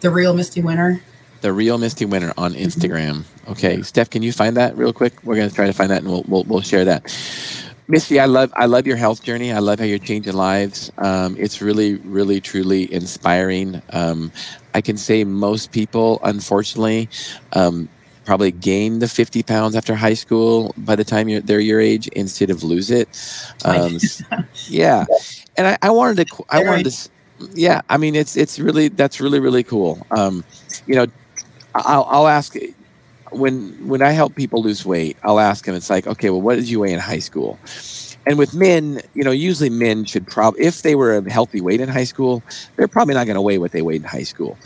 The 0.00 0.10
real 0.10 0.34
Misty 0.34 0.60
Winter. 0.60 1.00
The 1.40 1.52
real 1.52 1.78
Misty 1.78 2.04
Winter 2.04 2.32
on 2.36 2.54
Instagram. 2.54 3.24
Okay, 3.48 3.82
Steph, 3.82 4.10
can 4.10 4.22
you 4.22 4.32
find 4.32 4.56
that 4.56 4.76
real 4.76 4.92
quick? 4.92 5.12
We're 5.22 5.36
gonna 5.36 5.50
try 5.50 5.66
to 5.66 5.72
find 5.72 5.90
that, 5.90 6.02
and 6.02 6.10
we'll 6.10 6.24
we'll, 6.26 6.44
we'll 6.44 6.60
share 6.62 6.84
that. 6.84 7.04
Misty, 7.86 8.20
I 8.20 8.26
love 8.26 8.52
I 8.54 8.66
love 8.66 8.86
your 8.86 8.96
health 8.96 9.22
journey. 9.22 9.52
I 9.52 9.60
love 9.60 9.78
how 9.78 9.84
you're 9.84 9.98
changing 9.98 10.34
lives. 10.34 10.92
Um, 10.98 11.36
it's 11.38 11.62
really, 11.62 11.94
really, 11.96 12.40
truly 12.40 12.92
inspiring. 12.92 13.80
Um, 13.90 14.30
I 14.74 14.80
can 14.80 14.96
say 14.96 15.24
most 15.24 15.72
people, 15.72 16.20
unfortunately, 16.22 17.08
um, 17.54 17.88
probably 18.26 18.52
gain 18.52 18.98
the 18.98 19.08
50 19.08 19.42
pounds 19.42 19.74
after 19.74 19.94
high 19.94 20.12
school 20.12 20.74
by 20.76 20.96
the 20.96 21.04
time 21.04 21.30
you're 21.30 21.40
they're 21.40 21.60
your 21.60 21.80
age 21.80 22.08
instead 22.08 22.50
of 22.50 22.62
lose 22.62 22.90
it. 22.90 23.08
Um, 23.64 23.98
yeah, 24.66 25.04
and 25.56 25.66
I, 25.66 25.78
I 25.82 25.90
wanted 25.90 26.28
to 26.28 26.44
I 26.50 26.62
wanted 26.62 26.90
to 26.90 27.10
yeah. 27.54 27.80
I 27.88 27.96
mean, 27.96 28.14
it's 28.14 28.36
it's 28.36 28.58
really 28.58 28.88
that's 28.88 29.20
really 29.20 29.40
really 29.40 29.62
cool. 29.62 30.06
Um, 30.10 30.44
you 30.86 30.94
know, 30.94 31.06
I'll, 31.74 32.06
I'll 32.08 32.28
ask 32.28 32.54
when 33.30 33.88
when 33.88 34.02
I 34.02 34.12
help 34.12 34.34
people 34.34 34.62
lose 34.62 34.84
weight. 34.86 35.16
I'll 35.22 35.40
ask 35.40 35.64
them. 35.64 35.74
It's 35.74 35.90
like, 35.90 36.06
okay, 36.06 36.30
well, 36.30 36.40
what 36.40 36.56
did 36.56 36.68
you 36.68 36.80
weigh 36.80 36.92
in 36.92 36.98
high 36.98 37.18
school? 37.18 37.58
And 38.26 38.36
with 38.36 38.52
men, 38.52 39.00
you 39.14 39.24
know, 39.24 39.30
usually 39.30 39.70
men 39.70 40.04
should 40.04 40.26
probably, 40.26 40.60
if 40.60 40.82
they 40.82 40.94
were 40.94 41.16
a 41.16 41.30
healthy 41.30 41.62
weight 41.62 41.80
in 41.80 41.88
high 41.88 42.04
school, 42.04 42.42
they're 42.76 42.88
probably 42.88 43.14
not 43.14 43.24
going 43.24 43.36
to 43.36 43.40
weigh 43.40 43.56
what 43.56 43.72
they 43.72 43.80
weighed 43.80 44.02
in 44.02 44.08
high 44.08 44.24
school, 44.24 44.58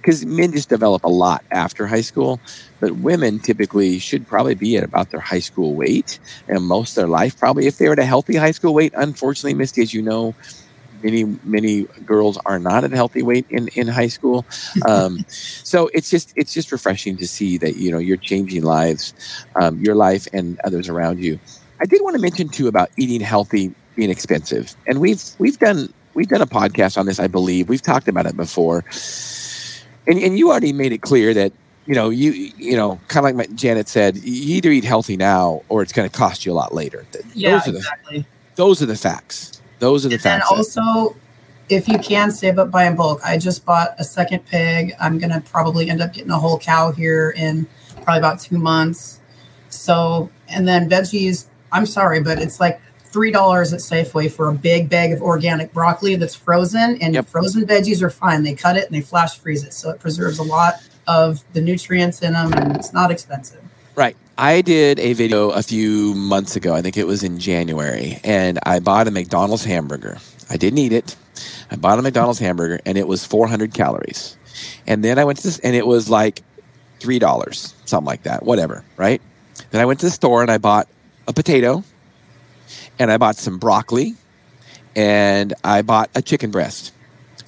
because 0.00 0.24
men 0.24 0.52
just 0.52 0.70
develop 0.70 1.04
a 1.04 1.08
lot 1.08 1.44
after 1.50 1.86
high 1.86 2.00
school. 2.00 2.40
But 2.80 2.96
women 2.96 3.40
typically 3.40 3.98
should 3.98 4.26
probably 4.26 4.54
be 4.54 4.78
at 4.78 4.84
about 4.84 5.10
their 5.10 5.20
high 5.20 5.40
school 5.40 5.74
weight, 5.74 6.18
and 6.48 6.64
most 6.64 6.90
of 6.90 6.94
their 6.96 7.08
life 7.08 7.38
probably, 7.38 7.66
if 7.66 7.76
they 7.76 7.88
were 7.88 7.92
at 7.92 7.98
a 7.98 8.06
healthy 8.06 8.36
high 8.36 8.52
school 8.52 8.72
weight. 8.72 8.94
Unfortunately, 8.96 9.54
Misty, 9.54 9.82
as 9.82 9.92
you 9.92 10.00
know, 10.00 10.34
many 11.04 11.24
many 11.44 11.84
girls 12.06 12.38
are 12.46 12.58
not 12.58 12.82
at 12.82 12.92
a 12.92 12.96
healthy 12.96 13.22
weight 13.22 13.46
in 13.50 13.68
in 13.68 13.86
high 13.86 14.08
school. 14.08 14.44
Um, 14.88 15.24
so 15.28 15.90
it's 15.94 16.10
just 16.10 16.32
it's 16.36 16.52
just 16.52 16.72
refreshing 16.72 17.16
to 17.18 17.28
see 17.28 17.58
that 17.58 17.76
you 17.76 17.92
know 17.92 17.98
you're 17.98 18.16
changing 18.16 18.62
lives, 18.62 19.14
um, 19.54 19.78
your 19.80 19.94
life 19.94 20.26
and 20.32 20.58
others 20.64 20.88
around 20.88 21.20
you. 21.20 21.38
I 21.80 21.86
did 21.86 22.02
want 22.02 22.16
to 22.16 22.22
mention 22.22 22.48
too 22.48 22.66
about 22.66 22.90
eating 22.96 23.20
healthy 23.20 23.72
being 23.94 24.10
expensive, 24.10 24.74
and 24.86 25.00
we've 25.00 25.22
we've 25.38 25.58
done 25.58 25.92
we've 26.14 26.28
done 26.28 26.42
a 26.42 26.46
podcast 26.46 26.98
on 26.98 27.06
this. 27.06 27.20
I 27.20 27.28
believe 27.28 27.68
we've 27.68 27.82
talked 27.82 28.08
about 28.08 28.26
it 28.26 28.36
before, 28.36 28.84
and 30.06 30.18
and 30.18 30.38
you 30.38 30.50
already 30.50 30.72
made 30.72 30.92
it 30.92 31.02
clear 31.02 31.34
that 31.34 31.52
you 31.86 31.94
know, 31.94 32.10
you 32.10 32.32
you 32.56 32.76
know, 32.76 32.98
kind 33.08 33.18
of 33.26 33.36
like 33.36 33.48
my, 33.48 33.54
Janet 33.54 33.88
said, 33.88 34.16
you 34.16 34.56
either 34.56 34.70
eat 34.70 34.84
healthy 34.84 35.16
now 35.16 35.62
or 35.68 35.82
it's 35.82 35.92
going 35.92 36.08
to 36.08 36.16
cost 36.16 36.46
you 36.46 36.52
a 36.52 36.54
lot 36.54 36.74
later. 36.74 37.06
Yeah, 37.34 37.58
those 37.58 37.68
are 37.68 37.76
exactly. 37.76 38.18
The, 38.18 38.26
those 38.56 38.82
are 38.82 38.86
the 38.86 38.96
facts. 38.96 39.60
Those 39.84 40.06
are 40.06 40.08
the 40.08 40.14
and 40.14 40.22
facts. 40.22 40.50
And 40.50 40.58
also, 40.58 41.14
if 41.68 41.88
you 41.88 41.98
can 41.98 42.30
save 42.30 42.58
up 42.58 42.70
buy 42.70 42.86
in 42.86 42.96
bulk, 42.96 43.20
I 43.22 43.36
just 43.36 43.66
bought 43.66 43.94
a 43.98 44.04
second 44.04 44.46
pig. 44.46 44.94
I'm 44.98 45.18
going 45.18 45.30
to 45.30 45.42
probably 45.42 45.90
end 45.90 46.00
up 46.00 46.14
getting 46.14 46.30
a 46.30 46.38
whole 46.38 46.58
cow 46.58 46.90
here 46.90 47.34
in 47.36 47.66
probably 48.02 48.18
about 48.18 48.40
two 48.40 48.56
months. 48.56 49.20
So, 49.68 50.30
and 50.48 50.66
then 50.66 50.88
veggies. 50.88 51.48
I'm 51.70 51.84
sorry, 51.84 52.20
but 52.20 52.38
it's 52.38 52.60
like 52.60 52.80
three 52.98 53.30
dollars 53.30 53.74
at 53.74 53.80
Safeway 53.80 54.32
for 54.32 54.48
a 54.48 54.54
big 54.54 54.88
bag 54.88 55.12
of 55.12 55.20
organic 55.20 55.70
broccoli 55.74 56.16
that's 56.16 56.34
frozen, 56.34 56.96
and 57.02 57.12
yep. 57.12 57.26
frozen 57.26 57.66
veggies 57.66 58.00
are 58.00 58.10
fine. 58.10 58.42
They 58.42 58.54
cut 58.54 58.78
it 58.78 58.86
and 58.86 58.94
they 58.94 59.02
flash 59.02 59.38
freeze 59.38 59.64
it, 59.64 59.74
so 59.74 59.90
it 59.90 60.00
preserves 60.00 60.38
a 60.38 60.42
lot 60.42 60.76
of 61.06 61.44
the 61.52 61.60
nutrients 61.60 62.22
in 62.22 62.32
them, 62.32 62.54
and 62.54 62.74
it's 62.74 62.94
not 62.94 63.10
expensive. 63.10 63.62
Right. 63.96 64.16
I 64.36 64.62
did 64.62 64.98
a 64.98 65.12
video 65.12 65.50
a 65.50 65.62
few 65.62 66.12
months 66.14 66.56
ago. 66.56 66.74
I 66.74 66.82
think 66.82 66.96
it 66.96 67.06
was 67.06 67.22
in 67.22 67.38
January, 67.38 68.18
and 68.24 68.58
I 68.64 68.80
bought 68.80 69.06
a 69.06 69.12
McDonald's 69.12 69.64
hamburger. 69.64 70.18
I 70.50 70.56
didn't 70.56 70.78
eat 70.78 70.92
it. 70.92 71.14
I 71.70 71.76
bought 71.76 72.00
a 72.00 72.02
McDonald's 72.02 72.40
hamburger, 72.40 72.80
and 72.84 72.98
it 72.98 73.06
was 73.06 73.24
400 73.24 73.72
calories. 73.72 74.36
And 74.88 75.04
then 75.04 75.20
I 75.20 75.24
went 75.24 75.38
to 75.38 75.44
this, 75.44 75.60
and 75.60 75.76
it 75.76 75.86
was 75.86 76.10
like 76.10 76.42
three 76.98 77.20
dollars, 77.20 77.74
something 77.84 78.06
like 78.06 78.24
that, 78.24 78.42
whatever. 78.42 78.84
Right. 78.96 79.22
Then 79.70 79.80
I 79.80 79.84
went 79.84 80.00
to 80.00 80.06
the 80.06 80.10
store 80.10 80.42
and 80.42 80.50
I 80.50 80.58
bought 80.58 80.88
a 81.28 81.32
potato, 81.32 81.84
and 82.98 83.12
I 83.12 83.18
bought 83.18 83.36
some 83.36 83.58
broccoli, 83.58 84.14
and 84.96 85.54
I 85.62 85.82
bought 85.82 86.10
a 86.16 86.22
chicken 86.22 86.50
breast 86.50 86.92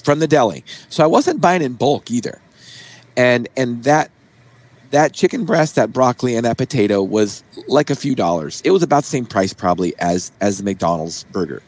from 0.05 0.21
the 0.21 0.29
deli. 0.29 0.65
So 0.89 1.03
I 1.03 1.09
wasn't 1.09 1.41
buying 1.41 1.63
in 1.63 1.73
bulk 1.73 2.13
either 2.13 2.41
and 3.17 3.49
and 3.57 3.83
that 3.85 4.11
that 4.91 5.13
chicken 5.13 5.45
breast, 5.45 5.75
that 5.75 5.93
broccoli, 5.93 6.37
and 6.37 6.45
that 6.45 6.59
potato 6.59 7.03
was 7.03 7.43
like 7.69 7.91
a 7.91 7.97
few 7.97 8.15
dollars. 8.15 8.61
It 8.65 8.71
was 8.71 8.83
about 8.83 9.05
the 9.05 9.09
same 9.09 9.27
price 9.27 9.53
probably 9.53 9.97
as 9.99 10.33
as 10.41 10.59
the 10.59 10.65
McDonald's 10.65 11.25
burger. 11.25 11.63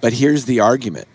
But 0.00 0.12
here's 0.12 0.44
the 0.44 0.60
argument: 0.60 1.08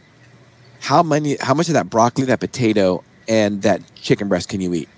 how 0.79 1.03
many, 1.03 1.37
how 1.39 1.53
much 1.53 1.67
of 1.67 1.73
that 1.73 1.89
broccoli, 1.89 2.25
that 2.25 2.39
potato, 2.39 3.03
and 3.27 3.61
that 3.61 3.81
chicken 3.95 4.27
breast 4.27 4.49
can 4.49 4.61
you 4.61 4.73
eat? 4.73 4.89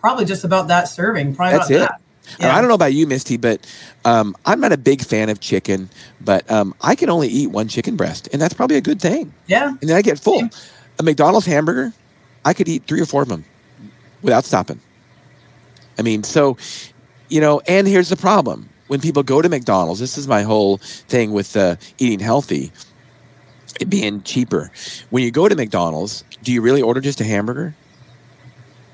Probably 0.00 0.24
just 0.24 0.44
about 0.44 0.68
that 0.68 0.84
serving. 0.84 1.34
Probably 1.34 1.58
That's 1.58 1.70
it. 1.70 1.78
That. 1.80 2.00
Yeah. 2.40 2.56
I 2.56 2.60
don't 2.60 2.68
know 2.68 2.74
about 2.74 2.92
you, 2.92 3.06
Misty, 3.06 3.36
but 3.36 3.64
um, 4.04 4.36
I'm 4.46 4.58
not 4.58 4.72
a 4.72 4.76
big 4.76 5.04
fan 5.04 5.28
of 5.28 5.38
chicken. 5.38 5.88
But 6.20 6.50
um, 6.50 6.74
I 6.80 6.96
can 6.96 7.08
only 7.08 7.28
eat 7.28 7.48
one 7.48 7.68
chicken 7.68 7.96
breast, 7.96 8.28
and 8.32 8.42
that's 8.42 8.54
probably 8.54 8.76
a 8.76 8.80
good 8.80 9.00
thing. 9.00 9.32
Yeah, 9.46 9.68
and 9.68 9.80
then 9.80 9.96
I 9.96 10.02
get 10.02 10.18
full. 10.18 10.48
A 10.98 11.02
McDonald's 11.02 11.46
hamburger, 11.46 11.92
I 12.44 12.54
could 12.54 12.68
eat 12.68 12.84
three 12.86 13.00
or 13.00 13.06
four 13.06 13.22
of 13.22 13.28
them 13.28 13.44
without 14.26 14.44
stopping. 14.44 14.80
I 15.98 16.02
mean, 16.02 16.22
so, 16.22 16.58
you 17.30 17.40
know, 17.40 17.62
and 17.66 17.86
here's 17.86 18.10
the 18.10 18.16
problem. 18.16 18.68
When 18.88 19.00
people 19.00 19.22
go 19.22 19.40
to 19.40 19.48
McDonald's, 19.48 19.98
this 19.98 20.18
is 20.18 20.28
my 20.28 20.42
whole 20.42 20.76
thing 20.76 21.32
with 21.32 21.56
uh, 21.56 21.76
eating 21.98 22.20
healthy, 22.20 22.70
it 23.80 23.88
being 23.88 24.22
cheaper. 24.22 24.70
When 25.10 25.24
you 25.24 25.30
go 25.30 25.48
to 25.48 25.56
McDonald's, 25.56 26.24
do 26.42 26.52
you 26.52 26.60
really 26.60 26.82
order 26.82 27.00
just 27.00 27.20
a 27.20 27.24
hamburger? 27.24 27.74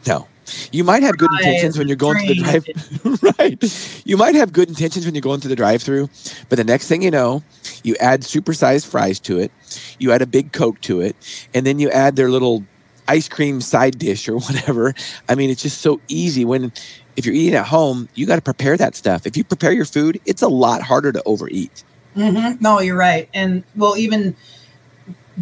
No. 0.06 0.28
You 0.70 0.84
might 0.84 1.02
have 1.02 1.16
good 1.18 1.30
intentions 1.32 1.78
when 1.78 1.88
you're 1.88 1.96
going 1.96 2.26
to 2.26 2.34
the 2.34 2.40
drive 2.42 3.32
right. 3.38 4.02
You 4.04 4.16
might 4.16 4.34
have 4.34 4.52
good 4.52 4.68
intentions 4.68 5.04
when 5.04 5.14
you're 5.14 5.22
going 5.22 5.40
to 5.40 5.48
the 5.48 5.56
drive-through, 5.56 6.10
but 6.48 6.56
the 6.56 6.64
next 6.64 6.88
thing 6.88 7.02
you 7.02 7.10
know, 7.10 7.42
you 7.84 7.96
add 8.00 8.22
supersized 8.22 8.86
fries 8.86 9.20
to 9.20 9.38
it, 9.38 9.52
you 9.98 10.10
add 10.10 10.20
a 10.20 10.26
big 10.26 10.52
Coke 10.52 10.80
to 10.82 11.00
it, 11.00 11.16
and 11.54 11.64
then 11.64 11.78
you 11.78 11.90
add 11.90 12.16
their 12.16 12.28
little 12.28 12.64
ice 13.08 13.28
cream 13.28 13.60
side 13.60 13.98
dish 13.98 14.28
or 14.28 14.36
whatever. 14.38 14.94
I 15.28 15.34
mean, 15.34 15.50
it's 15.50 15.62
just 15.62 15.80
so 15.80 16.00
easy 16.08 16.44
when 16.44 16.72
if 17.16 17.26
you're 17.26 17.34
eating 17.34 17.54
at 17.54 17.66
home, 17.66 18.08
you 18.14 18.26
got 18.26 18.36
to 18.36 18.42
prepare 18.42 18.76
that 18.76 18.94
stuff. 18.94 19.26
If 19.26 19.36
you 19.36 19.44
prepare 19.44 19.72
your 19.72 19.84
food, 19.84 20.20
it's 20.24 20.42
a 20.42 20.48
lot 20.48 20.82
harder 20.82 21.12
to 21.12 21.22
overeat. 21.24 21.84
Mm-hmm. 22.16 22.62
No, 22.62 22.80
you're 22.80 22.96
right. 22.96 23.28
And 23.34 23.64
well, 23.76 23.96
even 23.96 24.36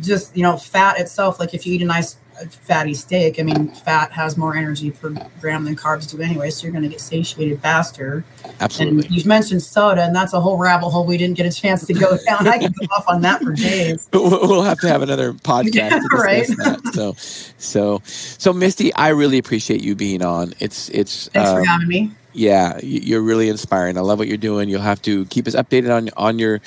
just, 0.01 0.37
you 0.37 0.43
know, 0.43 0.57
fat 0.57 0.99
itself, 0.99 1.41
like 1.41 1.55
if 1.55 1.67
you 1.67 1.75
eat 1.75 1.83
a 1.83 1.87
nice 1.87 2.17
fatty 2.49 2.95
steak, 2.95 3.39
I 3.39 3.43
mean, 3.43 3.69
fat 3.69 4.13
has 4.13 4.37
more 4.37 4.57
energy 4.57 4.91
per 4.91 5.15
gram 5.41 5.65
than 5.65 5.77
carbs 5.77 6.11
do 6.11 6.23
anyway, 6.23 6.51
so 6.51 6.65
you're 6.65 6.73
going 6.73 6.83
to 6.83 6.89
get 6.89 7.01
satiated 7.01 7.61
faster. 7.61 8.25
Absolutely. 8.61 9.07
And 9.07 9.15
you've 9.15 9.27
mentioned 9.27 9.63
soda, 9.63 10.03
and 10.03 10.15
that's 10.15 10.33
a 10.33 10.41
whole 10.41 10.57
rabbit 10.57 10.91
hole 10.91 11.05
we 11.05 11.17
didn't 11.17 11.37
get 11.37 11.47
a 11.47 11.53
chance 11.53 11.87
to 11.87 11.95
go 11.95 12.17
down. 12.27 12.47
I 12.49 12.59
can 12.59 12.73
go 12.73 12.87
off 12.97 13.05
on 13.09 13.21
that 13.23 13.43
for 13.43 13.53
days. 13.53 14.09
We'll 14.13 14.63
have 14.63 14.81
to 14.81 14.89
have 14.89 15.03
another 15.03 15.33
podcast. 15.33 15.71
Yeah, 15.81 16.01
right. 16.13 16.47
That. 16.47 16.93
So, 16.95 17.15
so, 17.59 18.03
so, 18.05 18.53
Misty, 18.53 18.93
I 18.95 19.09
really 19.09 19.39
appreciate 19.39 19.83
you 19.83 19.95
being 19.95 20.23
on. 20.23 20.53
It's, 20.59 20.89
it's. 20.91 21.29
Thanks 21.29 21.51
um, 21.51 21.57
for 21.57 21.65
having 21.65 21.89
me. 21.89 22.13
Yeah, 22.33 22.79
you're 22.83 23.23
really 23.23 23.49
inspiring. 23.49 23.97
I 23.97 24.03
love 24.03 24.19
what 24.19 24.29
you're 24.29 24.37
doing. 24.37 24.69
You'll 24.69 24.83
have 24.83 25.03
to 25.03 25.25
keep 25.27 25.47
us 25.49 25.55
updated 25.55 25.95
on 25.95 26.11
on 26.17 26.39
your 26.39 26.61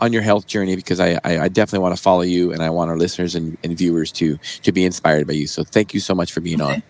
on 0.00 0.12
your 0.12 0.22
health 0.22 0.46
journey 0.46 0.76
because 0.76 1.00
I, 1.00 1.20
I, 1.24 1.40
I 1.40 1.48
definitely 1.48 1.80
want 1.80 1.96
to 1.96 2.02
follow 2.02 2.22
you 2.22 2.52
and 2.52 2.62
I 2.62 2.70
want 2.70 2.90
our 2.90 2.96
listeners 2.96 3.34
and, 3.34 3.56
and, 3.62 3.76
viewers 3.76 4.12
to 4.12 4.38
to 4.62 4.72
be 4.72 4.84
inspired 4.84 5.26
by 5.26 5.34
you. 5.34 5.46
So 5.46 5.64
thank 5.64 5.94
you 5.94 6.00
so 6.00 6.14
much 6.14 6.32
for 6.32 6.40
being 6.40 6.60
okay. 6.60 6.74
on. 6.74 6.82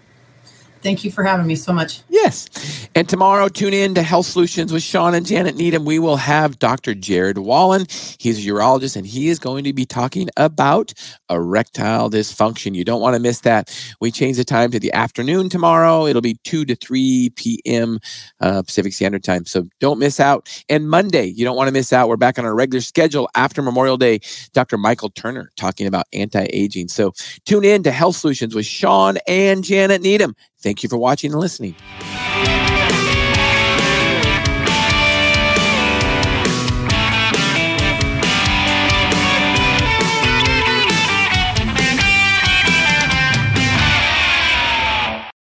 Thank 0.83 1.05
you 1.05 1.11
for 1.11 1.22
having 1.22 1.47
me 1.47 1.57
so 1.57 1.72
much. 1.72 2.01
Yes. 2.09 2.89
And 2.95 3.09
tomorrow, 3.09 3.49
tune 3.49 3.74
in 3.74 3.95
to 3.95 4.03
Health 4.03 4.26
Solutions 4.26 4.72
with 4.72 4.83
Shawn 4.83 5.14
and 5.14 5.26
Janet 5.26 5.57
Needham. 5.57 5.85
We 5.85 5.99
will 5.99 6.16
have 6.16 6.59
Dr. 6.59 6.95
Jared 6.95 7.39
Wallen. 7.39 7.87
He's 8.18 8.45
a 8.45 8.51
urologist, 8.51 8.97
and 8.97 9.07
he 9.07 9.28
is 9.28 9.39
going 9.39 9.64
to 9.64 9.72
be 9.72 9.85
talking 9.85 10.31
about 10.37 10.95
erectile 11.28 12.11
dysfunction. 12.11 12.74
You 12.74 12.85
don't 12.85 13.01
want 13.01 13.14
to 13.14 13.20
miss 13.20 13.41
that. 13.41 13.76
We 14.01 14.11
change 14.11 14.39
the 14.39 14.45
time 14.45 14.70
to 14.70 14.81
the 14.81 14.93
afternoon 14.93 15.51
tomorrow. 15.51 16.07
It'll 16.07 16.22
be 16.22 16.39
2 16.45 16.64
to 16.64 16.74
3 16.74 17.31
p.m. 17.37 17.99
Uh, 18.41 18.62
Pacific 18.62 18.93
Standard 18.95 19.22
Time. 19.22 19.45
So 19.45 19.68
don't 19.81 19.99
miss 19.99 20.18
out. 20.18 20.49
And 20.68 20.89
Monday, 20.89 21.26
you 21.26 21.45
don't 21.45 21.57
want 21.57 21.68
to 21.68 21.72
miss 21.72 21.93
out. 21.93 22.09
We're 22.09 22.16
back 22.16 22.39
on 22.39 22.45
our 22.47 22.55
regular 22.55 22.81
schedule 22.81 23.28
after 23.35 23.61
Memorial 23.61 23.99
Day. 23.99 24.20
Dr. 24.55 24.78
Michael 24.78 25.11
Turner 25.11 25.51
talking 25.57 25.87
about 25.87 26.07
anti 26.12 26.47
aging. 26.53 26.89
So 26.89 27.12
tune 27.45 27.64
in 27.64 27.83
to 27.83 27.91
Health 27.91 28.16
Solutions 28.16 28.55
with 28.55 28.66
Shawn 28.66 29.18
and 29.26 29.62
Janet 29.62 30.03
Needham. 30.03 30.35
Thank 30.61 30.83
you 30.83 30.89
for 30.89 30.99
watching 30.99 31.33
and 31.33 31.41
listening. 31.41 31.75